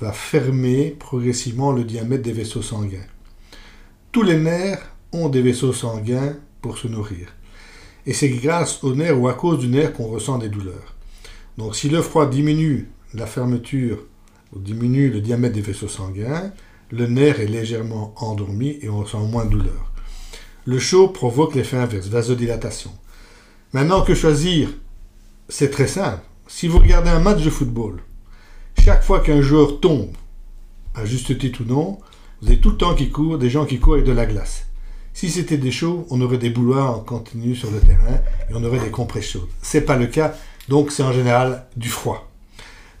va 0.00 0.12
fermer 0.12 0.94
progressivement 0.96 1.72
le 1.72 1.82
diamètre 1.82 2.22
des 2.22 2.32
vaisseaux 2.32 2.62
sanguins. 2.62 3.06
Tous 4.12 4.22
les 4.22 4.38
nerfs 4.38 4.94
ont 5.12 5.28
des 5.28 5.42
vaisseaux 5.42 5.72
sanguins 5.72 6.36
pour 6.62 6.78
se 6.78 6.86
nourrir 6.86 7.34
et 8.06 8.12
c'est 8.12 8.28
grâce 8.28 8.84
au 8.84 8.94
nerf 8.94 9.20
ou 9.20 9.26
à 9.26 9.34
cause 9.34 9.58
du 9.58 9.66
nerf 9.66 9.92
qu'on 9.92 10.06
ressent 10.06 10.38
des 10.38 10.48
douleurs. 10.48 10.94
Donc 11.56 11.74
si 11.74 11.88
le 11.88 12.00
froid 12.00 12.26
diminue 12.30 12.88
la 13.14 13.26
fermeture 13.26 13.98
ou 14.54 14.60
diminue 14.60 15.10
le 15.10 15.20
diamètre 15.20 15.56
des 15.56 15.62
vaisseaux 15.62 15.88
sanguins, 15.88 16.52
le 16.92 17.08
nerf 17.08 17.40
est 17.40 17.46
légèrement 17.46 18.14
endormi 18.16 18.78
et 18.82 18.88
on 18.88 19.00
ressent 19.00 19.24
moins 19.26 19.46
de 19.46 19.50
douleur. 19.50 19.90
Le 20.64 20.78
chaud 20.78 21.08
provoque 21.08 21.56
l'effet 21.56 21.78
inverse, 21.78 22.06
vasodilatation. 22.06 22.92
Maintenant, 23.74 24.00
que 24.00 24.14
choisir? 24.14 24.70
C'est 25.50 25.70
très 25.70 25.88
simple. 25.88 26.22
Si 26.46 26.68
vous 26.68 26.78
regardez 26.78 27.10
un 27.10 27.20
match 27.20 27.42
de 27.42 27.50
football, 27.50 28.00
chaque 28.82 29.04
fois 29.04 29.20
qu'un 29.20 29.42
joueur 29.42 29.80
tombe, 29.80 30.08
à 30.94 31.04
juste 31.04 31.36
titre 31.38 31.60
ou 31.60 31.64
non, 31.64 31.98
vous 32.40 32.48
avez 32.48 32.60
tout 32.60 32.70
le 32.70 32.78
temps 32.78 32.94
qui 32.94 33.10
court, 33.10 33.36
des 33.36 33.50
gens 33.50 33.66
qui 33.66 33.78
courent 33.78 33.94
avec 33.94 34.06
de 34.06 34.12
la 34.12 34.24
glace. 34.24 34.64
Si 35.12 35.28
c'était 35.28 35.58
des 35.58 35.70
chauds, 35.70 36.06
on 36.08 36.22
aurait 36.22 36.38
des 36.38 36.48
bouloirs 36.48 36.96
en 36.96 37.00
continu 37.00 37.54
sur 37.54 37.70
le 37.70 37.80
terrain 37.80 38.20
et 38.48 38.54
on 38.54 38.64
aurait 38.64 38.80
des 38.80 38.90
compresses 38.90 39.28
chaudes. 39.28 39.48
C'est 39.60 39.82
pas 39.82 39.96
le 39.96 40.06
cas, 40.06 40.34
donc 40.70 40.90
c'est 40.90 41.02
en 41.02 41.12
général 41.12 41.66
du 41.76 41.90
froid. 41.90 42.30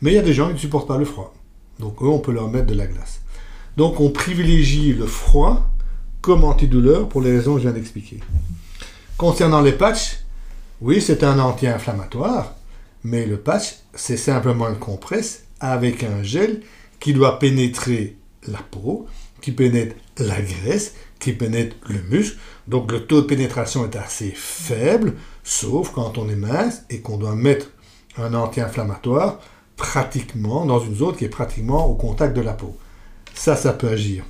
Mais 0.02 0.10
il 0.12 0.16
y 0.16 0.18
a 0.18 0.22
des 0.22 0.34
gens 0.34 0.48
qui 0.48 0.54
ne 0.54 0.58
supportent 0.58 0.88
pas 0.88 0.98
le 0.98 1.06
froid. 1.06 1.32
Donc 1.78 2.02
eux, 2.02 2.08
on 2.08 2.18
peut 2.18 2.32
leur 2.32 2.50
mettre 2.50 2.66
de 2.66 2.74
la 2.74 2.86
glace. 2.86 3.22
Donc 3.78 4.00
on 4.00 4.10
privilégie 4.10 4.92
le 4.92 5.06
froid 5.06 5.70
comme 6.20 6.44
antidouleur 6.44 7.08
pour 7.08 7.22
les 7.22 7.30
raisons 7.30 7.54
que 7.54 7.60
je 7.60 7.68
viens 7.68 7.72
d'expliquer. 7.72 8.20
Concernant 9.16 9.62
les 9.62 9.72
patchs, 9.72 10.18
oui, 10.80 11.00
c'est 11.00 11.24
un 11.24 11.38
anti-inflammatoire, 11.40 12.54
mais 13.02 13.26
le 13.26 13.38
patch, 13.38 13.78
c'est 13.94 14.16
simplement 14.16 14.68
une 14.68 14.78
compresse 14.78 15.44
avec 15.60 16.04
un 16.04 16.22
gel 16.22 16.62
qui 17.00 17.12
doit 17.12 17.38
pénétrer 17.40 18.16
la 18.46 18.58
peau, 18.58 19.06
qui 19.40 19.52
pénètre 19.52 19.96
la 20.18 20.40
graisse, 20.40 20.94
qui 21.18 21.32
pénètre 21.32 21.76
le 21.88 22.00
muscle. 22.02 22.38
Donc 22.68 22.92
le 22.92 23.06
taux 23.06 23.22
de 23.22 23.26
pénétration 23.26 23.84
est 23.84 23.96
assez 23.96 24.32
faible, 24.34 25.14
sauf 25.42 25.90
quand 25.90 26.16
on 26.16 26.28
est 26.28 26.36
mince 26.36 26.82
et 26.90 27.00
qu'on 27.00 27.18
doit 27.18 27.34
mettre 27.34 27.70
un 28.16 28.34
anti-inflammatoire 28.34 29.40
pratiquement 29.76 30.64
dans 30.64 30.80
une 30.80 30.94
zone 30.94 31.16
qui 31.16 31.24
est 31.24 31.28
pratiquement 31.28 31.86
au 31.86 31.94
contact 31.94 32.36
de 32.36 32.40
la 32.40 32.52
peau. 32.52 32.76
Ça, 33.34 33.56
ça 33.56 33.72
peut 33.72 33.88
agir. 33.88 34.24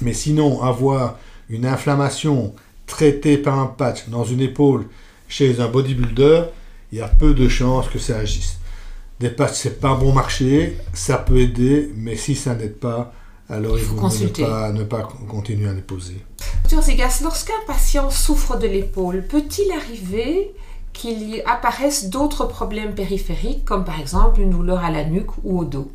Mais 0.00 0.12
sinon, 0.12 0.62
avoir 0.62 1.18
une 1.48 1.66
inflammation 1.66 2.54
traitée 2.86 3.38
par 3.38 3.58
un 3.58 3.66
patch 3.66 4.08
dans 4.08 4.24
une 4.24 4.40
épaule 4.40 4.86
chez 5.28 5.60
un 5.60 5.68
bodybuilder, 5.68 6.44
il 6.92 6.98
y 6.98 7.00
a 7.02 7.08
peu 7.08 7.34
de 7.34 7.48
chances 7.48 7.88
que 7.88 7.98
ça 7.98 8.18
agisse. 8.18 8.58
Des 9.18 9.30
patchs, 9.30 9.54
c'est 9.54 9.80
pas 9.80 9.94
bon 9.94 10.12
marché, 10.12 10.76
ça 10.92 11.16
peut 11.18 11.38
aider, 11.38 11.90
mais 11.96 12.16
si 12.16 12.34
ça 12.34 12.54
n'aide 12.54 12.76
pas, 12.76 13.12
alors 13.48 13.78
il 13.78 13.84
faut 13.84 13.96
ne 13.96 14.28
pas, 14.28 14.72
ne 14.72 14.84
pas 14.84 15.08
continuer 15.28 15.68
à 15.68 15.72
les 15.72 15.80
poser. 15.80 16.16
Docteur 16.62 16.82
Zegas, 16.82 17.20
lorsqu'un 17.22 17.54
patient 17.66 18.10
souffre 18.10 18.58
de 18.58 18.66
l'épaule, 18.66 19.24
peut-il 19.26 19.70
arriver 19.72 20.52
qu'il 20.92 21.30
y 21.30 21.40
apparaisse 21.42 22.10
d'autres 22.10 22.46
problèmes 22.46 22.94
périphériques, 22.94 23.64
comme 23.64 23.84
par 23.84 24.00
exemple 24.00 24.40
une 24.40 24.50
douleur 24.50 24.84
à 24.84 24.90
la 24.90 25.04
nuque 25.04 25.36
ou 25.44 25.60
au 25.60 25.64
dos? 25.64 25.90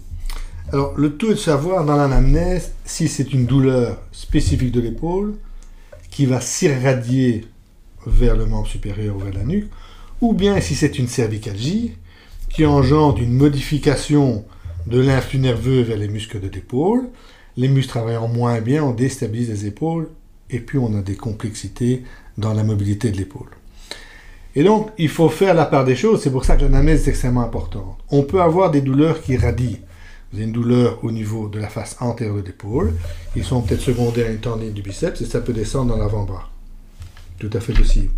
Alors, 0.71 0.93
le 0.95 1.17
tout 1.17 1.27
est 1.27 1.36
de 1.36 1.39
savoir 1.39 1.84
dans 1.84 1.97
l'anamnèse 1.97 2.71
si 2.86 3.09
c'est 3.09 3.34
une 3.34 3.45
douleur 3.45 3.97
spécifique 4.11 4.71
de 4.71 4.79
l'épaule 4.79 5.36
qui 6.09 6.25
va 6.25 6.39
s'irradier 6.39 7.45
vers 8.05 8.35
le 8.35 8.45
membre 8.45 8.67
supérieur 8.67 9.15
ou 9.15 9.19
vers 9.19 9.33
la 9.33 9.43
nuque, 9.43 9.69
ou 10.21 10.33
bien 10.33 10.59
si 10.61 10.75
c'est 10.75 10.99
une 10.99 11.07
cervicalgie 11.07 11.93
qui 12.49 12.65
engendre 12.65 13.19
une 13.19 13.33
modification 13.33 14.45
de 14.87 14.99
l'influx 14.99 15.39
nerveux 15.39 15.81
vers 15.81 15.97
les 15.97 16.07
muscles 16.07 16.39
de 16.39 16.49
l'épaule. 16.49 17.09
Les 17.57 17.67
muscles 17.67 17.89
travaillant 17.89 18.27
moins 18.27 18.61
bien, 18.61 18.83
on 18.83 18.91
déstabilise 18.91 19.49
les 19.49 19.65
épaules 19.65 20.09
et 20.49 20.59
puis 20.59 20.77
on 20.77 20.97
a 20.97 21.01
des 21.01 21.15
complexités 21.15 22.03
dans 22.37 22.53
la 22.53 22.63
mobilité 22.63 23.11
de 23.11 23.17
l'épaule. 23.17 23.49
Et 24.55 24.63
donc, 24.63 24.89
il 24.97 25.07
faut 25.07 25.29
faire 25.29 25.53
la 25.53 25.65
part 25.65 25.85
des 25.85 25.95
choses, 25.95 26.21
c'est 26.21 26.31
pour 26.31 26.43
ça 26.43 26.57
que 26.57 26.63
l'anamnèse 26.63 27.07
est 27.07 27.11
extrêmement 27.11 27.41
importante. 27.41 27.97
On 28.09 28.23
peut 28.23 28.41
avoir 28.41 28.69
des 28.69 28.81
douleurs 28.81 29.21
qui 29.21 29.37
radient. 29.37 29.79
Vous 30.31 30.37
avez 30.37 30.45
une 30.45 30.51
douleur 30.51 30.99
au 31.03 31.11
niveau 31.11 31.47
de 31.47 31.59
la 31.59 31.67
face 31.67 31.95
antérieure 31.99 32.41
de 32.41 32.47
l'épaule, 32.47 32.93
ils 33.35 33.43
sont 33.43 33.61
peut-être 33.61 33.81
secondaires 33.81 34.27
à 34.27 34.31
une 34.31 34.39
tendine 34.39 34.71
du 34.71 34.81
biceps 34.81 35.21
et 35.21 35.25
ça 35.25 35.41
peut 35.41 35.53
descendre 35.53 35.93
dans 35.93 36.01
l'avant-bras. 36.01 36.49
Tout 37.41 37.49
à 37.53 37.59
fait 37.59 37.73
possible. 37.73 38.11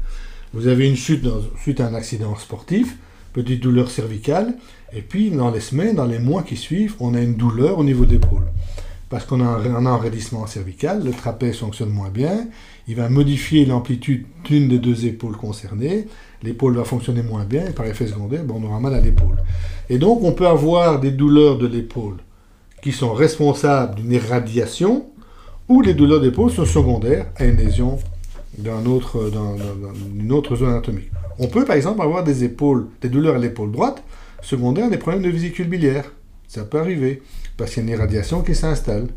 Vous 0.53 0.67
avez 0.67 0.86
une 0.86 0.97
chute 0.97 1.26
suite 1.61 1.80
à 1.80 1.88
un 1.88 1.93
accident 1.93 2.36
sportif, 2.36 2.97
petite 3.32 3.63
douleur 3.63 3.89
cervicale, 3.89 4.55
et 4.91 5.01
puis 5.01 5.32
dans 5.32 5.49
les 5.49 5.61
semaines, 5.61 5.95
dans 5.95 6.05
les 6.05 6.19
mois 6.19 6.43
qui 6.43 6.57
suivent, 6.57 6.95
on 6.99 7.13
a 7.13 7.21
une 7.21 7.36
douleur 7.36 7.80
au 7.80 7.86
niveau 7.86 8.03
de 8.03 8.11
l'épaule. 8.11 8.43
Parce 9.07 9.24
qu'on 9.24 9.39
a 9.39 9.45
un, 9.45 9.86
enraidissement 9.86 10.45
cervical, 10.45 11.05
le 11.05 11.11
trapèze 11.11 11.55
fonctionne 11.55 11.88
moins 11.88 12.09
bien, 12.09 12.49
il 12.89 12.97
va 12.97 13.07
modifier 13.07 13.65
l'amplitude 13.65 14.26
d'une 14.43 14.67
des 14.67 14.80
deux 14.80 15.05
épaules 15.05 15.38
concernées, 15.38 16.05
l'épaule 16.41 16.76
va 16.76 16.84
fonctionner 16.84 17.24
moins 17.24 17.45
bien, 17.45 17.67
et 17.67 17.74
par 17.74 17.86
effet 17.86 18.07
secondaire, 18.07 18.43
on 18.49 18.61
aura 18.61 18.82
mal 18.82 18.93
à 18.93 18.99
l'épaule. 18.99 19.38
Et 19.89 19.99
donc 19.99 20.21
on 20.21 20.34
peut 20.34 20.47
avoir 20.47 20.99
des 20.99 21.11
douleurs 21.11 21.57
de 21.57 21.67
l'épaule 21.67 22.17
qui 22.82 22.91
sont 22.91 23.13
responsables 23.13 23.95
d'une 23.95 24.11
irradiation, 24.11 25.05
ou 25.69 25.82
les 25.82 25.93
douleurs 25.93 26.19
d'épaule 26.19 26.51
sont 26.51 26.65
secondaires 26.65 27.28
à 27.38 27.45
une 27.45 27.55
lésion 27.55 27.99
d'une 28.58 28.88
autre, 28.88 29.32
autre 30.32 30.56
zone 30.56 30.70
anatomique. 30.70 31.12
On 31.39 31.47
peut 31.47 31.66
par 31.66 31.76
exemple 31.76 32.01
avoir 32.01 32.24
des 32.24 32.43
épaules, 32.43 32.88
des 33.01 33.10
douleurs 33.10 33.36
à 33.36 33.39
l'épaule 33.39 33.72
droite, 33.72 34.04
secondaires 34.41 34.89
des 34.89 34.97
problèmes 34.97 35.24
de 35.24 35.30
vésicule 35.30 35.68
biliaire. 35.68 36.12
Ça 36.47 36.64
peut 36.64 36.80
arriver, 36.80 37.24
parce 37.58 37.72
qu'il 37.72 37.84
y 37.84 37.86
a 37.86 37.89
une 37.89 37.97
irradiation 37.97 38.41
qui 38.41 38.54
s'installe. 38.54 39.08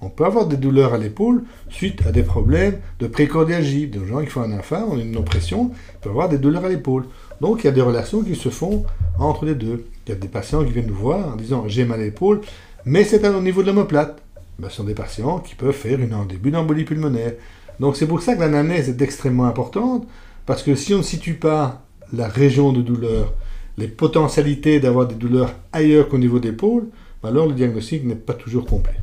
On 0.00 0.10
peut 0.10 0.24
avoir 0.24 0.46
des 0.46 0.56
douleurs 0.56 0.94
à 0.94 0.98
l'épaule 0.98 1.42
suite 1.70 2.06
à 2.06 2.12
des 2.12 2.22
problèmes 2.22 2.78
de 3.00 3.08
précordiagie. 3.08 3.88
Des 3.88 4.06
gens 4.06 4.20
qui 4.20 4.26
font 4.26 4.42
un 4.42 4.52
infarct, 4.52 4.86
ont 4.88 4.98
une 4.98 5.16
oppression, 5.16 5.72
peuvent 6.00 6.12
avoir 6.12 6.28
des 6.28 6.38
douleurs 6.38 6.64
à 6.64 6.68
l'épaule. 6.68 7.06
Donc 7.40 7.64
il 7.64 7.66
y 7.66 7.70
a 7.70 7.72
des 7.72 7.80
relations 7.80 8.22
qui 8.22 8.36
se 8.36 8.48
font 8.48 8.84
entre 9.18 9.44
les 9.44 9.54
deux. 9.54 9.86
Il 10.06 10.10
y 10.10 10.12
a 10.12 10.16
des 10.16 10.28
patients 10.28 10.64
qui 10.64 10.72
viennent 10.72 10.86
nous 10.86 10.94
voir 10.94 11.32
en 11.32 11.36
disant 11.36 11.64
j'ai 11.66 11.84
mal 11.84 12.00
à 12.00 12.04
l'épaule, 12.04 12.42
mais 12.84 13.02
c'est 13.02 13.26
au 13.26 13.40
niveau 13.40 13.62
de 13.62 13.68
l'omoplate. 13.68 14.22
Ben, 14.58 14.68
ce 14.68 14.76
sont 14.76 14.84
des 14.84 14.94
patients 14.94 15.38
qui 15.38 15.54
peuvent 15.54 15.72
faire 15.72 16.00
une, 16.00 16.12
un 16.12 16.26
début 16.26 16.50
d'embolie 16.50 16.84
pulmonaire. 16.84 17.32
Donc 17.80 17.96
c'est 17.96 18.06
pour 18.06 18.22
ça 18.22 18.34
que 18.34 18.40
l'anamnèse 18.40 18.88
est 18.88 19.00
extrêmement 19.02 19.46
importante, 19.46 20.06
parce 20.46 20.62
que 20.62 20.74
si 20.74 20.94
on 20.94 20.98
ne 20.98 21.02
situe 21.02 21.34
pas 21.34 21.82
la 22.12 22.28
région 22.28 22.72
de 22.72 22.82
douleur, 22.82 23.34
les 23.76 23.88
potentialités 23.88 24.80
d'avoir 24.80 25.06
des 25.06 25.14
douleurs 25.14 25.54
ailleurs 25.72 26.08
qu'au 26.08 26.18
niveau 26.18 26.40
d'épaule, 26.40 26.88
ben 27.22 27.28
alors 27.28 27.46
le 27.46 27.54
diagnostic 27.54 28.04
n'est 28.04 28.14
pas 28.14 28.34
toujours 28.34 28.66
complet. 28.66 28.94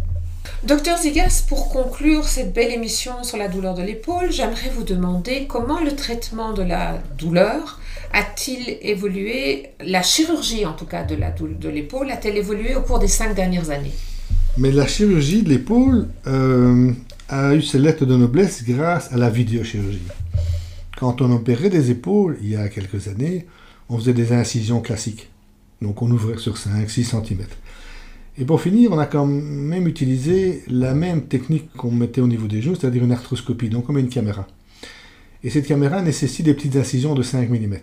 Docteur 0.64 0.98
Zigas, 0.98 1.44
pour 1.48 1.70
conclure 1.70 2.26
cette 2.26 2.54
belle 2.54 2.72
émission 2.72 3.24
sur 3.24 3.38
la 3.38 3.48
douleur 3.48 3.76
de 3.76 3.84
l'épaule, 3.84 4.32
j'aimerais 4.32 4.72
vous 4.76 4.84
demander 4.84 5.46
comment 5.48 5.80
le 5.80 5.96
traitement 5.96 6.54
de 6.54 6.64
la 6.64 7.00
douleur 7.18 7.80
a-t-il 8.14 8.78
évolué, 8.82 9.70
la 9.86 10.02
chirurgie 10.02 10.66
en 10.66 10.74
tout 10.74 10.86
cas 10.86 11.04
de, 11.04 11.16
la, 11.16 11.32
de 11.32 11.70
l'épaule 11.70 12.10
a-t-elle 12.12 12.38
évolué 12.38 12.76
au 12.76 12.82
cours 12.82 13.00
des 13.00 13.08
cinq 13.08 13.36
dernières 13.36 13.70
années? 13.70 13.94
Mais 14.58 14.72
la 14.72 14.88
chirurgie 14.88 15.44
de 15.44 15.50
l'épaule 15.50 16.08
euh, 16.28 16.92
a 17.30 17.56
eu 17.56 17.62
ses 17.62 17.80
lettres 17.80 18.06
de 18.06 18.16
noblesse 18.16 18.64
grâce 18.64 19.12
à 19.12 19.18
la 19.18 19.30
vidéochirurgie. 19.30 20.02
Quand 20.98 21.22
on 21.22 21.32
opérait 21.32 21.70
des 21.70 21.92
épaules, 21.92 22.38
il 22.42 22.50
y 22.50 22.56
a 22.56 22.70
quelques 22.70 23.08
années, 23.08 23.48
on 23.90 23.98
faisait 23.98 24.14
des 24.14 24.32
incisions 24.32 24.82
classiques. 24.82 25.30
Donc 25.82 26.02
on 26.02 26.10
ouvrait 26.10 26.38
sur 26.38 26.56
5-6 26.56 27.04
cm. 27.04 27.46
Et 28.38 28.46
pour 28.46 28.62
finir, 28.62 28.92
on 28.92 29.00
a 29.00 29.06
quand 29.06 29.26
même 29.26 29.88
utilisé 29.88 30.64
la 30.68 30.94
même 30.94 31.24
technique 31.28 31.72
qu'on 31.74 31.92
mettait 31.92 32.22
au 32.22 32.28
niveau 32.28 32.48
des 32.48 32.62
genoux, 32.62 32.76
c'est-à-dire 32.76 33.04
une 33.04 33.12
arthroscopie, 33.12 33.70
donc 33.70 33.86
comme 33.86 33.98
une 33.98 34.10
caméra. 34.10 34.46
Et 35.44 35.50
cette 35.50 35.68
caméra 35.68 36.02
nécessite 36.02 36.46
des 36.46 36.54
petites 36.54 36.76
incisions 36.76 37.16
de 37.16 37.24
5 37.24 37.50
mm. 37.50 37.78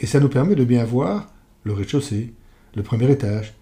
Et 0.00 0.06
ça 0.06 0.20
nous 0.20 0.28
permet 0.28 0.54
de 0.54 0.64
bien 0.64 0.84
voir 0.84 1.32
le 1.64 1.72
rez-de-chaussée, 1.72 2.32
le 2.74 2.82
premier 2.82 3.10
étage, 3.10 3.54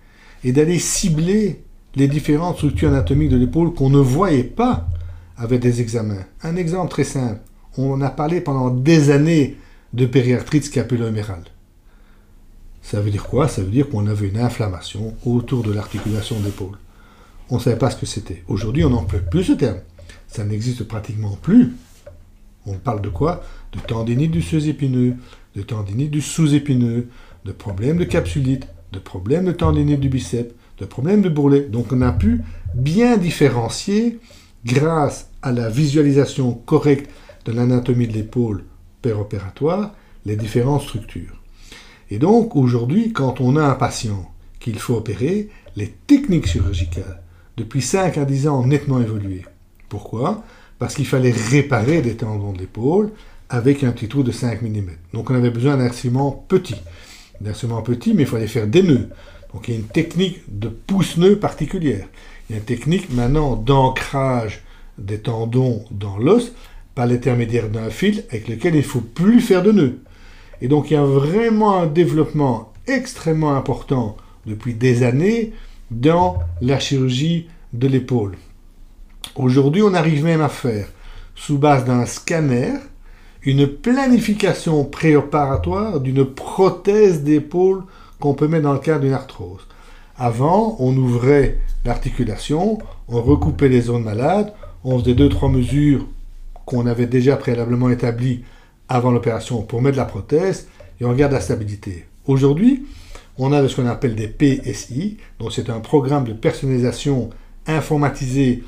et 0.45 0.53
d'aller 0.53 0.79
cibler 0.79 1.63
les 1.97 2.09
différentes 2.09 2.57
structures 2.57 2.91
anatomiques 2.91 3.31
de 3.31 3.39
l'épaule 3.39 3.73
qu'on 3.73 3.91
ne 3.91 3.99
voyait 3.99 4.45
pas 4.45 4.87
avec 5.37 5.61
des 5.61 5.81
examens. 5.81 6.25
Un 6.43 6.57
exemple 6.57 6.91
très 6.91 7.05
simple. 7.05 7.41
On 7.79 8.01
a 8.03 8.11
parlé 8.11 8.41
pendant 8.41 8.71
des 8.71 9.11
années 9.11 9.57
de 9.93 10.07
périarthrite 10.07 10.65
scapulo-humérale. 10.65 11.45
Ça 12.83 13.01
veut 13.01 13.11
dire 13.11 13.25
quoi? 13.25 13.49
Ça 13.49 13.63
veut 13.63 13.71
dire 13.71 13.89
qu'on 13.89 14.07
avait 14.07 14.29
une 14.29 14.39
inflammation 14.39 15.15
autour 15.25 15.63
de 15.63 15.73
l'articulation 15.73 16.39
d'épaule. 16.39 16.77
On 17.49 17.57
ne 17.57 17.61
savait 17.61 17.79
pas 17.79 17.91
ce 17.91 17.97
que 17.97 18.07
c'était. 18.07 18.45
Aujourd'hui, 18.47 18.85
on 18.85 18.91
n'en 18.91 19.05
plus 19.05 19.45
ce 19.45 19.53
terme. 19.53 19.79
Ça 20.29 20.45
n'existe 20.45 20.85
pratiquement 20.85 21.37
plus. 21.41 21.73
On 22.67 22.75
parle 22.75 23.01
de 23.01 23.09
quoi? 23.09 23.43
De 23.73 23.81
tendinite 23.81 24.31
du 24.31 24.43
sous-épineux, 24.43 25.15
de 25.55 25.63
tendinite 25.63 26.11
du 26.11 26.21
sous-épineux, 26.21 27.09
de 27.45 27.53
problèmes 27.53 27.97
de 27.97 28.05
capsulite, 28.05 28.67
de 28.93 28.99
problèmes 28.99 29.47
de 29.47 29.53
tendinite 29.53 30.01
du 30.01 30.09
biceps, 30.09 30.53
de 30.79 30.85
problèmes 30.85 31.23
de 31.23 31.29
bourrelet. 31.29 31.63
Donc 31.63 31.93
on 31.93 32.03
a 32.03 32.13
pu 32.13 32.43
bien 32.75 33.17
différencier 33.17 34.19
grâce 34.65 35.31
à 35.43 35.53
la 35.53 35.69
visualisation 35.69 36.53
correcte 36.53 37.11
de 37.45 37.53
l'anatomie 37.53 38.09
de 38.09 38.13
l'épaule 38.13 38.65
péropératoire 39.03 39.93
les 40.25 40.37
différentes 40.37 40.83
structures. 40.83 41.41
Et 42.11 42.19
donc 42.19 42.57
aujourd'hui, 42.57 43.13
quand 43.13 43.41
on 43.41 43.57
a 43.57 43.65
un 43.65 43.75
patient 43.75 44.31
qu'il 44.61 44.79
faut 44.79 44.97
opérer, 44.97 45.49
les 45.77 45.89
techniques 46.07 46.47
chirurgicales, 46.47 47.23
depuis 47.57 47.83
5 47.83 48.19
à 48.19 48.25
10 48.25 48.49
ans, 48.49 48.61
ont 48.61 48.67
nettement 48.67 49.01
évolué. 49.01 49.45
Pourquoi? 49.89 50.45
Parce 50.79 50.95
qu'il 50.95 51.07
fallait 51.07 51.33
réparer 51.33 52.03
des 52.03 52.17
tendons 52.17 52.53
de 52.53 52.59
l'épaule 52.59 53.13
avec 53.49 53.85
un 53.85 53.93
petit 53.93 54.09
trou 54.09 54.23
de 54.23 54.33
5 54.33 54.63
mm. 54.63 54.91
Donc 55.15 55.31
on 55.31 55.35
avait 55.35 55.51
besoin 55.51 55.77
d'un 55.77 55.87
instrument 55.87 56.45
petit. 56.49 56.77
Un 57.43 57.49
instrument 57.49 57.83
petit, 57.83 58.15
mais 58.15 58.23
il 58.23 58.29
fallait 58.29 58.47
faire 58.47 58.67
des 58.67 58.83
nœuds. 58.83 59.09
Donc 59.57 59.69
il 59.69 59.75
y 59.75 59.77
a 59.79 59.81
une 59.81 59.87
technique 59.87 60.43
de 60.49 60.69
pousse-nœud 60.69 61.37
particulière. 61.37 62.07
Il 62.47 62.53
y 62.53 62.57
a 62.57 62.59
une 62.59 62.67
technique 62.67 63.11
maintenant 63.11 63.57
d'ancrage 63.57 64.63
des 64.99 65.19
tendons 65.19 65.83
dans 65.91 66.19
l'os 66.19 66.53
par 66.95 67.07
l'intermédiaire 67.07 67.71
d'un 67.71 67.89
fil 67.89 68.25
avec 68.29 68.49
lequel 68.49 68.75
il 68.75 68.79
ne 68.81 68.83
faut 68.83 69.01
plus 69.01 69.41
faire 69.41 69.63
de 69.63 69.73
nœuds. 69.73 69.99
Et 70.61 70.69
donc 70.69 70.91
il 70.91 70.95
y 70.95 70.99
a 70.99 71.05
vraiment 71.05 71.81
un 71.81 71.87
développement 71.87 72.75
extrêmement 72.87 73.57
important 73.57 74.19
depuis 74.45 74.75
des 74.75 75.05
années 75.05 75.55
dans 75.91 76.37
la 76.61 76.79
chirurgie 76.79 77.49
de 77.73 77.89
l'épaule. 77.89 78.37
Aujourd'hui, 79.37 79.81
on 79.81 79.95
arrive 79.95 80.23
même 80.23 80.43
à 80.43 80.51
faire, 80.51 80.87
sous 81.35 81.57
base 81.57 81.87
d'un 81.87 82.05
scanner, 82.05 82.75
une 83.43 83.67
planification 83.67 84.85
préopératoire 84.85 86.01
d'une 86.01 86.27
prothèse 86.27 87.23
d'épaule 87.23 87.85
qu'on 88.21 88.35
peut 88.35 88.49
mettre 88.49 88.65
dans 88.65 88.73
le 88.73 88.79
cadre 88.79 89.01
d'une 89.01 89.13
arthrose. 89.13 89.67
Avant, 90.17 90.77
on 90.79 90.97
ouvrait 90.97 91.59
l'articulation, 91.85 92.79
on 93.09 93.21
recoupait 93.21 93.69
les 93.69 93.83
zones 93.83 94.05
malades, 94.05 94.53
on 94.85 94.99
faisait 94.99 95.15
deux 95.15 95.29
trois 95.29 95.49
mesures 95.49 96.07
qu'on 96.65 96.87
avait 96.87 97.07
déjà 97.07 97.37
préalablement 97.37 97.91
établies 97.91 98.43
avant 98.89 99.11
l'opération 99.11 99.63
pour 99.63 99.83
mettre 99.83 99.99
la 99.99 100.05
prothèse 100.05 100.69
et 101.01 101.05
on 101.05 101.11
regarde 101.11 101.33
la 101.33 101.41
stabilité. 101.41 102.07
Aujourd'hui, 102.27 102.87
on 103.39 103.53
a 103.53 103.69
ce 103.69 103.77
qu'on 103.77 103.87
appelle 103.87 104.15
des 104.15 104.29
PSI, 104.29 105.19
donc 105.39 105.53
c'est 105.53 105.69
un 105.69 105.81
programme 105.81 106.25
de 106.25 106.33
personnalisation 106.33 107.31
informatisé 107.67 108.65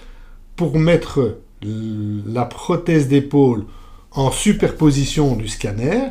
pour 0.57 0.79
mettre 0.79 1.39
la 1.63 2.45
prothèse 2.45 3.09
d'épaule 3.09 3.65
en 4.13 4.31
superposition 4.31 5.37
du 5.37 5.49
scanner 5.49 6.11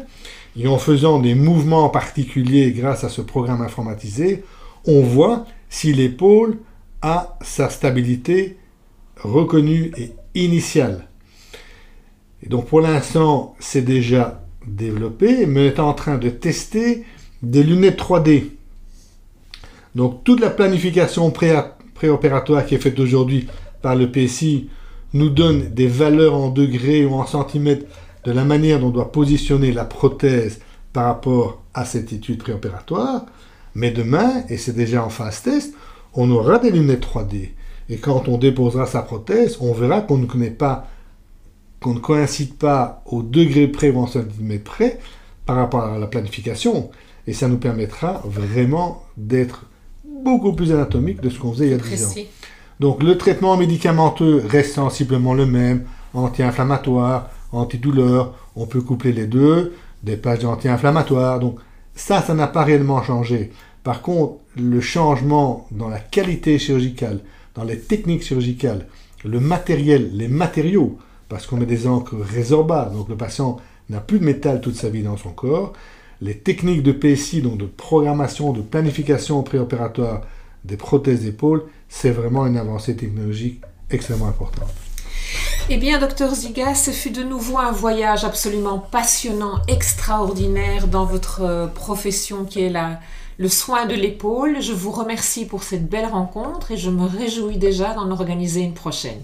et 0.58 0.68
en 0.68 0.80
faisant 0.80 1.20
des 1.20 1.36
mouvements 1.36 1.90
particuliers 1.90 2.72
grâce 2.72 3.04
à 3.04 3.10
ce 3.10 3.22
programme 3.22 3.62
informatisé, 3.62 4.44
on 4.86 5.02
voit 5.02 5.46
si 5.70 5.94
l'épaule 5.94 6.58
a 7.02 7.38
sa 7.42 7.70
stabilité 7.70 8.58
reconnue 9.22 9.92
et 9.98 10.14
initiale. 10.34 11.08
Et 12.44 12.50
donc 12.50 12.66
pour 12.68 12.82
l'instant, 12.82 13.56
c'est 13.60 13.84
déjà 13.84 14.44
développé, 14.66 15.46
mais 15.46 15.62
on 15.62 15.64
est 15.66 15.80
en 15.80 15.94
train 15.94 16.18
de 16.18 16.30
tester 16.30 17.06
des 17.44 17.64
lunettes 17.64 18.00
3D. 18.00 18.46
Donc 19.96 20.24
toute 20.24 20.40
la 20.40 20.50
planification 20.50 21.32
préopératoire 21.94 22.66
qui 22.66 22.76
est 22.76 22.80
faite 22.80 23.00
aujourd'hui 23.00 23.48
par 23.82 23.96
le 23.96 24.12
PSI 24.12 24.70
nous 25.14 25.30
donne 25.30 25.70
des 25.70 25.88
valeurs 25.88 26.36
en 26.36 26.50
degrés 26.50 27.06
ou 27.06 27.14
en 27.14 27.26
centimètres 27.26 27.86
de 28.28 28.34
la 28.34 28.44
manière 28.44 28.82
dont 28.82 28.88
on 28.88 28.90
doit 28.90 29.14
positionner 29.14 29.72
la 29.72 29.86
prothèse 29.86 30.60
par 30.92 31.06
rapport 31.06 31.62
à 31.74 31.86
cette 31.86 32.12
étude 32.12 32.40
préopératoire. 32.40 33.26
Mais 33.74 33.92
demain, 33.92 34.44
et 34.50 34.58
c'est 34.58 34.76
déjà 34.76 35.02
en 35.06 35.08
phase 35.08 35.44
test, 35.44 35.74
on 36.14 36.30
aura 36.30 36.60
des 36.60 36.72
lunettes 36.72 37.06
3D. 37.06 37.52
Et 37.90 37.98
quand 38.00 38.28
on 38.28 38.38
déposera 38.38 38.86
sa 38.86 39.02
prothèse, 39.02 39.58
on 39.62 39.72
verra 39.72 40.02
qu'on 40.02 40.18
ne 40.18 40.26
connaît 40.26 40.52
pas, 40.52 40.90
qu'on 41.80 41.94
ne 41.94 42.00
coïncide 42.00 42.56
pas 42.56 43.02
au 43.06 43.24
degré 43.24 43.66
près 43.70 43.92
ou 43.92 44.00
en 44.00 44.10
près 44.66 45.00
par 45.46 45.56
rapport 45.56 45.86
à 45.86 45.98
la 45.98 46.08
planification. 46.08 46.90
Et 47.28 47.34
ça 47.34 47.48
nous 47.48 47.60
permettra 47.60 48.22
vraiment 48.26 49.06
d'être 49.16 49.68
beaucoup 50.26 50.52
plus 50.52 50.74
anatomique 50.74 51.22
de 51.22 51.30
ce 51.30 51.40
qu'on 51.40 51.54
faisait 51.54 51.68
il 51.68 51.72
y 51.72 51.76
a 51.76 51.78
10 51.78 52.06
ans. 52.06 52.14
Donc 52.82 53.04
le 53.04 53.18
traitement 53.18 53.56
médicamenteux 53.56 54.44
reste 54.46 54.74
sensiblement 54.74 55.34
le 55.34 55.46
même, 55.46 55.86
anti-inflammatoire, 56.14 57.30
antidouleur, 57.52 58.34
on 58.56 58.66
peut 58.66 58.82
coupler 58.82 59.14
les 59.14 59.28
deux, 59.28 59.74
des 60.04 60.18
pages 60.18 60.46
anti-inflammatoires. 60.46 61.40
Donc 61.40 61.60
ça, 61.96 62.22
ça 62.22 62.34
n'a 62.34 62.48
pas 62.48 62.64
réellement 62.64 63.02
changé. 63.04 63.52
Par 63.84 64.02
contre, 64.02 64.36
le 64.56 64.82
changement 64.82 65.68
dans 65.72 65.88
la 65.88 66.00
qualité 66.00 66.60
chirurgicale, 66.60 67.20
dans 67.56 67.64
les 67.64 67.80
techniques 67.80 68.24
chirurgicales, 68.24 68.86
le 69.24 69.40
matériel, 69.40 70.12
les 70.14 70.28
matériaux, 70.28 70.98
parce 71.30 71.48
qu'on 71.48 71.58
met 71.58 71.66
des 71.66 71.88
encres 71.88 72.16
résorbables, 72.20 72.96
donc 72.96 73.10
le 73.10 73.16
patient 73.16 73.58
n'a 73.90 74.00
plus 74.00 74.20
de 74.20 74.26
métal 74.26 74.62
toute 74.62 74.76
sa 74.76 74.90
vie 74.90 75.04
dans 75.04 75.18
son 75.18 75.30
corps, 75.30 75.74
les 76.22 76.38
techniques 76.38 76.84
de 76.84 76.92
PSI, 76.92 77.42
donc 77.42 77.58
de 77.58 77.66
programmation, 77.66 78.52
de 78.52 78.62
planification 78.62 79.44
préopératoire 79.44 80.22
des 80.66 80.78
prothèses 80.78 81.22
d'épaule, 81.22 81.64
c'est 81.90 82.12
vraiment 82.12 82.46
une 82.46 82.58
avancée 82.58 82.96
technologique 82.96 83.62
extrêmement 83.90 84.28
importante. 84.28 84.87
Eh 85.70 85.76
bien, 85.76 86.00
docteur 86.00 86.34
Ziga, 86.34 86.74
ce 86.76 86.92
fut 86.92 87.10
de 87.10 87.24
nouveau 87.24 87.58
un 87.58 87.74
voyage 87.74 88.24
absolument 88.24 88.80
passionnant, 88.80 89.62
extraordinaire 89.68 90.88
dans 90.88 91.04
votre 91.04 91.42
euh, 91.42 91.68
profession 91.68 92.46
qui 92.46 92.62
est 92.62 92.70
la, 92.70 93.02
le 93.38 93.50
soin 93.50 93.86
de 93.86 93.94
l'épaule. 93.94 94.62
Je 94.62 94.72
vous 94.72 94.92
remercie 94.92 95.46
pour 95.46 95.64
cette 95.64 95.90
belle 95.90 96.06
rencontre 96.06 96.72
et 96.72 96.78
je 96.78 96.90
me 96.90 97.04
réjouis 97.04 97.58
déjà 97.58 97.94
d'en 97.94 98.10
organiser 98.12 98.62
une 98.62 98.76
prochaine. 98.76 99.20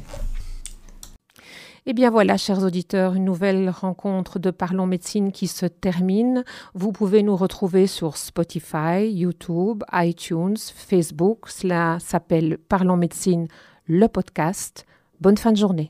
Eh 1.86 1.94
bien 1.94 2.10
voilà, 2.10 2.36
chers 2.36 2.62
auditeurs, 2.62 3.14
une 3.14 3.24
nouvelle 3.24 3.70
rencontre 3.70 4.38
de 4.38 4.52
Parlons 4.52 4.86
Médecine 4.86 5.32
qui 5.32 5.48
se 5.48 5.66
termine. 5.66 6.44
Vous 6.74 6.92
pouvez 6.92 7.24
nous 7.24 7.38
retrouver 7.38 7.88
sur 7.88 8.18
Spotify, 8.18 9.10
YouTube, 9.10 9.86
iTunes, 9.94 10.58
Facebook. 10.58 11.48
Cela 11.48 12.00
s'appelle 12.02 12.58
Parlons 12.68 12.98
Médecine, 12.98 13.48
le 13.88 14.10
podcast. 14.10 14.86
Bonne 15.22 15.38
fin 15.38 15.54
de 15.54 15.58
journée. 15.58 15.90